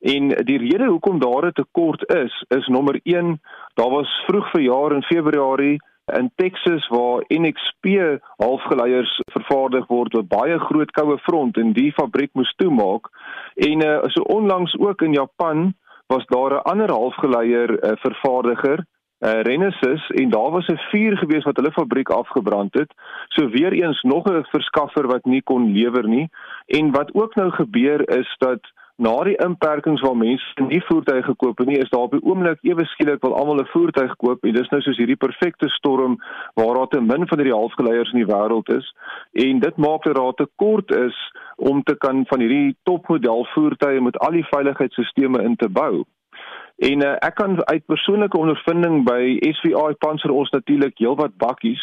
En 0.00 0.28
die 0.28 0.58
rede 0.58 0.86
hoekom 0.86 1.18
daar 1.18 1.46
'n 1.46 1.52
tekort 1.52 2.14
is, 2.14 2.44
is 2.48 2.66
nommer 2.66 3.00
1, 3.02 3.40
daar 3.74 3.90
was 3.90 4.24
vroeg 4.26 4.50
verjaar 4.50 4.92
in 4.92 5.02
Februarie 5.02 5.78
in 6.06 6.30
Texas 6.34 6.88
waar 6.88 7.24
NXP 7.28 8.20
halfgeleiers 8.36 9.22
vervaardig 9.32 9.86
word 9.86 10.12
wat 10.14 10.28
baie 10.28 10.58
groot 10.58 10.90
koue 10.94 11.18
front 11.18 11.56
en 11.58 11.72
die 11.74 11.90
fabriek 11.92 12.30
moes 12.38 12.52
toemaak 12.62 13.10
en 13.54 13.82
uh, 13.82 13.98
so 14.14 14.22
onlangs 14.22 14.76
ook 14.78 15.02
in 15.02 15.12
Japan 15.12 15.74
was 16.06 16.26
daar 16.26 16.54
'n 16.54 16.66
ander 16.72 16.90
halfgeleier 16.90 17.70
uh, 17.70 17.96
vervaardiger 17.98 18.84
uh, 19.20 19.40
Renesas 19.42 20.10
en 20.10 20.30
daar 20.30 20.50
was 20.50 20.66
'n 20.66 20.76
vuur 20.90 21.16
gewees 21.16 21.44
wat 21.44 21.56
hulle 21.56 21.72
fabriek 21.72 22.08
afgebrand 22.08 22.74
het. 22.74 22.94
So 23.28 23.48
weer 23.48 23.72
eens 23.72 24.02
nog 24.02 24.24
'n 24.24 24.44
verskaffer 24.44 25.06
wat 25.06 25.24
nie 25.24 25.42
kon 25.42 25.72
lewer 25.72 26.08
nie. 26.08 26.28
En 26.66 26.90
wat 26.90 27.14
ook 27.14 27.34
nou 27.34 27.50
gebeur 27.50 28.18
is 28.18 28.34
dat 28.38 28.60
na 28.96 29.12
die 29.28 29.36
inperkings 29.44 30.00
waar 30.00 30.16
mense 30.16 30.64
nie 30.68 30.80
voertuie 30.88 31.22
gekoop 31.22 31.58
het 31.58 31.68
nie, 31.68 31.78
is 31.78 31.90
daar 31.92 32.06
op 32.06 32.14
die 32.16 32.22
oomblik 32.22 32.62
ewe 32.64 32.84
skielik 32.84 33.20
wil 33.20 33.36
almal 33.36 33.60
'n 33.60 33.68
voertuig 33.72 34.16
koop 34.16 34.44
en 34.44 34.54
dis 34.54 34.68
nou 34.68 34.80
soos 34.80 34.96
hierdie 34.96 35.22
perfekte 35.26 35.68
storm 35.68 36.16
waar 36.54 36.74
daar 36.74 36.88
te 36.88 37.00
min 37.00 37.28
van 37.28 37.38
hierdie 37.38 37.58
halfgeleiers 37.58 38.12
in 38.12 38.24
die 38.24 38.32
wêreld 38.32 38.68
is 38.72 38.94
en 39.32 39.60
dit 39.60 39.76
maak 39.76 40.02
dat 40.04 40.16
daar 40.16 40.32
tekort 40.32 40.94
is 40.94 41.16
om 41.56 41.82
te 41.82 41.96
kan 41.96 42.24
van 42.26 42.40
hierdie 42.40 42.76
topmodel 42.82 43.46
voertuie 43.54 44.00
met 44.00 44.18
al 44.18 44.30
die 44.30 44.46
veiligheidsstelsels 44.50 45.44
in 45.44 45.56
te 45.56 45.68
bou. 45.68 46.04
En 46.76 47.02
uh, 47.02 47.14
ek 47.24 47.34
kan 47.34 47.56
uit 47.64 47.86
persoonlike 47.88 48.36
ondervinding 48.36 49.04
by 49.06 49.38
SVI 49.40 49.94
Panzer 49.98 50.30
ons 50.30 50.50
natuurlik 50.52 50.98
heelwat 51.00 51.36
bakkies 51.40 51.80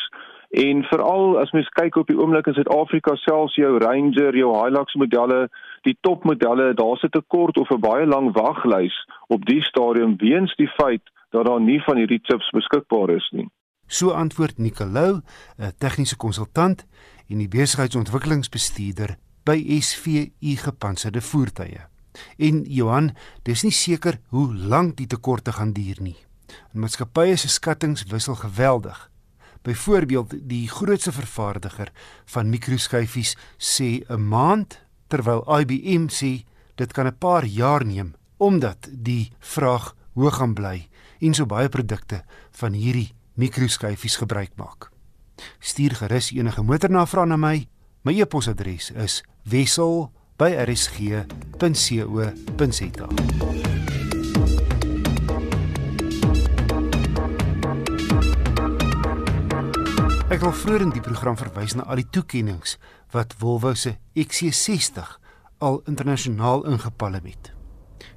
en 0.53 0.83
veral 0.85 1.39
as 1.41 1.51
mens 1.51 1.69
kyk 1.73 1.95
op 1.97 2.11
die 2.11 2.17
oomblik 2.19 2.45
in 2.47 2.53
Suid-Afrika 2.53 3.15
selfs 3.17 3.55
jou 3.57 3.71
Ranger, 3.81 4.37
jou 4.37 4.51
Hilux 4.53 4.93
modelle, 5.01 5.47
die 5.81 5.95
topmodelle, 6.05 6.75
daar's 6.77 7.01
'n 7.03 7.09
tekort 7.09 7.57
of 7.57 7.71
'n 7.71 7.81
baie 7.81 8.05
lang 8.05 8.29
waglys 8.37 8.93
op 9.27 9.45
die 9.45 9.63
stadium 9.63 10.13
weens 10.17 10.53
die 10.55 10.69
feit 10.77 11.01
dat 11.31 11.45
daar 11.45 11.61
nie 11.61 11.81
van 11.81 11.97
hierdie 11.97 12.21
chips 12.21 12.49
beskikbaar 12.49 13.09
is 13.09 13.29
nie. 13.31 13.49
So 13.87 14.09
antwoord 14.11 14.57
Nicolou, 14.57 15.21
'n 15.57 15.73
tegniese 15.77 16.17
konsultant 16.17 16.85
en 17.29 17.37
die 17.37 17.47
besigheidsontwikkelingsbestuurder 17.47 19.15
by 19.43 19.79
SVI 19.79 20.55
gepantserde 20.55 21.21
voertuie. 21.21 21.92
En 22.37 22.63
Johan, 22.65 23.11
dis 23.43 23.63
nie 23.63 23.71
seker 23.71 24.19
hoe 24.29 24.53
lank 24.55 24.97
die 24.97 25.07
tekorte 25.07 25.51
gaan 25.51 25.73
duur 25.73 26.01
nie. 26.01 26.17
En 26.73 26.83
maatskappye 26.83 27.35
se 27.37 27.49
skattings 27.49 28.05
wissel 28.11 28.35
geweldig. 28.35 29.09
Byvoorbeeld, 29.63 30.33
die 30.49 30.67
grootste 30.67 31.11
vervaardiger 31.11 31.91
van 32.25 32.49
mikroskyfies 32.49 33.37
sê 33.57 34.03
'n 34.09 34.27
maand, 34.27 34.79
terwyl 35.07 35.43
IBM 35.59 36.07
sê 36.09 36.43
dit 36.75 36.91
kan 36.93 37.07
'n 37.07 37.17
paar 37.17 37.45
jaar 37.45 37.85
neem 37.85 38.15
omdat 38.37 38.89
die 38.91 39.31
vraag 39.39 39.95
hoog 40.13 40.35
gaan 40.35 40.53
bly 40.53 40.87
en 41.19 41.33
so 41.33 41.45
baie 41.45 41.69
produkte 41.69 42.23
van 42.51 42.73
hierdie 42.73 43.13
mikroskyfies 43.33 44.15
gebruik 44.15 44.51
maak. 44.55 44.91
Stuur 45.59 45.95
gerus 45.95 46.31
enige 46.31 46.63
motornavraag 46.63 47.27
na 47.27 47.37
my. 47.37 47.67
My 48.03 48.19
e-posadres 48.19 48.91
is 48.91 49.23
wissel@ 49.43 50.22
by 50.37 50.51
rsg.co.za. 50.65 51.23
Ek 60.33 60.41
wil 60.41 60.53
vroeër 60.57 60.81
in 60.81 60.93
die 60.95 61.03
program 61.05 61.37
verwys 61.37 61.75
na 61.77 61.85
al 61.85 62.01
die 62.01 62.09
toekenninge 62.09 62.79
wat 63.13 63.35
Volvo 63.37 63.75
se 63.77 63.99
XC60 64.17 65.19
al 65.61 65.81
internasionaal 65.85 66.65
ingepalle 66.71 67.21
het. 67.21 67.53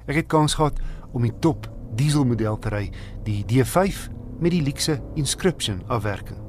Ek 0.09 0.23
het 0.23 0.31
kans 0.31 0.57
gehad 0.57 0.81
om 1.13 1.21
die 1.27 1.35
top 1.45 1.69
dieselmodel 1.99 2.57
te 2.59 2.73
ry, 2.73 2.83
die 3.23 3.43
D5 3.45 4.07
met 4.41 4.51
die 4.53 4.65
luxe 4.65 4.97
inscription 5.15 5.83
afwerking. 5.87 6.46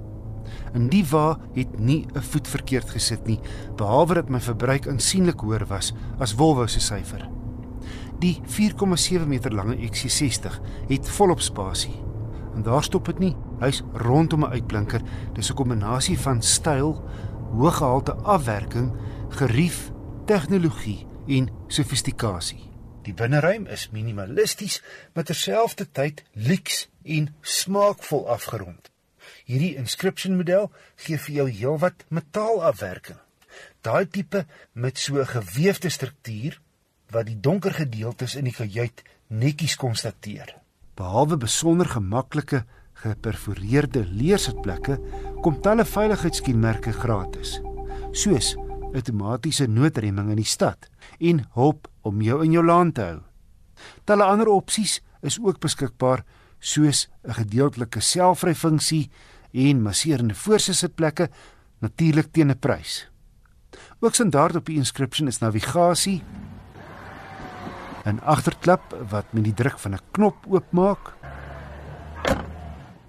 En 0.72 0.88
die 0.88 1.04
wa 1.10 1.38
het 1.54 1.78
nie 1.78 2.06
'n 2.14 2.20
voet 2.20 2.48
verkeerd 2.48 2.90
gesit 2.90 3.26
nie, 3.26 3.40
behalwe 3.76 4.14
dat 4.14 4.28
my 4.28 4.40
verbruik 4.40 4.88
aansienlik 4.88 5.40
hoër 5.40 5.66
was 5.66 5.92
as 6.18 6.34
Volvo 6.34 6.66
se 6.66 6.80
syfer. 6.80 7.28
Die 8.18 8.40
4,7 8.44 9.26
meter 9.28 9.54
lange 9.54 9.76
XC60 9.76 10.60
het 10.88 11.08
volop 11.08 11.40
spasie. 11.40 12.02
En 12.54 12.62
daar 12.62 12.82
stop 12.82 13.04
dit 13.04 13.18
nie. 13.18 13.36
Hy's 13.58 13.82
rondom 13.92 14.44
'n 14.44 14.50
uitblinker. 14.50 15.02
Dis 15.32 15.50
'n 15.50 15.54
kombinasie 15.54 16.18
van 16.18 16.42
styl, 16.42 17.04
hoë 17.52 17.70
gehalte 17.70 18.14
afwerking, 18.14 18.92
gerief, 19.28 19.90
tegnologie 20.24 21.06
en 21.26 21.48
sofistikasie. 21.66 22.70
Die 23.02 23.14
binneruim 23.14 23.66
is 23.66 23.88
minimalisties, 23.90 24.82
maar 25.14 25.24
terselfdertyd 25.24 26.24
lyks 26.32 26.88
en 27.02 27.34
smaakvol 27.40 28.28
afgerond. 28.28 28.90
Hierdie 29.48 29.78
inscription 29.80 30.34
model 30.36 30.66
gee 31.00 31.16
vir 31.16 31.34
jou 31.34 31.44
heelwat 31.48 32.02
metaalafwerking. 32.12 33.16
Daai 33.80 34.04
tipe 34.04 34.44
met 34.74 34.98
so 34.98 35.16
'n 35.16 35.26
geweefde 35.26 35.88
struktuur 35.88 36.60
wat 37.10 37.26
die 37.26 37.40
donker 37.40 37.72
gedeeltes 37.72 38.34
in 38.36 38.44
die 38.44 38.52
kajuit 38.52 39.02
netjies 39.28 39.76
konstateer. 39.76 40.54
Behalwe 40.94 41.36
besonder 41.36 41.86
gemaklike 41.86 42.64
geperforeerde 42.92 44.04
leersitplekke, 44.04 44.98
kom 45.40 45.60
talle 45.62 45.84
veiligheidskenmerke 45.84 46.92
gratis. 46.92 47.60
Soos 48.12 48.56
outomatiese 48.92 49.66
noodremming 49.66 50.30
in 50.30 50.36
die 50.36 50.44
stad 50.44 50.88
en 51.20 51.46
hulp 51.54 51.88
om 52.02 52.20
jou 52.20 52.44
in 52.44 52.52
jou 52.52 52.64
laan 52.64 52.92
te 52.92 53.00
hou. 53.00 53.20
Talle 54.04 54.24
ander 54.24 54.48
opsies 54.48 55.00
is 55.22 55.38
ook 55.40 55.60
beskikbaar 55.60 56.24
soos 56.58 57.08
'n 57.24 57.32
gedeeltelike 57.32 58.00
selfry 58.00 58.54
funksie 58.54 59.10
en 59.58 59.82
masserende 59.82 60.34
voorsitplekke 60.34 61.28
natuurlik 61.82 62.32
teen 62.32 62.50
'n 62.50 62.58
prys. 62.58 63.08
Ook 64.00 64.14
standaard 64.14 64.56
op 64.56 64.66
die 64.66 64.76
inscription 64.76 65.28
is 65.28 65.38
navigasie 65.38 66.22
'n 68.04 68.20
agterklap 68.24 68.96
wat 69.10 69.32
met 69.32 69.44
die 69.44 69.54
druk 69.54 69.78
van 69.78 69.94
'n 69.94 70.04
knop 70.10 70.46
oopmaak 70.48 71.14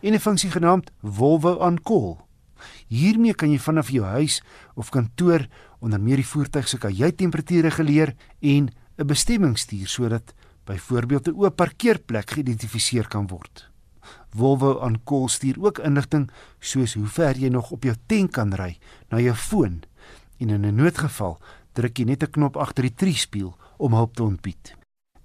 en 0.01 0.13
'n 0.13 0.19
funksie 0.19 0.51
genaamd 0.51 0.91
Volvo 1.01 1.53
on 1.53 1.81
call. 1.83 2.17
Hiermee 2.87 3.33
kan 3.33 3.51
jy 3.51 3.59
vanaf 3.59 3.89
jou 3.89 4.05
huis 4.05 4.41
of 4.75 4.89
kantoor 4.89 5.47
onder 5.79 6.01
meer 6.01 6.15
die 6.15 6.27
voertuig 6.27 6.67
se 6.67 6.77
kajuittemperatuur 6.77 7.61
reguleer 7.61 8.15
en 8.39 8.69
'n 8.97 9.05
bestemming 9.05 9.57
stuur 9.57 9.87
sodat 9.87 10.33
byvoorbeeld 10.65 11.27
'n 11.27 11.35
oop 11.35 11.55
parkeerplek 11.55 12.31
geïdentifiseer 12.31 13.07
kan 13.07 13.27
word. 13.27 13.68
Volvo 14.29 14.79
aan 14.79 15.03
kol 15.03 15.27
stuur 15.27 15.57
ook 15.59 15.79
inligting 15.79 16.29
soos 16.59 16.93
hoe 16.93 17.07
ver 17.07 17.37
jy 17.37 17.49
nog 17.49 17.71
op 17.71 17.83
jou 17.83 17.95
tank 18.05 18.31
kan 18.31 18.53
ry 18.53 18.77
na 19.09 19.19
jou 19.19 19.35
foon 19.35 19.81
en 20.39 20.49
in 20.49 20.65
'n 20.65 20.75
noodgeval 20.75 21.39
druk 21.73 21.97
jy 21.97 22.05
net 22.05 22.23
'n 22.23 22.31
knop 22.31 22.57
agter 22.57 22.83
die 22.83 22.95
triespieël 22.95 23.55
om 23.77 23.93
hulp 23.93 24.15
te 24.15 24.23
ontbied. 24.23 24.75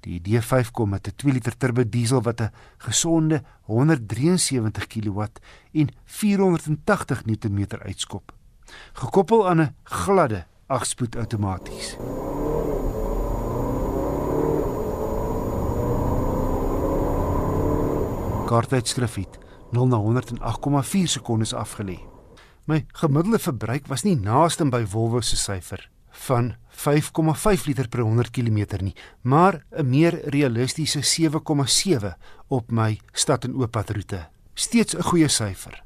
Die 0.05 0.21
D5 0.21 0.71
kom 0.71 0.91
met 0.91 1.09
'n 1.09 1.17
2 1.17 1.33
liter 1.33 1.57
turbo 1.57 1.85
diesel 1.89 2.23
wat 2.23 2.41
'n 2.41 2.53
gesonde 2.79 3.43
173 3.63 4.87
kW 4.87 5.21
en 5.73 5.89
480 6.05 7.25
Nm 7.25 7.65
uitskop, 7.83 8.33
gekoppel 8.93 9.49
aan 9.49 9.61
'n 9.61 9.75
gladde 9.83 10.47
8-spoed 10.67 11.17
outomaties. 11.17 11.97
Kaartuitskrif 18.45 19.15
het 19.15 19.39
0 19.71 19.87
na 19.87 19.97
108,4 19.97 21.11
sekondes 21.17 21.55
afgelê. 21.55 21.99
My 22.65 22.85
gemiddelde 22.93 23.39
verbruik 23.39 23.87
was 23.87 24.05
nie 24.05 24.17
naaste 24.17 24.65
by 24.69 24.85
Volvo 24.89 25.21
se 25.21 25.37
syfer 25.37 25.89
van 26.15 26.55
5,5 26.71 27.67
liter 27.67 27.89
per 27.89 28.01
100 28.01 28.31
km 28.31 28.65
nie, 28.81 28.95
maar 29.23 29.65
'n 29.71 29.89
meer 29.89 30.21
realistiese 30.25 31.03
7,7 31.03 32.17
op 32.49 32.71
my 32.71 33.01
stad 33.13 33.45
en 33.45 33.55
ooppadroete. 33.55 34.29
Steeds 34.55 34.97
'n 34.97 35.03
goeie 35.03 35.29
syfer. 35.29 35.83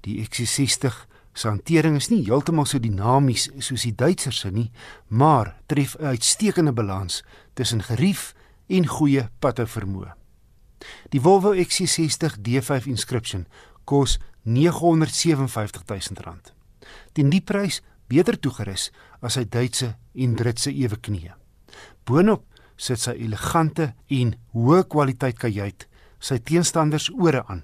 Die 0.00 0.22
XC60 0.22 1.06
se 1.32 1.48
hantering 1.48 1.96
is 1.96 2.08
nie 2.08 2.24
heeltemal 2.24 2.64
so 2.64 2.80
dinamies 2.80 3.50
soos 3.58 3.82
die 3.82 3.94
Duitsers 3.94 4.38
se 4.38 4.50
nie, 4.50 4.70
maar 5.08 5.56
tref 5.66 5.96
'n 5.98 6.04
uitstekende 6.04 6.72
balans 6.72 7.24
tussen 7.54 7.82
gerief 7.82 8.34
en 8.66 8.86
goeie 8.86 9.28
patte 9.38 9.66
vermoë. 9.66 10.21
Die 11.12 11.20
Volvo 11.22 11.54
XC60 11.54 12.38
D5 12.42 12.88
Inscription 12.90 13.46
kos 13.84 14.18
R957 14.46 15.84
000. 15.88 16.52
Die 17.14 17.24
nuwe 17.24 17.42
prys 17.46 17.80
beter 18.10 18.38
toegerus 18.38 18.90
as 19.22 19.38
sy 19.38 19.44
Duitse 19.48 19.94
en 20.14 20.34
Britse 20.36 20.72
eweknieë. 20.72 21.36
Boonop 22.06 22.44
sit 22.76 23.00
sy 23.00 23.14
elegante 23.24 23.92
en 24.10 24.34
hoë 24.56 24.82
kwaliteit 24.90 25.38
kajuit 25.38 25.86
sy 26.22 26.38
teenstanders 26.42 27.10
ore 27.14 27.42
aan. 27.50 27.62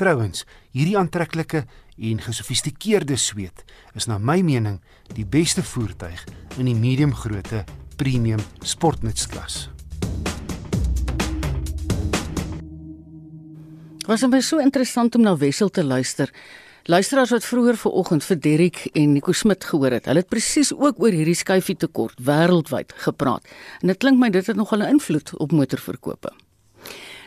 Trouwens, 0.00 0.44
hierdie 0.72 0.96
aantreklike 0.96 1.64
en 1.96 2.20
gesofistikeerde 2.22 3.16
sweet 3.20 3.64
is 3.96 4.08
na 4.08 4.18
my 4.18 4.40
mening 4.44 4.78
die 5.16 5.26
beste 5.26 5.64
voertuig 5.64 6.22
in 6.60 6.68
die 6.70 6.76
medium 6.76 7.14
grootte 7.16 7.64
premium 7.96 8.42
sportnutklas. 8.64 9.66
Was 14.06 14.22
hom 14.22 14.34
so 14.38 14.60
interessant 14.62 15.16
om 15.18 15.24
na 15.26 15.32
Wessel 15.36 15.66
te 15.68 15.82
luister. 15.82 16.30
Luisteraars 16.86 17.32
wat 17.34 17.44
vroeër 17.44 17.74
vanoggend 17.76 18.22
vir 18.22 18.36
Derrick 18.38 18.84
en 18.94 19.16
Nico 19.16 19.32
Smit 19.34 19.64
gehoor 19.66 19.96
het, 19.96 20.04
hulle 20.06 20.22
het 20.22 20.28
presies 20.30 20.70
ook 20.70 21.00
oor 21.02 21.10
hierdie 21.10 21.34
skyfie 21.34 21.74
tekort 21.74 22.20
wêreldwyd 22.22 22.94
gepraat. 23.02 23.42
En 23.82 23.90
dit 23.90 23.98
klink 23.98 24.20
my 24.22 24.30
dit 24.30 24.46
het 24.46 24.56
nogal 24.56 24.84
'n 24.86 24.94
invloed 24.94 25.32
op 25.36 25.50
motorverkope. 25.52 26.30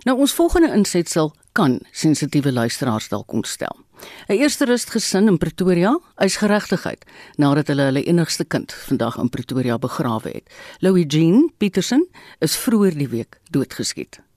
Nou 0.05 0.17
ons 0.19 0.34
volgende 0.34 0.71
insetsel 0.71 1.34
kan 1.51 1.80
sensitiewe 1.91 2.51
luisteraars 2.51 3.09
dalk 3.09 3.32
ontstel. 3.32 3.75
'n 4.30 4.39
Eerste 4.39 4.65
rust 4.65 4.89
gesin 4.89 5.27
in 5.27 5.38
Pretoria 5.38 5.99
eis 6.15 6.38
geregtigheid 6.38 7.05
nadat 7.36 7.67
hulle 7.67 7.82
hulle 7.82 8.03
enigste 8.03 8.45
kind 8.45 8.73
vandag 8.73 9.17
in 9.17 9.30
Pretoria 9.30 9.77
begrawe 9.77 10.30
het. 10.30 10.49
Louis 10.80 11.05
Jean 11.07 11.51
Petersen 11.57 12.07
is 12.39 12.55
vroeër 12.55 12.97
die 12.97 13.09
week 13.09 13.39
doodgeskiet. 13.49 14.28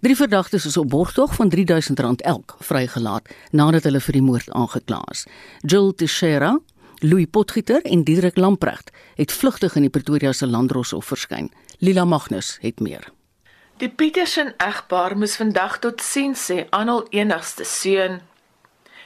Drie 0.00 0.16
verdagtes 0.16 0.66
is 0.66 0.76
op 0.76 0.88
borgtog 0.88 1.34
van 1.34 1.52
R3000 1.52 2.22
elk 2.24 2.56
vrygelaat 2.60 3.28
nadat 3.50 3.82
hulle 3.82 4.00
vir 4.00 4.12
die 4.12 4.22
moord 4.22 4.50
aangekla 4.50 5.02
is. 5.10 5.26
Jill 5.60 5.92
Teixeira, 5.94 6.58
Louis 7.00 7.26
Potgieter 7.30 7.82
en 7.82 8.02
Diederik 8.02 8.36
Lamprecht 8.36 8.90
het 9.14 9.32
vlugtig 9.32 9.74
in 9.74 9.82
die 9.86 9.90
Pretoria 9.90 10.32
se 10.32 10.46
Landdroshof 10.46 11.06
verskyn. 11.06 11.50
Lila 11.78 12.04
Magnus 12.04 12.58
het 12.60 12.80
meer. 12.80 13.12
Die 13.78 13.88
Petersen 13.88 14.54
egpaar 14.58 15.14
moes 15.16 15.36
vandag 15.38 15.78
tot 15.78 16.02
sien 16.02 16.34
sê 16.34 16.64
aan 16.74 16.90
hul 16.90 17.04
enigste 17.14 17.64
seun. 17.64 18.18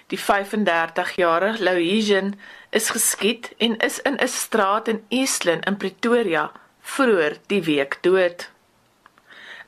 Die 0.09 0.20
35-jarige 0.20 1.61
Louisian 1.64 2.35
is 2.70 2.89
geskiet 2.97 3.51
en 3.59 3.77
is 3.85 3.99
in 4.09 4.16
'n 4.16 4.29
straat 4.29 4.89
in 4.89 5.05
Eastland 5.09 5.66
in 5.66 5.77
Pretoria 5.77 6.53
vroeër 6.81 7.37
die 7.47 7.62
week 7.62 7.99
dood. 8.01 8.49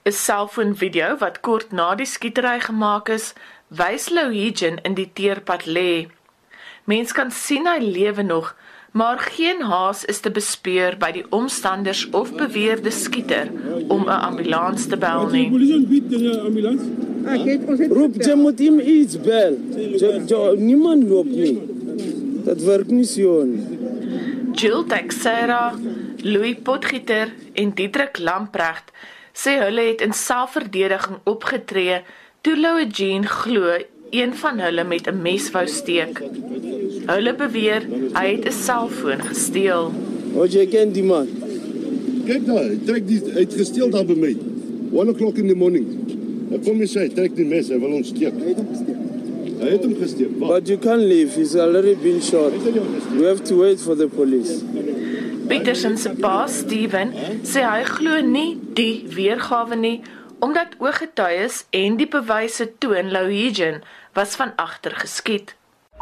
'n 0.04 0.12
selfoonvideo 0.12 1.16
wat 1.18 1.40
kort 1.40 1.70
na 1.72 1.94
die 1.96 2.06
skietery 2.06 2.58
gemaak 2.60 3.08
is, 3.08 3.32
wys 3.68 4.10
Louhigen 4.10 4.76
in 4.84 4.94
die 4.94 5.08
teerpad 5.12 5.64
lê. 5.64 6.08
Mens 6.84 7.12
kan 7.16 7.30
sien 7.32 7.64
hy 7.66 7.78
lewe 7.80 8.22
nog, 8.22 8.50
maar 8.92 9.18
geen 9.18 9.62
haas 9.62 10.04
is 10.04 10.20
te 10.20 10.30
bespeur 10.30 10.98
by 11.00 11.10
die 11.16 11.24
omstanders 11.32 12.02
of 12.10 12.34
beweerde 12.36 12.92
skieter 12.92 13.48
om 13.88 14.04
'n 14.04 14.20
ambulans 14.28 14.86
te 14.86 14.96
bel 14.96 15.26
nie. 15.32 15.48
Roep 17.98 18.20
jy 18.20 18.36
moet 18.36 18.60
hom 18.60 18.80
iets 18.80 19.16
bel. 19.20 19.56
Niemand 20.56 21.08
loop 21.08 21.26
nie. 21.26 21.58
Dit 22.44 22.62
werk 22.62 22.90
nie 22.90 23.04
so 23.04 23.42
nie. 23.42 23.64
Jill 24.52 24.84
Texera, 24.84 25.72
Louis 26.16 26.56
Potgieter 26.62 27.32
en 27.54 27.70
Dietrich 27.74 28.18
Lamprecht 28.18 28.92
sê 29.34 29.58
hulle 29.58 29.88
het 29.90 30.04
in 30.04 30.14
selfverdediging 30.14 31.18
opgetree 31.30 32.00
toe 32.46 32.54
Louie 32.56 32.86
Jean 32.86 33.26
glo 33.26 33.78
een 34.14 34.34
van 34.34 34.60
hulle 34.62 34.84
met 34.84 35.08
'n 35.10 35.22
mes 35.22 35.50
wou 35.50 35.66
steek. 35.66 36.22
Hulle 37.06 37.34
beweer 37.34 37.82
hy 38.12 38.26
het 38.34 38.44
'n 38.46 38.52
selfoon 38.52 39.20
gesteel. 39.30 39.92
Wat 40.34 40.52
jy 40.52 40.66
ken 40.66 40.92
die 40.92 41.02
man. 41.02 41.28
Kyk 42.26 42.46
daar, 42.46 42.70
trek 42.84 43.06
die 43.08 43.20
uit 43.34 43.54
gesteel 43.54 43.90
daar 43.90 44.06
by 44.06 44.14
my. 44.14 44.36
1 44.92 45.08
o'clock 45.08 45.36
in 45.36 45.48
the 45.48 45.54
morning. 45.54 45.86
Ek 46.52 46.62
kom 46.64 46.78
jy 46.78 46.86
sê 46.86 47.14
trek 47.14 47.34
die 47.36 47.44
mes, 47.44 47.68
hy 47.68 47.78
wil 47.78 47.92
ons 47.92 48.08
steek. 48.08 48.34
Hy 48.38 48.48
het 48.48 48.56
hom 48.56 48.68
gesteek. 48.70 49.00
Hy 49.60 49.70
het 49.70 49.84
hom 49.84 49.94
gesteek. 49.94 50.38
But 50.38 50.68
you 50.68 50.78
can't 50.78 51.02
leave, 51.02 51.34
he's 51.34 51.56
already 51.56 51.94
been 51.94 52.20
shot. 52.22 52.52
We 53.18 53.26
have 53.26 53.42
to 53.44 53.56
wait 53.56 53.80
for 53.80 53.96
the 53.96 54.08
police. 54.08 54.62
Petersen 55.48 55.98
se 55.98 56.10
pa, 56.16 56.46
Steven, 56.48 57.10
sê 57.44 57.60
hy 57.68 57.82
glo 57.84 58.20
nie 58.24 58.54
die 58.76 59.04
weergawe 59.12 59.76
nie 59.76 59.98
omdat 60.44 60.72
ooggetuies 60.80 61.62
en 61.76 61.98
die 62.00 62.06
bewyse 62.08 62.66
toon 62.80 63.10
Louhigen 63.12 63.82
was 64.16 64.36
van 64.40 64.54
agter 64.60 64.96
geskiet. 64.96 65.52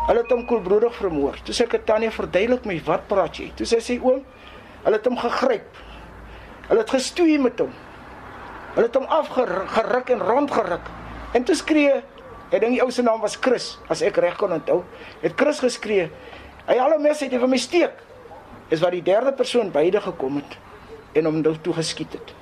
Hulle 0.07 0.22
het 0.22 0.30
hom 0.34 0.45
koelbloedig 0.47 0.95
vermoor. 0.99 1.40
Toe 1.47 1.55
sê 1.55 1.66
ek 1.66 1.86
tannie 1.86 2.11
verduidelik 2.14 2.66
my 2.66 2.76
wat 2.86 3.09
praat 3.11 3.38
jy? 3.38 3.49
Toe 3.59 3.66
sê 3.66 3.80
sy 3.82 3.99
oom, 4.03 4.22
hulle 4.84 4.99
het 4.99 5.11
hom 5.11 5.18
gegryp. 5.22 5.82
Hulle 6.68 6.84
het 6.84 6.95
gestoei 6.95 7.36
met 7.43 7.62
hom. 7.62 7.74
Hulle 8.76 8.86
het 8.86 8.99
hom 8.99 9.11
afgeruk 9.18 10.14
en 10.14 10.24
rondgeruk. 10.30 10.95
En 11.34 11.47
toe 11.47 11.59
skree, 11.59 11.99
ek 12.51 12.62
dink 12.62 12.78
die 12.78 12.82
ou 12.84 12.90
se 12.95 13.03
naam 13.03 13.22
was 13.22 13.38
Chris, 13.43 13.72
as 13.90 14.07
ek 14.07 14.22
reg 14.22 14.38
kon 14.38 14.55
onthou, 14.55 14.80
het 15.22 15.38
Chris 15.38 15.62
geskree. 15.66 16.09
Hy 16.70 16.78
al 16.78 16.97
die 16.97 17.05
mense 17.11 17.26
het 17.26 17.38
vir 17.38 17.51
my 17.51 17.59
steek 17.59 18.03
is 18.72 18.80
wat 18.80 18.94
die 18.96 19.04
derde 19.04 19.32
persoon 19.36 19.70
beide 19.70 20.00
gekom 20.00 20.38
het 20.40 20.56
en 21.12 21.28
hom 21.28 21.40
nou 21.44 21.56
toe 21.60 21.74
geskiet 21.76 22.12
het. 22.16 22.34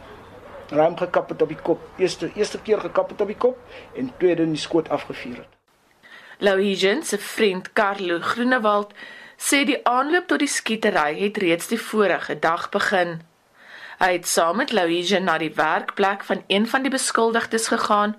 Raam 0.71 0.97
gekap 0.97 1.29
het 1.29 1.43
op 1.43 1.51
die 1.51 1.59
kop. 1.59 1.81
Eerste 1.99 2.31
eerste 2.39 2.61
keer 2.63 2.81
gekap 2.81 3.11
het 3.11 3.21
op 3.21 3.27
die 3.27 3.37
kop 3.37 3.59
en 3.99 4.13
tweede 4.19 4.47
in 4.47 4.55
die 4.55 4.63
skoot 4.63 4.89
afgevuur 4.89 5.43
het. 5.43 5.57
Louisian 6.39 7.03
se 7.03 7.19
vriend 7.19 7.73
Carlo 7.73 8.21
Groenewald 8.21 8.95
sê 9.37 9.65
die 9.67 9.81
aanloop 9.89 10.29
tot 10.31 10.39
die 10.41 10.49
skietery 10.49 11.19
het 11.19 11.41
reeds 11.43 11.69
die 11.73 11.81
vorige 11.81 12.39
dag 12.39 12.69
begin. 12.71 13.19
Hy 14.01 14.13
het 14.15 14.29
saam 14.29 14.63
met 14.63 14.73
Louisian 14.73 15.27
na 15.29 15.35
die 15.43 15.53
werkplek 15.57 16.23
van 16.25 16.45
een 16.47 16.69
van 16.69 16.87
die 16.87 16.95
beskuldigdes 16.95 17.69
gegaan 17.75 18.15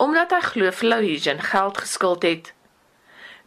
omdat 0.00 0.32
hy 0.32 0.40
glo 0.40 0.72
vir 0.72 0.88
Louisian 0.88 1.42
geld 1.44 1.78
geskuld 1.84 2.24
het. 2.24 2.54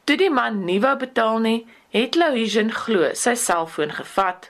Toe 0.03 0.17
die 0.21 0.29
man 0.29 0.61
nie 0.67 0.79
wou 0.83 0.93
betaal 1.01 1.39
nie, 1.41 1.63
het 1.93 2.15
Louisian 2.15 2.71
glo 2.73 3.11
sy 3.13 3.35
selfoon 3.37 3.91
gevat. 3.93 4.47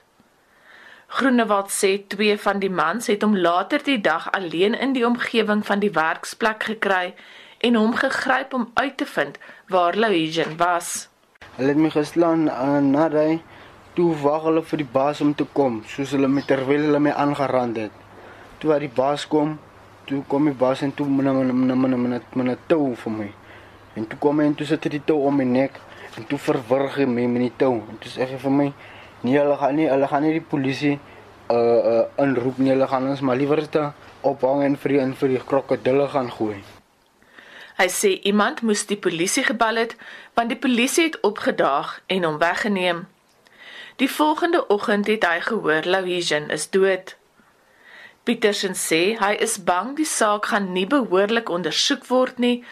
Groenewald 1.11 1.73
sê 1.75 1.89
twee 2.07 2.37
van 2.39 2.61
die 2.63 2.71
mans 2.71 3.09
het 3.11 3.25
hom 3.25 3.35
later 3.35 3.83
die 3.83 3.99
dag 4.01 4.29
alleen 4.31 4.77
in 4.85 4.93
die 4.95 5.03
omgewing 5.03 5.65
van 5.67 5.83
die 5.83 5.91
werksplek 5.91 6.63
gekry 6.69 7.11
en 7.59 7.75
hom 7.75 7.97
gegryp 7.99 8.55
om 8.55 8.69
uit 8.79 8.95
te 8.97 9.05
vind 9.05 9.37
waar 9.67 9.99
Louisian 9.99 10.55
was. 10.57 11.09
Hulle 11.57 11.75
het 11.75 11.83
my 11.83 11.91
geslaan 11.91 12.47
aan 12.51 12.91
naby 12.95 13.41
toe 13.99 14.09
wag 14.23 14.47
hulle 14.47 14.63
vir 14.71 14.85
die 14.85 14.91
baas 14.95 15.19
om 15.21 15.35
te 15.35 15.43
kom, 15.43 15.83
soos 15.83 16.15
hulle 16.15 16.31
met 16.31 16.47
terwyl 16.47 16.87
hulle 16.87 17.03
my 17.03 17.11
aangerand 17.11 17.77
het. 17.77 18.03
Toe 18.57 18.71
waar 18.71 18.87
die 18.87 18.95
baas 19.03 19.27
kom, 19.27 19.57
toe 20.07 20.23
kom 20.31 20.47
die 20.47 20.55
baas 20.55 20.81
en 20.81 20.95
toe 20.95 21.11
met 21.11 21.27
'n 21.27 22.47
'n 22.47 22.57
tou 22.67 22.95
vir 22.95 23.11
my. 23.11 23.33
En 23.95 24.07
toe 24.07 24.19
kom 24.19 24.39
hy 24.39 24.45
en 24.45 24.55
toe 24.55 24.65
sit 24.65 24.83
hy 24.83 24.89
die 24.89 25.05
tou 25.05 25.25
om 25.27 25.35
my 25.35 25.43
nek 25.43 25.71
En 26.17 26.27
toe 26.29 26.37
verwrig 26.37 26.99
hy 27.01 27.07
my 27.09 27.25
met 27.31 27.47
die 27.47 27.55
tou. 27.57 27.79
En 27.89 27.97
toe 28.01 28.11
sê 28.11 28.27
hy 28.29 28.37
vir 28.37 28.51
my: 28.51 28.67
"Nee, 29.21 29.39
hulle 29.39 29.57
gaan 29.57 29.75
nie, 29.75 29.89
hulle 29.89 30.07
gaan 30.07 30.23
nie 30.23 30.33
die 30.37 30.47
polisie 30.53 30.99
uh 31.49 31.57
uh 31.57 32.03
inroep 32.23 32.57
nie. 32.57 32.71
Hulle 32.73 32.87
gaan 32.87 33.09
ons 33.09 33.21
maar 33.21 33.35
liewer 33.35 33.69
te 33.69 33.91
ophang 34.21 34.63
en 34.63 34.77
vir 34.77 34.95
die 34.95 34.99
in 34.99 35.13
vir 35.13 35.35
die 35.35 35.43
krokodille 35.51 36.07
gaan 36.13 36.31
gooi." 36.31 36.61
Hy 37.77 37.87
sê 37.89 38.19
iemand 38.29 38.61
moes 38.61 38.85
die 38.85 38.97
polisie 38.97 39.43
gebel 39.43 39.81
het 39.81 39.95
want 40.37 40.49
die 40.49 40.59
polisie 40.59 41.07
het 41.09 41.19
opgedaag 41.25 42.01
en 42.07 42.23
hom 42.23 42.37
weggeneem. 42.37 43.07
Die 43.97 44.09
volgende 44.09 44.67
oggend 44.67 45.07
het 45.07 45.25
hy 45.25 45.39
gehoor 45.41 45.85
Louisian 45.85 46.49
is 46.49 46.69
dood. 46.69 47.15
Petersen 48.23 48.77
sê 48.77 49.01
hy 49.19 49.33
is 49.41 49.57
bang 49.63 49.95
die 49.97 50.07
saak 50.07 50.45
gaan 50.51 50.71
nie 50.73 50.85
behoorlik 50.87 51.49
ondersoek 51.49 52.05
word 52.07 52.39
nie 52.39 52.63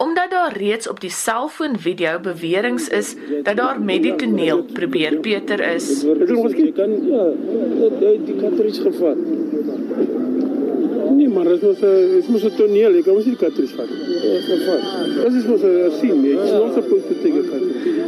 omdat 0.00 0.30
daar 0.30 0.56
reeds 0.56 0.88
op 0.88 1.00
die 1.00 1.10
selfoon 1.12 1.78
video 1.78 2.18
beweringe 2.20 2.90
is 2.90 3.14
dat 3.42 3.56
daar 3.56 3.80
met 3.80 4.02
die 4.02 4.14
toneel 4.16 4.62
probeer 4.62 5.18
Peter 5.20 5.60
is. 5.60 6.04
Ek 6.04 6.74
kan 6.74 6.94
ja, 7.04 7.24
die 8.24 8.36
cartridge 8.40 8.80
gevat. 8.86 9.20
Nie 11.18 11.28
maar 11.28 11.44
dit 11.44 11.62
'n 11.62 11.74
dit 12.14 12.30
was 12.32 12.44
'n 12.44 12.56
toneel. 12.56 12.96
Ek 12.98 13.04
was 13.04 13.24
nie 13.24 13.36
katris 13.36 13.72
vat. 13.76 13.88
Dit 15.24 15.34
is 15.34 15.44
mos 15.44 15.62
'n 15.62 15.92
sien, 16.00 16.24
jy 16.24 16.34
is 16.44 16.50
not 16.50 16.72
supposed 16.74 17.06
to 17.08 17.14
take 17.22 17.38
a 17.38 17.44
cut. 17.50 17.62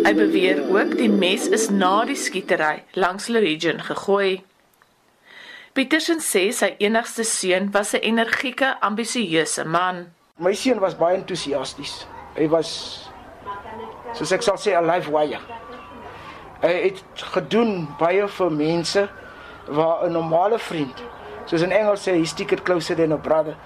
Hy 0.07 0.14
beweer 0.14 0.59
ook 0.70 0.97
die 0.97 1.11
mes 1.11 1.49
is 1.49 1.68
na 1.70 2.05
die 2.05 2.16
skietery 2.16 2.82
langs 2.93 3.28
Legion 3.28 3.80
gegooi. 3.80 4.43
Petersen 5.72 6.20
sê 6.20 6.53
sy 6.53 6.74
enigste 6.78 7.24
seun 7.24 7.70
was 7.72 7.93
'n 7.93 8.01
energieke, 8.01 8.80
ambisieuse 8.80 9.64
man. 9.64 10.07
My 10.41 10.55
seun 10.57 10.80
was 10.80 10.95
baie 10.97 11.18
entoesiasties. 11.18 12.07
Hy 12.33 12.47
was 12.49 12.68
soos 14.16 14.30
ek 14.33 14.41
sal 14.43 14.57
sê 14.57 14.72
'n 14.72 14.87
life 14.89 15.11
wire. 15.12 15.41
Hy 16.62 16.70
het 16.89 17.03
gedoen 17.35 17.85
baie 17.99 18.26
vir 18.26 18.51
mense 18.51 19.03
waar 19.68 20.07
'n 20.07 20.12
normale 20.12 20.59
vriend 20.59 21.03
soos 21.45 21.62
in 21.62 21.70
Engels 21.70 22.09
sê 22.09 22.16
he 22.16 22.24
stick 22.24 22.53
it 22.53 22.64
closer 22.64 22.95
than 22.97 23.12
a 23.12 23.18
brother. 23.18 23.57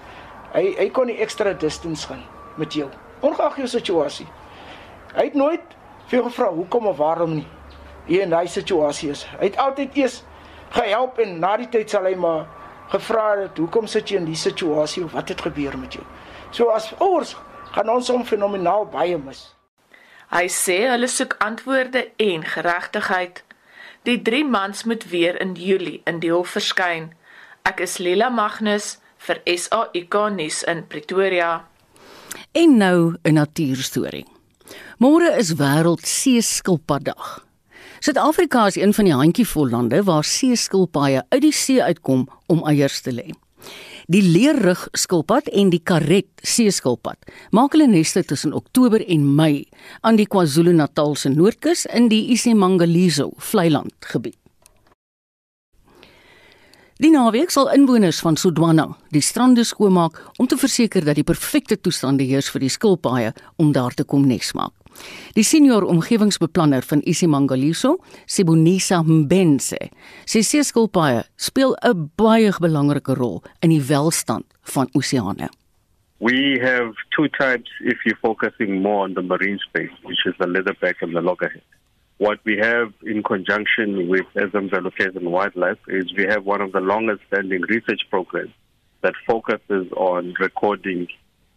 Hy 0.55 0.75
hy 0.79 0.89
kon 0.91 1.07
die 1.07 1.21
extra 1.21 1.53
distance 1.53 2.07
gaan 2.07 2.25
met 2.57 2.73
jou. 2.73 2.91
Ongeag 3.23 3.57
jou 3.57 3.67
situasie. 3.69 4.27
Hy 5.15 5.25
het 5.25 5.35
nooit 5.35 5.63
vir 6.09 6.19
jou 6.19 6.25
gevra 6.29 6.51
hoekom 6.51 6.87
of 6.87 6.97
waarom 6.97 7.35
nie. 7.35 7.49
Hier 8.07 8.23
in 8.23 8.31
daai 8.31 8.49
situasie 8.49 9.11
is. 9.11 9.25
Hy 9.39 9.45
het 9.45 9.57
altyd 9.57 9.97
eers 9.97 10.25
gehelp 10.71 11.19
en 11.19 11.39
na 11.39 11.57
die 11.57 11.69
tyd 11.69 11.91
sal 11.91 12.05
hy 12.05 12.15
maar 12.15 12.47
gevra 12.89 13.37
het 13.39 13.59
hoekom 13.59 13.87
sit 13.87 14.11
jy 14.11 14.17
in 14.17 14.25
die 14.25 14.35
situasie 14.35 15.05
of 15.05 15.13
wat 15.13 15.29
het 15.29 15.41
gebeur 15.41 15.79
met 15.79 15.93
jou. 15.93 16.05
So 16.57 16.71
as 16.73 16.89
ouers 17.05 17.35
gaan 17.75 17.91
ons 17.93 18.09
hom 18.09 18.23
fenomenaal 18.25 18.87
baie 18.89 19.19
mis. 19.21 19.43
Hy 20.33 20.47
sê 20.49 20.79
hulle 20.89 21.09
soek 21.13 21.37
antwoorde 21.45 22.07
en 22.17 22.47
geregtigheid. 22.49 23.43
Die 24.09 24.17
3 24.25 24.41
mans 24.49 24.87
moet 24.89 25.05
weer 25.13 25.37
in 25.43 25.53
Julie 25.61 26.01
in 26.09 26.23
die 26.25 26.33
hof 26.33 26.55
verskyn. 26.57 27.11
Ek 27.69 27.85
is 27.85 27.99
Lila 28.01 28.31
Magnus 28.33 28.97
vir 29.29 29.43
SAIK 29.45 30.17
nuus 30.39 30.63
in 30.65 30.87
Pretoria. 30.89 31.67
En 32.53 32.77
nou 32.81 33.15
'n 33.23 33.35
natuurstorie. 33.35 34.27
Môre 34.99 35.37
is 35.37 35.55
wêreld 35.61 36.07
seeskilpaddag. 36.07 37.45
Suid-Afrika 38.01 38.67
is 38.67 38.77
een 38.77 38.95
van 38.95 39.05
die 39.05 39.15
handjievol 39.15 39.69
lande 39.69 40.03
waar 40.03 40.25
seeskilpaaie 40.25 41.23
uit 41.29 41.43
die 41.43 41.53
see 41.53 41.83
uitkom 41.83 42.29
om 42.47 42.65
eiers 42.65 43.01
te 43.01 43.13
lê. 43.13 43.46
Die 44.07 44.23
leerrug 44.23 44.85
skilpad 44.95 45.49
en 45.51 45.73
die 45.73 45.81
karet 45.83 46.29
seeskilpad 46.47 47.27
maak 47.57 47.75
hulle 47.75 47.89
neste 47.91 48.23
tussen 48.23 48.55
Oktober 48.55 49.03
en 49.03 49.25
Mei 49.35 49.65
aan 50.07 50.21
die 50.21 50.29
KwaZulu-Natal 50.31 51.17
se 51.19 51.33
noordkus 51.35 51.89
in 51.91 52.07
die 52.13 52.23
isiMangaliso 52.31 53.33
vlei 53.51 53.67
land 53.75 54.07
gebied. 54.13 54.39
Die 56.97 57.11
naweek 57.13 57.51
sal 57.53 57.67
inwoners 57.75 58.23
van 58.25 58.39
Sodwana 58.41 58.87
die 59.13 59.21
strande 59.21 59.67
skoonmaak 59.69 60.17
om 60.41 60.47
te 60.49 60.57
verseker 60.57 61.05
dat 61.05 61.19
die 61.19 61.27
perfekte 61.29 61.77
toestande 61.77 62.25
heers 62.25 62.49
vir 62.49 62.63
die 62.65 62.71
skilpaaie 62.73 63.35
om 63.61 63.75
daar 63.77 63.93
te 63.93 64.07
kom 64.09 64.25
nesmaak. 64.25 64.73
Die 65.37 65.45
senior 65.45 65.85
omgewingsbeplanner 65.85 66.87
van 66.89 67.03
isiMangaliso, 67.05 67.99
Sibonisa 68.25 69.03
Mbense, 69.05 69.91
sê 70.25 70.41
seeskilpaaie 70.41 71.27
speel 71.37 71.77
'n 71.85 72.09
baie 72.17 72.51
belangrike 72.65 73.13
rol 73.13 73.43
in 73.61 73.77
die 73.77 73.85
welstand 73.93 74.47
van 74.73 74.89
oseane. 74.95 75.53
We 76.19 76.57
have 76.65 76.97
two 77.13 77.29
types 77.29 77.69
if 77.85 77.99
you're 78.07 78.21
focusing 78.23 78.81
more 78.81 79.05
on 79.05 79.13
the 79.13 79.23
marine 79.23 79.59
space, 79.59 79.93
which 80.03 80.25
is 80.25 80.35
the 80.39 80.47
leatherback 80.47 81.03
and 81.03 81.13
the 81.13 81.21
loggerhead. 81.21 81.76
What 82.19 82.39
we 82.45 82.57
have 82.59 82.93
in 83.03 83.23
conjunction 83.23 84.09
with 84.09 84.27
Ezemvelo 84.35 84.95
Cares 84.97 85.17
and 85.17 85.31
Wildlife 85.31 85.79
is 85.89 86.13
we 86.15 86.25
have 86.25 86.47
one 86.47 86.63
of 86.63 86.73
the 86.73 86.81
longest 86.81 87.21
standing 87.29 87.63
research 87.63 88.01
programs 88.09 88.53
that 89.03 89.15
focuses 89.27 89.93
on 89.93 90.35
recording 90.41 91.09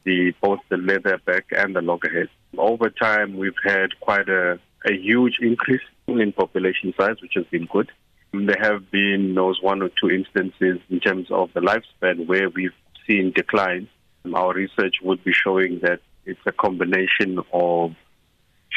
the 0.03 0.34
both 0.41 0.60
the 0.70 0.76
leatherback 0.76 1.43
and 1.51 1.76
the 1.76 1.82
loggerhead. 1.82 2.28
Over 2.57 2.89
time, 2.89 3.38
we've 3.38 3.53
had 3.64 3.99
quite 4.01 4.28
a, 4.28 4.60
a 4.86 4.93
huge 4.93 5.38
increase 5.41 5.82
in 6.07 6.34
population 6.34 6.93
size, 6.99 7.22
which 7.22 7.34
has 7.36 7.45
been 7.45 7.66
good. 7.66 7.91
There 8.34 8.57
have 8.62 8.91
been 8.91 9.36
those 9.36 9.62
one 9.62 9.82
or 9.82 9.89
two 10.01 10.10
instances 10.10 10.80
in 10.89 10.99
terms 10.99 11.28
of 11.32 11.51
the 11.53 11.62
lifespan 11.62 12.28
where 12.28 12.49
we've 12.49 12.74
seen 13.07 13.32
decline. 13.32 13.88
Our 14.34 14.53
research 14.53 14.95
would 15.01 15.24
be 15.24 15.32
showing 15.34 15.80
that 15.84 16.01
it's 16.26 16.39
a 16.45 16.51
combination 16.51 17.39
of 17.53 17.95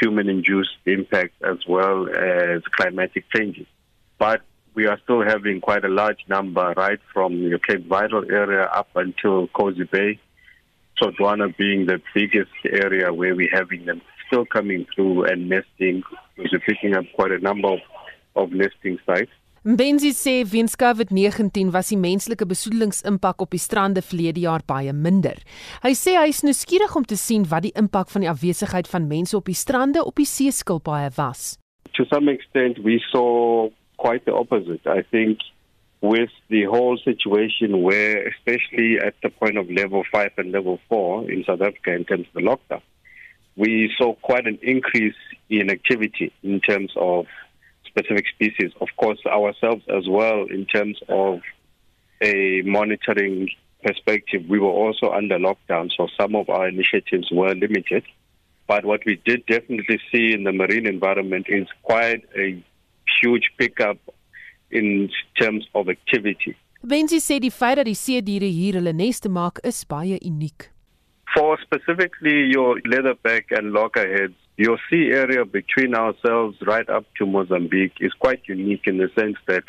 human 0.02 0.28
induced 0.28 0.76
impact 0.84 1.34
as 1.42 1.58
well 1.68 2.08
as 2.08 2.62
climatic 2.64 3.24
changes. 3.34 3.66
But 4.18 4.42
we 4.74 4.86
are 4.86 4.98
still 5.04 5.22
having 5.22 5.60
quite 5.60 5.84
a 5.84 5.88
large 5.88 6.24
number 6.28 6.74
right 6.76 6.98
from 7.12 7.34
your 7.34 7.58
Cape 7.58 7.86
Vital 7.86 8.24
area 8.30 8.64
up 8.64 8.88
until 8.96 9.46
Cozy 9.48 9.84
Bay. 9.84 10.18
Sodwana 11.00 11.56
being 11.56 11.86
the 11.86 12.00
biggest 12.14 12.50
area 12.68 13.12
where 13.12 13.34
we're 13.34 13.50
having 13.50 13.84
them 13.86 14.02
still 14.26 14.44
coming 14.44 14.86
through 14.94 15.24
and 15.24 15.48
nesting. 15.48 16.02
We're 16.36 16.58
picking 16.60 16.94
up 16.94 17.04
quite 17.14 17.32
a 17.32 17.38
number 17.38 17.68
of, 17.68 17.80
of 18.34 18.52
nesting 18.52 18.98
sites. 19.06 19.30
Benzi 19.64 20.10
sê 20.10 20.42
weens 20.42 20.74
COVID-19 20.74 21.70
was 21.70 21.92
die 21.92 21.96
menslike 21.96 22.42
besoedelingsimpak 22.50 23.44
op 23.44 23.52
die 23.54 23.60
strande 23.62 24.02
verlede 24.02 24.42
jaar 24.42 24.64
baie 24.66 24.90
minder. 24.90 25.38
Hy 25.84 25.92
sê 25.94 26.16
hy 26.18 26.32
is 26.32 26.42
nuuskierig 26.42 26.96
om 26.98 27.06
te 27.06 27.14
sien 27.14 27.44
wat 27.46 27.62
die 27.62 27.70
impak 27.78 28.10
van 28.10 28.26
die 28.26 28.30
afwesigheid 28.32 28.90
van 28.90 29.06
mense 29.06 29.36
op 29.38 29.46
die 29.46 29.54
strande 29.54 30.02
op 30.02 30.18
die 30.18 30.26
seeskilpaaie 30.26 31.12
was. 31.14 31.60
To 31.94 32.02
some 32.10 32.26
extent 32.26 32.82
we 32.82 32.98
saw 33.12 33.70
quite 34.02 34.26
the 34.26 34.34
opposite. 34.34 34.82
I 34.82 35.06
think 35.14 35.38
with 36.02 36.34
the 36.50 36.66
whole 36.66 36.98
situation 36.98 37.84
where 37.86 38.26
especially 38.34 38.98
at 38.98 39.14
the 39.22 39.30
point 39.30 39.62
of 39.62 39.70
level 39.70 40.02
5 40.10 40.42
and 40.42 40.50
level 40.50 40.80
4 40.90 41.30
in 41.30 41.46
South 41.46 41.62
Africa 41.62 41.94
in 41.94 42.02
terms 42.02 42.26
of 42.26 42.34
the 42.34 42.42
lockdown 42.50 42.82
we 43.56 43.92
saw 43.98 44.14
quite 44.22 44.46
an 44.46 44.58
increase 44.62 45.14
in 45.50 45.70
activity 45.70 46.32
in 46.42 46.60
terms 46.60 46.92
of 46.96 47.26
specific 47.92 48.26
species. 48.34 48.72
Of 48.80 48.88
course, 48.96 49.20
ourselves 49.26 49.84
as 49.88 50.08
well, 50.08 50.46
in 50.48 50.66
terms 50.66 50.98
of 51.08 51.40
a 52.22 52.62
monitoring 52.64 53.48
perspective, 53.84 54.42
we 54.48 54.58
were 54.58 54.76
also 54.84 55.10
under 55.10 55.38
lockdown, 55.38 55.90
so 55.96 56.08
some 56.18 56.34
of 56.34 56.48
our 56.48 56.68
initiatives 56.68 57.28
were 57.30 57.54
limited. 57.54 58.04
But 58.66 58.84
what 58.84 59.00
we 59.04 59.20
did 59.24 59.44
definitely 59.46 59.98
see 60.10 60.32
in 60.32 60.44
the 60.44 60.52
marine 60.52 60.86
environment 60.86 61.46
is 61.48 61.66
quite 61.82 62.22
a 62.36 62.62
huge 63.20 63.50
pickup 63.58 63.98
in 64.70 65.10
terms 65.38 65.66
of 65.74 65.88
activity. 65.88 66.56
Wensie 66.82 67.20
sê 67.20 67.38
die 67.38 67.52
feit 67.54 67.76
dat 67.78 67.86
die 67.86 67.94
see 67.94 68.22
diere 68.26 68.48
hier 68.50 68.74
hulle 68.74 68.90
neste 68.98 69.30
maak 69.30 69.60
is 69.62 69.84
baie 69.86 70.16
uniek. 70.18 70.70
For 71.34 71.58
specifically 71.62 72.50
your 72.50 72.80
leatherback 72.82 73.52
and 73.56 73.70
loggerheads, 73.72 74.34
your 74.62 74.78
sea 74.88 75.10
area 75.10 75.44
between 75.44 75.92
ourselves 75.92 76.56
right 76.62 76.88
up 76.88 77.04
to 77.18 77.26
Mozambique 77.26 77.96
is 77.98 78.12
quite 78.12 78.42
unique 78.46 78.86
in 78.86 78.96
the 78.96 79.10
sense 79.18 79.36
that 79.48 79.64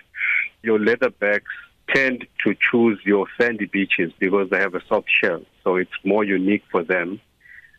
your 0.61 0.77
leatherbacks 0.77 1.55
tend 1.89 2.27
to 2.43 2.55
choose 2.69 2.99
your 3.03 3.25
sandy 3.39 3.65
beaches 3.65 4.11
because 4.19 4.51
they 4.51 4.59
have 4.59 4.75
a 4.75 4.85
soft 4.87 5.09
shell. 5.19 5.41
So 5.63 5.77
it's 5.77 5.97
more 6.03 6.23
unique 6.23 6.63
for 6.71 6.83
them 6.83 7.19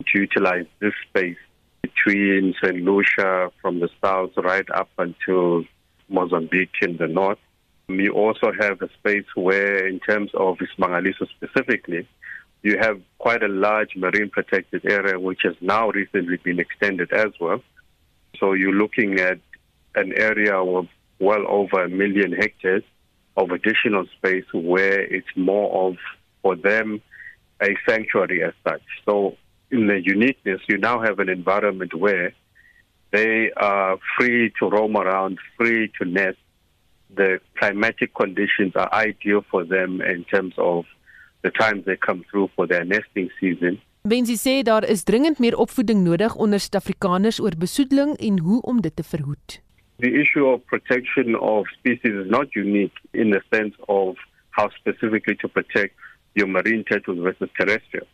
to 0.09 0.19
utilize 0.19 0.67
this 0.81 0.93
space 1.09 1.37
between 1.83 2.55
St. 2.61 2.83
Lucia 2.83 3.53
from 3.63 3.79
the 3.79 3.91
south 4.03 4.33
right 4.37 4.69
up 4.75 4.91
until 4.99 5.65
Mozambique 6.09 6.79
in 6.83 6.97
the 6.97 7.07
north. 7.07 7.39
We 7.87 8.09
also 8.09 8.51
have 8.59 8.83
a 8.83 8.89
space 8.99 9.27
where, 9.37 9.87
in 9.87 10.01
terms 10.01 10.31
of 10.35 10.59
Ismangaliso 10.59 11.29
specifically, 11.37 12.09
you 12.65 12.79
have 12.79 13.01
quite 13.19 13.43
a 13.43 13.49
large 13.49 13.95
marine 13.95 14.31
protected 14.31 14.85
area 14.87 15.21
which 15.21 15.41
has 15.45 15.55
now 15.61 15.91
recently 15.91 16.39
been 16.39 16.59
extended 16.59 17.13
as 17.13 17.31
well. 17.39 17.63
So 18.41 18.55
you're 18.55 18.73
looking 18.73 19.21
at 19.21 19.39
an 19.95 20.15
area 20.17 20.55
of 20.57 20.89
well 21.21 21.45
over 21.47 21.85
a 21.85 21.91
million 21.91 22.33
hectares 22.33 22.83
of 23.37 23.51
additional 23.51 24.07
space 24.17 24.47
where 24.53 25.01
it's 25.01 25.29
more 25.37 25.89
of, 25.89 25.97
for 26.41 26.57
them, 26.57 27.03
a 27.63 27.77
sanctuary 27.87 28.43
as 28.43 28.55
such. 28.67 28.83
So 29.05 29.37
in 29.71 29.87
the 29.87 30.01
uniqueness, 30.03 30.63
you 30.67 30.79
now 30.79 31.03
have 31.03 31.19
an 31.19 31.29
environment 31.29 31.93
where 31.95 32.33
they 33.13 33.51
are 33.59 33.99
free 34.19 34.53
to 34.59 34.71
roam 34.71 34.97
around, 34.97 35.39
free 35.59 35.93
to 36.01 36.09
nest. 36.09 36.39
The 37.15 37.41
climatic 37.59 38.15
conditions 38.15 38.75
are 38.75 38.93
ideal 38.93 39.45
for 39.51 39.65
them 39.65 40.01
in 40.01 40.25
terms 40.25 40.55
of 40.57 40.87
the 41.45 41.51
times 41.51 41.85
they 41.85 41.97
come 41.97 42.25
through 42.31 42.49
for 42.55 42.67
their 42.67 42.85
nesting 42.85 43.29
season. 43.41 43.81
Benzi 44.09 44.37
sê 44.37 44.63
daar 44.63 44.85
is 44.95 45.05
dringend 45.05 45.39
meer 45.39 45.57
opvoeding 45.57 46.01
nodig 46.05 46.35
onder 46.35 46.61
Suid-Afrikaners 46.61 47.41
oor 47.41 47.55
besoedeling 47.59 48.17
en 48.17 48.39
hoe 48.39 48.61
om 48.61 48.81
dit 48.81 48.97
te 48.97 49.05
verhoed. 49.13 49.61
The 50.05 50.13
issue 50.23 50.45
of 50.53 50.65
protection 50.65 51.39
of 51.41 51.69
species 51.79 52.15
is 52.23 52.29
not 52.29 52.47
unique 52.55 52.99
in 53.13 53.31
the 53.31 53.43
sense 53.51 53.77
of 53.87 54.17
how 54.51 54.69
specifically 54.81 55.37
to 55.37 55.49
protect 55.49 55.95
your 56.33 56.49
marine 56.49 56.85
turtles 56.85 57.19
versus 57.19 57.49
terrestrial. 57.59 58.07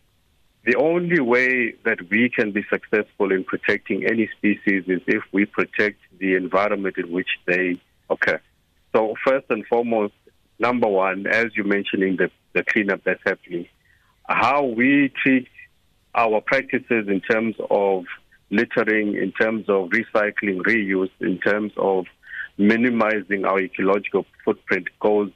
The 0.64 0.76
only 0.76 1.20
way 1.20 1.74
that 1.84 1.98
we 2.10 2.28
can 2.28 2.52
be 2.52 2.62
successful 2.70 3.32
in 3.32 3.44
protecting 3.44 4.04
any 4.04 4.28
species 4.36 4.84
is 4.86 5.00
if 5.06 5.22
we 5.32 5.46
protect 5.46 6.00
the 6.18 6.34
environment 6.34 6.96
in 6.98 7.10
which 7.10 7.32
they 7.46 7.80
occur. 8.10 8.40
So 8.94 9.14
first 9.24 9.46
and 9.48 9.66
foremost, 9.66 10.14
number 10.58 10.88
one, 10.88 11.26
as 11.26 11.46
you're 11.56 11.74
mentioning, 11.78 12.16
the 12.16 12.30
the 12.52 12.64
cleanup 12.64 13.02
that's 13.04 13.22
happening. 13.24 13.66
How 14.28 14.64
we 14.64 15.12
treat 15.22 15.48
our 16.14 16.40
practices 16.40 17.08
in 17.08 17.20
terms 17.20 17.56
of 17.70 18.04
littering, 18.50 19.14
in 19.16 19.32
terms 19.32 19.68
of 19.68 19.90
recycling, 19.90 20.60
reuse, 20.62 21.10
in 21.20 21.38
terms 21.38 21.72
of 21.76 22.06
minimizing 22.58 23.44
our 23.44 23.60
ecological 23.60 24.26
footprint 24.44 24.88
goes 25.00 25.30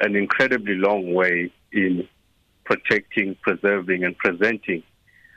an 0.00 0.14
incredibly 0.14 0.74
long 0.74 1.12
way 1.12 1.52
in 1.72 2.08
protecting, 2.64 3.36
preserving, 3.42 4.04
and 4.04 4.16
presenting 4.18 4.82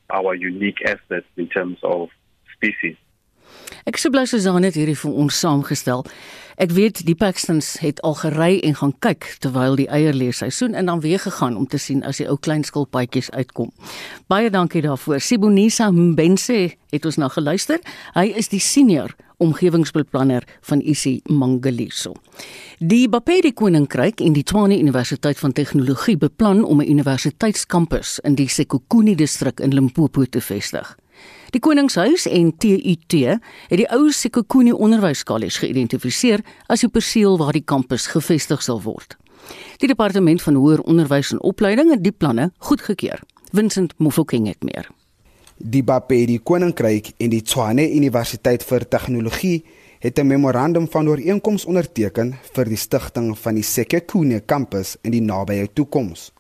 our 0.09 0.35
unique 0.35 0.81
assets 0.85 1.25
in 1.37 1.47
terms 1.47 1.79
of 1.83 2.09
species. 2.55 2.95
Ek 3.85 3.97
sê 3.97 4.11
bly 4.13 4.25
Susan 4.25 4.63
het 4.63 4.75
hierdie 4.77 4.97
vir 4.97 5.11
ons 5.11 5.39
saamgestel. 5.39 6.05
Ek 6.61 6.73
weet 6.77 6.99
die 7.07 7.15
Paxtons 7.17 7.79
het 7.81 8.01
al 8.05 8.13
gery 8.19 8.59
en 8.67 8.75
gaan 8.77 8.93
kyk 9.01 9.25
terwyl 9.41 9.79
die 9.79 9.87
eierleesseisoen 9.89 10.75
en 10.77 10.91
dan 10.91 11.01
weer 11.01 11.19
gegaan 11.19 11.57
om 11.57 11.65
te 11.67 11.79
sien 11.81 12.03
as 12.05 12.19
die 12.21 12.27
ou 12.29 12.37
klein 12.37 12.63
skilpaadjies 12.67 13.31
uitkom. 13.31 13.71
Baie 14.29 14.51
dankie 14.53 14.83
daarvoor. 14.85 15.19
Sibonisa 15.19 15.89
Mbense 15.91 16.75
het 16.91 17.05
ons 17.05 17.17
na 17.17 17.31
geluister. 17.33 17.81
Hy 18.13 18.27
is 18.37 18.51
die 18.53 18.61
senior 18.61 19.15
omgewingsbeplanner 19.41 20.45
van 20.61 20.81
Isi 20.85 21.21
Mangaliso. 21.25 22.13
Die 22.77 23.07
Bapedi 23.09 23.53
Koninkryk 23.53 24.21
en 24.21 24.37
die 24.37 24.45
Tshwane 24.45 24.77
Universiteit 24.77 25.39
van 25.41 25.53
Tegnologie 25.57 26.17
beplan 26.17 26.63
om 26.63 26.81
'n 26.81 26.89
universiteitskampus 26.89 28.19
in 28.19 28.35
die 28.35 28.49
Sekhukhune 28.49 29.15
distrik 29.15 29.59
in 29.59 29.73
Limpopo 29.73 30.25
te 30.25 30.41
vestig. 30.41 31.00
Die 31.51 31.59
Koningshuis 31.59 32.25
en 32.25 32.53
TUT 32.57 33.13
het 33.13 33.77
die 33.77 33.87
ou 33.91 34.11
Sekhukhune 34.11 34.75
Onderwyskollege 34.75 35.65
geïdentifiseer 35.65 36.43
as 36.67 36.79
die 36.79 36.89
perseel 36.89 37.37
waar 37.37 37.53
die 37.53 37.65
kampus 37.65 38.07
gevestig 38.07 38.63
sal 38.63 38.81
word. 38.81 39.17
Die 39.81 39.87
departement 39.87 40.41
van 40.41 40.55
hoër 40.55 40.81
onderwys 40.81 41.31
en 41.31 41.41
opleiding 41.41 41.91
het 41.91 42.03
die 42.03 42.15
planne 42.15 42.51
goedgekeur. 42.57 43.19
Vincent 43.51 43.93
Mofokeng 43.97 44.47
het 44.47 44.63
meer. 44.63 44.87
Die 45.57 45.83
Bapedi 45.83 46.39
Koninkryk 46.39 47.11
en 47.17 47.29
die 47.29 47.41
Tshwane 47.41 47.83
Universiteit 47.91 48.63
vir 48.63 48.87
Tegnologie 48.87 49.63
het 49.99 50.19
'n 50.19 50.27
memorandum 50.27 50.87
van 50.89 51.07
ooreenkoms 51.07 51.65
onderteken 51.65 52.33
vir 52.53 52.65
die 52.65 52.77
stigting 52.77 53.37
van 53.37 53.55
die 53.55 53.63
Sekhukhune 53.63 54.39
kampus 54.39 54.97
in 55.01 55.11
die 55.11 55.21
nabye 55.21 55.67
toekoms. 55.73 56.31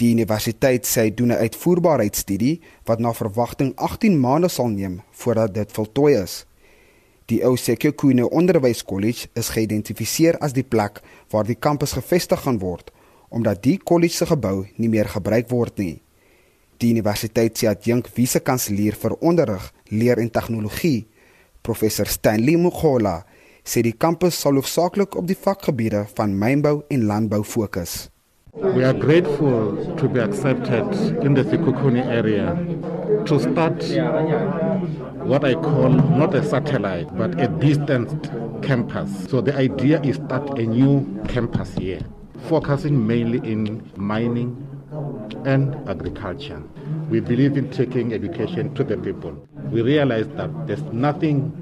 Die 0.00 0.12
universiteit 0.14 0.86
sê 0.88 1.10
doen 1.14 1.32
'n 1.32 1.42
uitvoerbaarheidstudie 1.44 2.60
wat 2.88 3.00
na 3.00 3.12
verwagting 3.12 3.76
18 3.76 4.20
maande 4.20 4.48
sal 4.48 4.68
neem 4.68 5.02
voordat 5.10 5.54
dit 5.54 5.72
voltooi 5.72 6.14
is. 6.22 6.46
Die 7.26 7.44
ou 7.44 7.56
Sekhukhune 7.56 8.30
Onderwyskollege 8.30 9.28
is 9.32 9.48
geïdentifiseer 9.48 10.38
as 10.38 10.52
die 10.52 10.64
plek 10.64 11.02
waar 11.30 11.44
die 11.44 11.54
kampus 11.54 11.92
gevestig 11.92 12.40
gaan 12.40 12.58
word 12.58 12.90
omdat 13.30 13.62
die 13.62 13.78
kollege 13.78 14.14
se 14.14 14.26
gebou 14.26 14.66
nie 14.76 14.88
meer 14.88 15.08
gebruik 15.08 15.50
word 15.50 15.78
nie. 15.78 16.02
Die 16.82 16.90
universiteit 16.90 17.58
se 17.58 17.68
adjunk 17.68 18.08
vise-kanselier 18.08 18.96
vir 18.98 19.14
onderrig, 19.20 19.72
leer 19.84 20.18
en 20.18 20.30
tegnologie, 20.30 21.06
professor 21.62 22.06
Stanley 22.06 22.56
Mukhola, 22.56 23.24
sê 23.62 23.84
die 23.86 23.92
kampus 23.92 24.40
sal 24.40 24.58
hoofsaaklik 24.58 25.14
op 25.14 25.28
die 25.28 25.36
vakgebiede 25.36 26.06
van 26.16 26.38
mynbou 26.38 26.80
en 26.88 27.06
landbou 27.06 27.44
fokus. 27.44 28.08
We 28.52 28.82
are 28.82 28.92
grateful 28.92 29.94
to 29.96 30.08
be 30.08 30.18
accepted 30.18 30.84
in 31.24 31.34
the 31.34 31.44
Sikukuni 31.44 32.04
area 32.04 32.56
to 33.26 33.38
start 33.38 33.80
what 35.24 35.44
I 35.44 35.54
call 35.54 35.90
not 35.90 36.34
a 36.34 36.44
satellite 36.44 37.16
but 37.16 37.40
a 37.40 37.46
distant 37.46 38.28
campus. 38.62 39.28
So 39.30 39.40
the 39.40 39.54
idea 39.56 40.02
is 40.02 40.16
start 40.16 40.58
a 40.58 40.62
new 40.62 41.22
campus 41.28 41.74
here, 41.74 42.00
focusing 42.48 43.06
mainly 43.06 43.38
in 43.48 43.88
mining 43.96 44.66
and 45.44 45.76
agriculture. 45.88 46.60
We 47.08 47.20
believe 47.20 47.56
in 47.56 47.70
taking 47.70 48.12
education 48.12 48.74
to 48.74 48.82
the 48.82 48.96
people. 48.96 49.46
We 49.70 49.82
realize 49.82 50.26
that 50.30 50.66
there's 50.66 50.82
nothing 50.82 51.52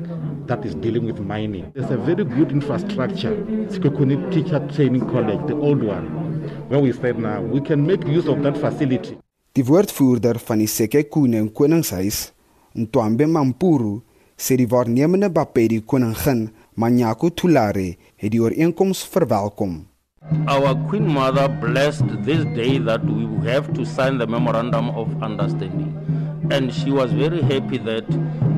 that 0.46 0.64
is 0.64 0.74
dealing 0.76 1.04
with 1.04 1.20
mining. 1.20 1.70
There's 1.74 1.90
a 1.90 1.98
very 1.98 2.24
good 2.24 2.50
infrastructure, 2.50 3.36
Sikukuni 3.68 4.32
Teacher 4.32 4.66
Training 4.74 5.06
College, 5.10 5.46
the 5.46 5.56
old 5.56 5.82
one. 5.82 6.57
When 6.68 6.82
we 6.82 6.92
said 6.92 7.18
now, 7.18 7.40
we 7.40 7.60
can 7.60 7.86
make 7.86 8.04
use 8.06 8.28
of 8.28 8.42
that 8.42 8.56
facility. 8.60 9.16
Die 9.56 9.64
woordvoerder 9.64 10.36
van 10.38 10.60
die 10.60 10.68
Sekhukhune 10.68 11.46
Koningshuis, 11.50 12.32
Ntwambe 12.76 13.26
Mampuru, 13.26 14.02
sê 14.36 14.58
die 14.60 14.68
waarnemende 14.68 15.30
Bapedi 15.32 15.80
koningin, 15.80 16.50
Manyako 16.76 17.30
Tulare, 17.34 17.96
het 18.20 18.30
die 18.30 18.42
ooreenkoms 18.44 19.00
verwelkom. 19.08 19.80
Our 20.46 20.76
Queen 20.90 21.08
Mother 21.08 21.48
blessed 21.48 22.22
this 22.28 22.44
day 22.54 22.78
that 22.78 23.02
we 23.02 23.24
have 23.48 23.72
to 23.72 23.84
sign 23.84 24.18
the 24.18 24.26
memorandum 24.26 24.90
of 24.90 25.08
understanding. 25.22 25.97
And 26.50 26.72
she 26.72 26.90
was 26.90 27.12
very 27.12 27.42
happy 27.42 27.76
that 27.78 28.08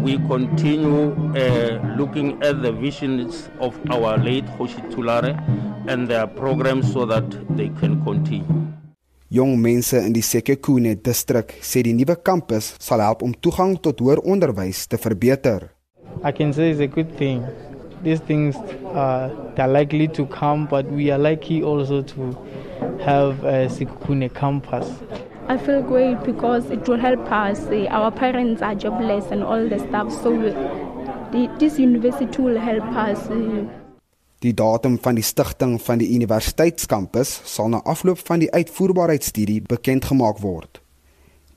we 0.01 0.17
continue 0.29 1.13
uh, 1.35 1.97
looking 1.99 2.41
at 2.43 2.63
the 2.63 2.73
visions 2.73 3.49
of 3.59 3.75
our 3.91 4.17
late 4.17 4.49
Hoshi 4.57 4.81
Tulare 4.95 5.35
and 5.89 6.07
their 6.09 6.27
programs 6.27 6.93
so 6.93 7.05
that 7.07 7.27
they 7.57 7.69
can 7.81 8.03
continue. 8.05 8.47
Jong 9.33 9.61
mense 9.63 9.99
in 9.99 10.13
die 10.13 10.23
Sekhukhune 10.23 10.97
distrik 11.03 11.53
sê 11.63 11.83
die 11.87 11.95
nuwe 11.95 12.17
kampus 12.19 12.73
sal 12.83 13.03
help 13.03 13.23
om 13.23 13.35
toegang 13.35 13.77
tot 13.79 14.01
hoër 14.03 14.23
onderwys 14.27 14.87
te 14.91 14.99
verbeter. 14.99 15.69
I 16.25 16.33
can 16.33 16.53
say 16.53 16.71
it's 16.71 16.81
a 16.81 16.89
good 16.89 17.11
thing. 17.19 17.45
These 18.03 18.23
things 18.27 18.57
are 18.95 19.31
likely 19.69 20.09
to 20.19 20.27
come, 20.27 20.67
but 20.67 20.87
we 20.91 21.11
are 21.11 21.19
lucky 21.19 21.63
also 21.63 22.03
to 22.03 22.35
have 23.05 23.45
a 23.45 23.69
Sekhukhune 23.69 24.35
campus. 24.35 24.91
I 25.51 25.59
feel 25.59 25.83
great 25.83 26.23
because 26.23 26.71
it 26.71 26.87
will 26.87 27.01
help 27.01 27.27
us. 27.33 27.59
Uh, 27.67 27.89
Our 27.91 28.13
parents 28.13 28.63
are 28.63 28.77
jobless 28.77 29.33
and 29.33 29.43
all 29.43 29.69
the 29.69 29.81
stuff, 29.81 30.13
so 30.13 30.31
the, 31.33 31.51
this 31.59 31.77
university 31.77 32.41
will 32.41 32.57
help 32.57 32.87
us. 32.95 33.19
Uh, 33.29 33.67
Die 34.43 34.55
datum 34.55 34.95
van 35.03 35.19
die 35.19 35.25
stigting 35.27 35.75
van 35.83 35.99
die 35.99 36.07
universiteitskampus 36.15 37.33
sal 37.45 37.69
na 37.75 37.83
afloop 37.83 38.23
van 38.29 38.45
die 38.45 38.49
uitvoerbaarheidstudie 38.55 39.59
bekend 39.67 40.07
gemaak 40.13 40.39
word. 40.39 40.79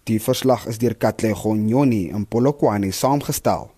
Die 0.09 0.17
verslag 0.19 0.65
is 0.67 0.81
deur 0.81 0.97
Katlego 0.97 1.53
Nyoni 1.53 2.07
in 2.09 2.25
Polokwane 2.25 2.89
saamgestel. 2.91 3.69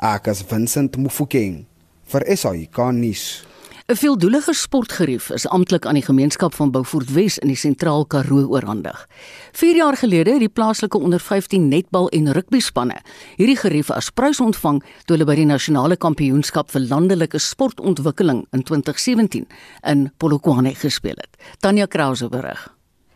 Ek 0.00 0.32
is 0.32 0.40
Vincent 0.48 0.96
Mufokeng 0.96 1.66
vir 2.14 2.26
SAI 2.34 2.70
Kanis. 2.72 3.44
'n 3.86 3.96
Veeldoelige 3.96 4.54
sportgerief 4.54 5.30
is 5.30 5.48
amptelik 5.48 5.86
aan 5.86 5.94
die 5.94 6.04
gemeenskap 6.04 6.54
van 6.54 6.70
Beaufort 6.70 7.12
Wes 7.12 7.38
in 7.38 7.48
die 7.48 7.56
Sentraal 7.56 8.06
Karoo 8.06 8.46
oorhandig. 8.46 9.08
4 9.52 9.76
jaar 9.76 9.96
gelede 9.96 10.30
het 10.30 10.38
die 10.38 10.48
plaaslike 10.48 10.98
onder 10.98 11.20
15 11.20 11.68
netbal 11.68 12.08
en 12.08 12.32
rugby 12.32 12.60
spanne 12.60 13.00
hierdie 13.36 13.56
gerief 13.56 13.90
as 13.90 14.10
prys 14.10 14.40
ontvang 14.40 14.82
toe 15.04 15.16
hulle 15.16 15.26
by 15.26 15.34
die 15.34 15.46
nasionale 15.46 15.96
kampioenskap 15.96 16.70
vir 16.70 16.80
landelike 16.80 17.38
sportontwikkeling 17.38 18.46
in 18.52 18.62
2017 18.62 19.46
in 19.82 20.10
Polokwane 20.16 20.74
gespeel 20.74 21.16
het. 21.16 21.36
Tanya 21.60 21.86
Krause 21.86 22.28
berig. 22.28 22.68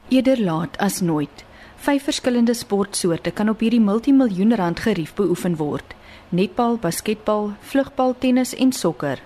Eerder 0.09 0.41
laat 0.41 0.77
as 0.79 1.01
nooit. 1.01 1.45
Vyf 1.77 2.03
verskillende 2.03 2.55
sportsoorte 2.55 3.31
kan 3.31 3.49
op 3.49 3.61
hierdie 3.61 3.81
multimiljoen 3.81 4.57
rand 4.57 4.81
gerief 4.81 5.15
beoefen 5.15 5.57
word: 5.57 5.95
netbal, 6.29 6.77
basketbal, 6.77 7.53
vlugbal, 7.61 8.15
tennis 8.19 8.55
en 8.55 8.73
sokker. 8.73 9.23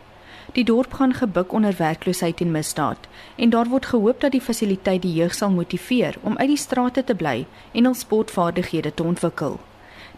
Die 0.52 0.64
dorp 0.64 0.92
gaan 0.92 1.12
gebuk 1.14 1.52
onder 1.52 1.74
werkloosheid 1.78 2.40
en 2.40 2.50
misdaad 2.50 3.08
en 3.36 3.50
daar 3.50 3.68
word 3.68 3.86
gehoop 3.86 4.20
dat 4.20 4.32
die 4.34 4.40
fasiliteit 4.40 5.02
die 5.02 5.12
jeug 5.14 5.34
sal 5.34 5.50
motiveer 5.50 6.16
om 6.22 6.36
uit 6.36 6.48
die 6.48 6.58
strate 6.58 7.04
te 7.04 7.14
bly 7.14 7.46
en 7.72 7.86
hul 7.86 7.94
sportvaardighede 7.94 8.94
te 8.94 9.02
ontwikkel. 9.02 9.60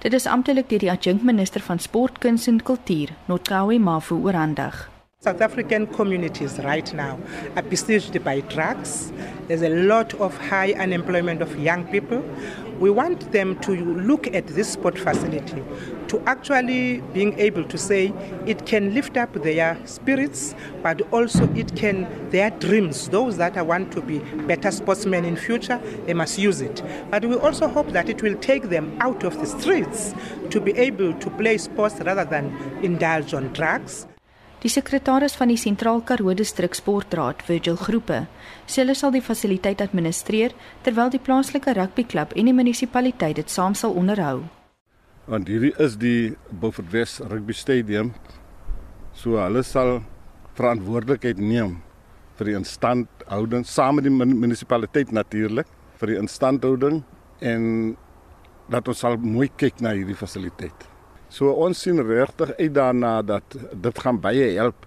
Dit 0.00 0.12
is 0.12 0.26
amptelik 0.26 0.70
deur 0.70 0.78
die 0.78 0.90
adjunkminister 0.90 1.60
van 1.60 1.78
sport, 1.78 2.18
kuns 2.18 2.46
en 2.46 2.62
kultuur, 2.62 3.12
Notkawe 3.28 3.78
Mafu 3.78 4.14
oorhandig. 4.24 4.88
South 5.22 5.40
African 5.40 5.86
communities 5.86 6.58
right 6.58 6.92
now 6.92 7.18
are 7.54 7.68
besieged 7.68 8.24
by 8.24 8.40
drugs. 8.48 9.12
There's 9.46 9.62
a 9.62 9.68
lot 9.68 10.14
of 10.14 10.38
high 10.50 10.72
unemployment 10.72 11.42
of 11.42 11.58
young 11.58 11.84
people. 11.90 12.24
We 12.82 12.90
want 12.90 13.30
them 13.30 13.60
to 13.60 13.76
look 13.76 14.26
at 14.34 14.48
this 14.48 14.72
sport 14.72 14.98
facility 14.98 15.62
to 16.08 16.20
actually 16.26 17.00
being 17.12 17.38
able 17.38 17.62
to 17.62 17.78
say 17.78 18.12
it 18.44 18.66
can 18.66 18.92
lift 18.92 19.16
up 19.16 19.32
their 19.34 19.78
spirits, 19.86 20.56
but 20.82 21.00
also 21.12 21.48
it 21.54 21.76
can 21.76 22.28
their 22.30 22.50
dreams. 22.50 23.08
Those 23.08 23.36
that 23.36 23.64
want 23.64 23.92
to 23.92 24.02
be 24.02 24.18
better 24.48 24.72
sportsmen 24.72 25.24
in 25.24 25.36
future, 25.36 25.80
they 26.06 26.14
must 26.14 26.40
use 26.40 26.60
it. 26.60 26.82
But 27.08 27.24
we 27.24 27.36
also 27.36 27.68
hope 27.68 27.92
that 27.92 28.08
it 28.08 28.20
will 28.20 28.36
take 28.38 28.64
them 28.64 28.96
out 29.00 29.22
of 29.22 29.38
the 29.38 29.46
streets 29.46 30.12
to 30.50 30.60
be 30.60 30.72
able 30.72 31.14
to 31.14 31.30
play 31.30 31.58
sports 31.58 32.00
rather 32.00 32.24
than 32.24 32.46
indulge 32.82 33.32
on 33.32 33.52
drugs. 33.52 34.08
Die 34.62 34.70
sekretaris 34.70 35.34
van 35.34 35.50
die 35.50 35.58
Sentraal 35.58 36.04
Karoo 36.06 36.36
Distrik 36.38 36.76
Sportraad, 36.78 37.40
Virgil 37.48 37.74
Groepe, 37.74 38.20
sê 38.70 38.84
hulle 38.84 38.94
sal 38.94 39.10
die 39.10 39.22
fasiliteit 39.26 39.80
administreer 39.82 40.54
terwyl 40.86 41.10
die 41.10 41.18
plaaslike 41.18 41.74
rugbyklub 41.74 42.36
en 42.38 42.46
die 42.46 42.54
munisipaliteit 42.54 43.40
dit 43.40 43.50
saam 43.50 43.74
sal 43.74 43.96
onderhou. 43.98 44.44
Want 45.26 45.50
hierdie 45.50 45.72
is 45.82 45.96
die 45.98 46.36
Beaufort 46.62 46.92
West 46.94 47.24
Rugby 47.26 47.56
Stadium. 47.58 48.12
So 49.18 49.34
hulle 49.42 49.64
sal 49.66 49.96
verantwoordelikheid 50.54 51.42
neem 51.42 51.80
vir 52.38 52.52
die 52.52 52.56
instandhouding 52.60 53.66
saam 53.66 53.98
met 53.98 54.06
die 54.06 54.14
munisipaliteit 54.14 55.10
natuurlik 55.10 55.74
vir 55.98 56.14
die 56.14 56.20
instandhouding 56.22 57.02
en 57.42 57.66
dat 58.70 58.86
ons 58.86 59.02
sal 59.02 59.18
mooi 59.18 59.50
kyk 59.58 59.82
na 59.82 59.96
hierdie 59.98 60.18
fasiliteit. 60.22 60.91
So 61.32 61.48
ons 61.64 61.80
sien 61.80 61.96
regtig 62.04 62.50
uit 62.58 62.74
daarna 62.76 63.22
dat 63.24 63.54
dit 63.56 64.00
gaan 64.04 64.18
baie 64.20 64.50
help 64.58 64.84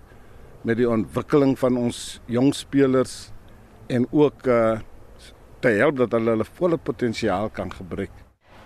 met 0.61 0.77
die 0.77 0.89
ontwikkeling 0.89 1.55
van 1.57 1.77
ons 1.77 2.19
jong 2.29 2.51
spelers 2.53 3.31
en 3.89 4.05
ook 4.11 4.45
uh 4.47 4.75
te 5.65 5.71
help 5.79 5.97
dat 5.97 6.11
hulle 6.13 6.35
hulle 6.35 6.45
volle 6.59 6.77
potensiaal 6.77 7.49
kan 7.49 7.71
gebruik. 7.73 8.11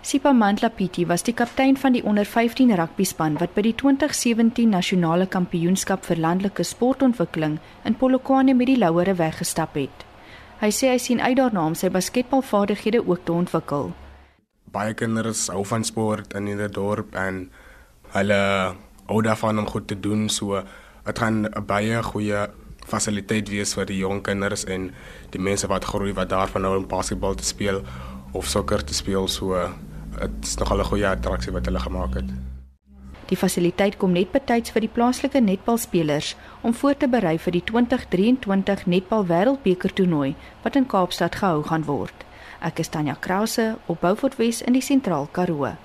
Sipa 0.02 0.32
Mantlapiti 0.32 1.06
was 1.06 1.22
die 1.24 1.32
kaptein 1.34 1.76
van 1.76 1.94
die 1.96 2.02
onder 2.04 2.24
15 2.28 2.74
rugby 2.76 3.06
span 3.08 3.38
wat 3.40 3.54
by 3.56 3.64
die 3.64 3.74
2017 3.82 4.68
nasionale 4.68 5.26
kampioenskap 5.26 6.04
vir 6.04 6.20
landelike 6.20 6.66
sportontwikkeling 6.66 7.56
in 7.88 7.96
Polokwane 7.96 8.54
met 8.54 8.68
die 8.68 8.76
Louere 8.76 9.14
weggestap 9.16 9.78
het. 9.80 10.04
Hy 10.60 10.68
sê 10.68 10.92
hy 10.92 10.98
sien 11.00 11.20
uit 11.20 11.38
daarna 11.40 11.64
om 11.70 11.78
sy 11.78 11.88
basketbalvaardighede 11.88 13.00
ook 13.06 13.24
te 13.24 13.32
ontwikkel. 13.32 13.92
Baie 14.68 14.92
kinders 14.94 15.48
hou 15.48 15.64
van 15.64 15.84
sport 15.84 16.36
in 16.36 16.52
die 16.52 16.68
dorp 16.68 17.16
en 17.16 17.46
hulle 18.12 18.40
hou 19.06 19.22
daarvan 19.22 19.58
om 19.58 19.66
goed 19.66 19.86
te 19.86 20.00
doen 20.00 20.28
so 20.28 20.62
dit 21.06 21.18
gaan 21.18 21.46
'n 21.46 21.66
baie 21.66 22.02
goeie 22.02 22.48
fasiliteit 22.86 23.48
wees 23.48 23.74
vir 23.74 23.86
die 23.86 23.98
jong 23.98 24.22
kinders 24.22 24.64
en 24.64 24.90
die 25.30 25.40
mense 25.40 25.66
wat 25.66 25.84
groei 25.84 26.12
wat 26.12 26.28
daarvan 26.28 26.62
nou 26.62 26.76
om 26.76 26.86
basketbal 26.86 27.34
te 27.34 27.44
speel 27.44 27.82
of 28.32 28.46
sokker 28.46 28.84
te 28.84 28.94
speel 28.94 29.28
so 29.28 29.68
dit 30.18 30.30
is 30.42 30.56
nogal 30.56 30.80
'n 30.80 30.90
goeie 30.92 31.08
attraksie 31.08 31.52
wat 31.52 31.66
hulle 31.66 31.78
gemaak 31.78 32.14
het. 32.14 32.30
Die 33.30 33.36
fasiliteit 33.36 33.96
kom 33.96 34.12
net 34.12 34.32
betyds 34.32 34.70
vir 34.70 34.80
die 34.80 34.94
plaaslike 34.94 35.40
netbalspelers 35.40 36.36
om 36.60 36.74
voor 36.74 36.96
te 36.96 37.08
berei 37.08 37.38
vir 37.38 37.52
die 37.52 37.64
2023 37.64 38.86
netbal 38.86 39.26
wêreldbeker 39.26 39.92
toernooi 39.92 40.34
wat 40.62 40.76
in 40.76 40.86
Kaapstad 40.86 41.34
gehou 41.34 41.62
gaan 41.62 41.84
word. 41.84 42.24
Ek 42.60 42.78
is 42.78 42.88
Tanya 42.88 43.14
Krause 43.14 43.78
op 43.86 44.00
Beaufort 44.00 44.36
Wes 44.36 44.62
in 44.62 44.72
die 44.72 44.82
Sentraal 44.82 45.28
Karoo. 45.30 45.76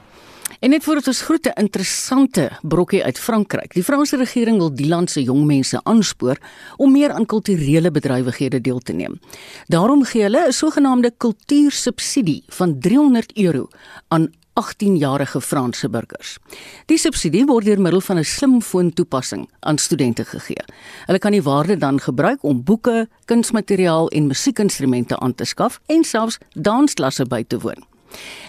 En 0.60 0.70
net 0.70 0.84
voordat 0.84 1.08
ons 1.08 1.22
groete 1.22 1.52
interessante 1.56 2.50
brokkie 2.62 3.04
uit 3.04 3.20
Frankryk. 3.20 3.74
Die 3.74 3.84
Franse 3.84 4.18
regering 4.18 4.58
wil 4.58 4.72
die 4.74 4.88
land 4.88 5.12
se 5.12 5.24
jong 5.24 5.46
mense 5.46 5.80
aanspoor 5.84 6.40
om 6.78 6.92
meer 6.92 7.12
aan 7.12 7.26
kulturele 7.26 7.92
bedrywighede 7.92 8.62
deel 8.62 8.80
te 8.80 8.94
neem. 8.94 9.20
Daarom 9.68 10.04
gee 10.04 10.22
hulle 10.22 10.48
'n 10.48 10.52
sogenaamde 10.52 11.12
kultuursubsidie 11.18 12.44
van 12.48 12.80
300 12.80 13.38
euro 13.38 13.68
aan 14.08 14.32
18-jarige 14.56 15.42
Franse 15.42 15.90
burgers. 15.90 16.38
Die 16.86 16.98
subsidie 16.98 17.46
word 17.46 17.66
deur 17.66 17.82
middel 17.82 18.02
van 18.02 18.18
'n 18.18 18.24
slimfoon 18.24 18.94
toepassing 18.94 19.50
aan 19.60 19.78
studente 19.78 20.26
gegee. 20.26 20.64
Hulle 21.06 21.20
kan 21.20 21.32
die 21.32 21.44
waarde 21.44 21.78
dan 21.78 22.00
gebruik 22.00 22.44
om 22.44 22.64
boeke, 22.64 23.08
kunsmateriaal 23.26 24.08
en 24.08 24.28
musiekinstrumente 24.28 25.20
aan 25.20 25.36
te 25.36 25.46
skaf 25.46 25.80
en 25.86 26.04
selfs 26.04 26.38
dansklasse 26.54 27.26
by 27.26 27.44
te 27.48 27.60
woon. 27.60 27.95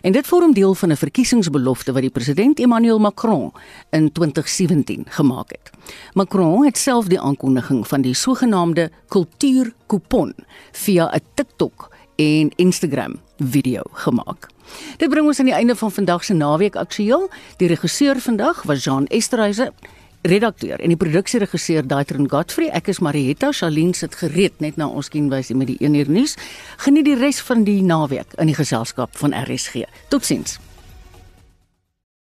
En 0.00 0.12
dit 0.12 0.26
vorm 0.26 0.52
deel 0.52 0.74
van 0.74 0.90
'n 0.90 0.96
verkiesingsbelofte 0.96 1.92
wat 1.92 2.02
die 2.02 2.10
president 2.10 2.60
Emmanuel 2.60 2.98
Macron 2.98 3.52
in 3.90 4.12
2017 4.12 5.04
gemaak 5.08 5.50
het. 5.50 5.70
Macron 6.12 6.64
het 6.64 6.78
self 6.78 7.06
die 7.06 7.20
aankondiging 7.20 7.88
van 7.88 8.00
die 8.00 8.14
sogenaamde 8.14 8.90
kultuurkupon 9.08 10.34
via 10.72 11.14
'n 11.14 11.20
TikTok 11.34 11.90
en 12.16 12.50
Instagram 12.56 13.20
video 13.38 13.82
gemaak. 13.92 14.48
Dit 14.96 15.08
bring 15.08 15.26
ons 15.26 15.38
aan 15.38 15.50
die 15.50 15.54
einde 15.54 15.76
van 15.76 15.92
vandag 15.92 16.24
se 16.24 16.34
naweek 16.34 16.76
aktueel. 16.76 17.30
Die 17.56 17.68
regisseur 17.68 18.20
vandag 18.20 18.62
was 18.62 18.84
Jean 18.84 19.06
Esterhuizen 19.06 19.72
redakteur 20.26 20.80
en 20.80 20.92
die 20.92 20.98
produksieregisseur 20.98 21.86
Daitron 21.86 22.28
Godfrey. 22.30 22.68
Ek 22.74 22.90
is 22.92 23.00
Marietta 23.04 23.52
Shalien 23.52 23.94
sit 23.94 24.14
gereed 24.18 24.60
net 24.64 24.76
na 24.76 24.88
ons 24.88 25.10
kenwysie 25.12 25.56
met 25.56 25.70
die 25.72 25.78
1 25.80 25.94
uur 25.94 26.10
nuus. 26.10 26.36
Geniet 26.84 27.08
die 27.08 27.18
res 27.18 27.40
van 27.46 27.64
die 27.66 27.82
naweek 27.82 28.36
in 28.40 28.50
die 28.50 28.58
geselskap 28.58 29.16
van 29.18 29.34
RSG. 29.36 29.86
Totsiens. 30.10 30.58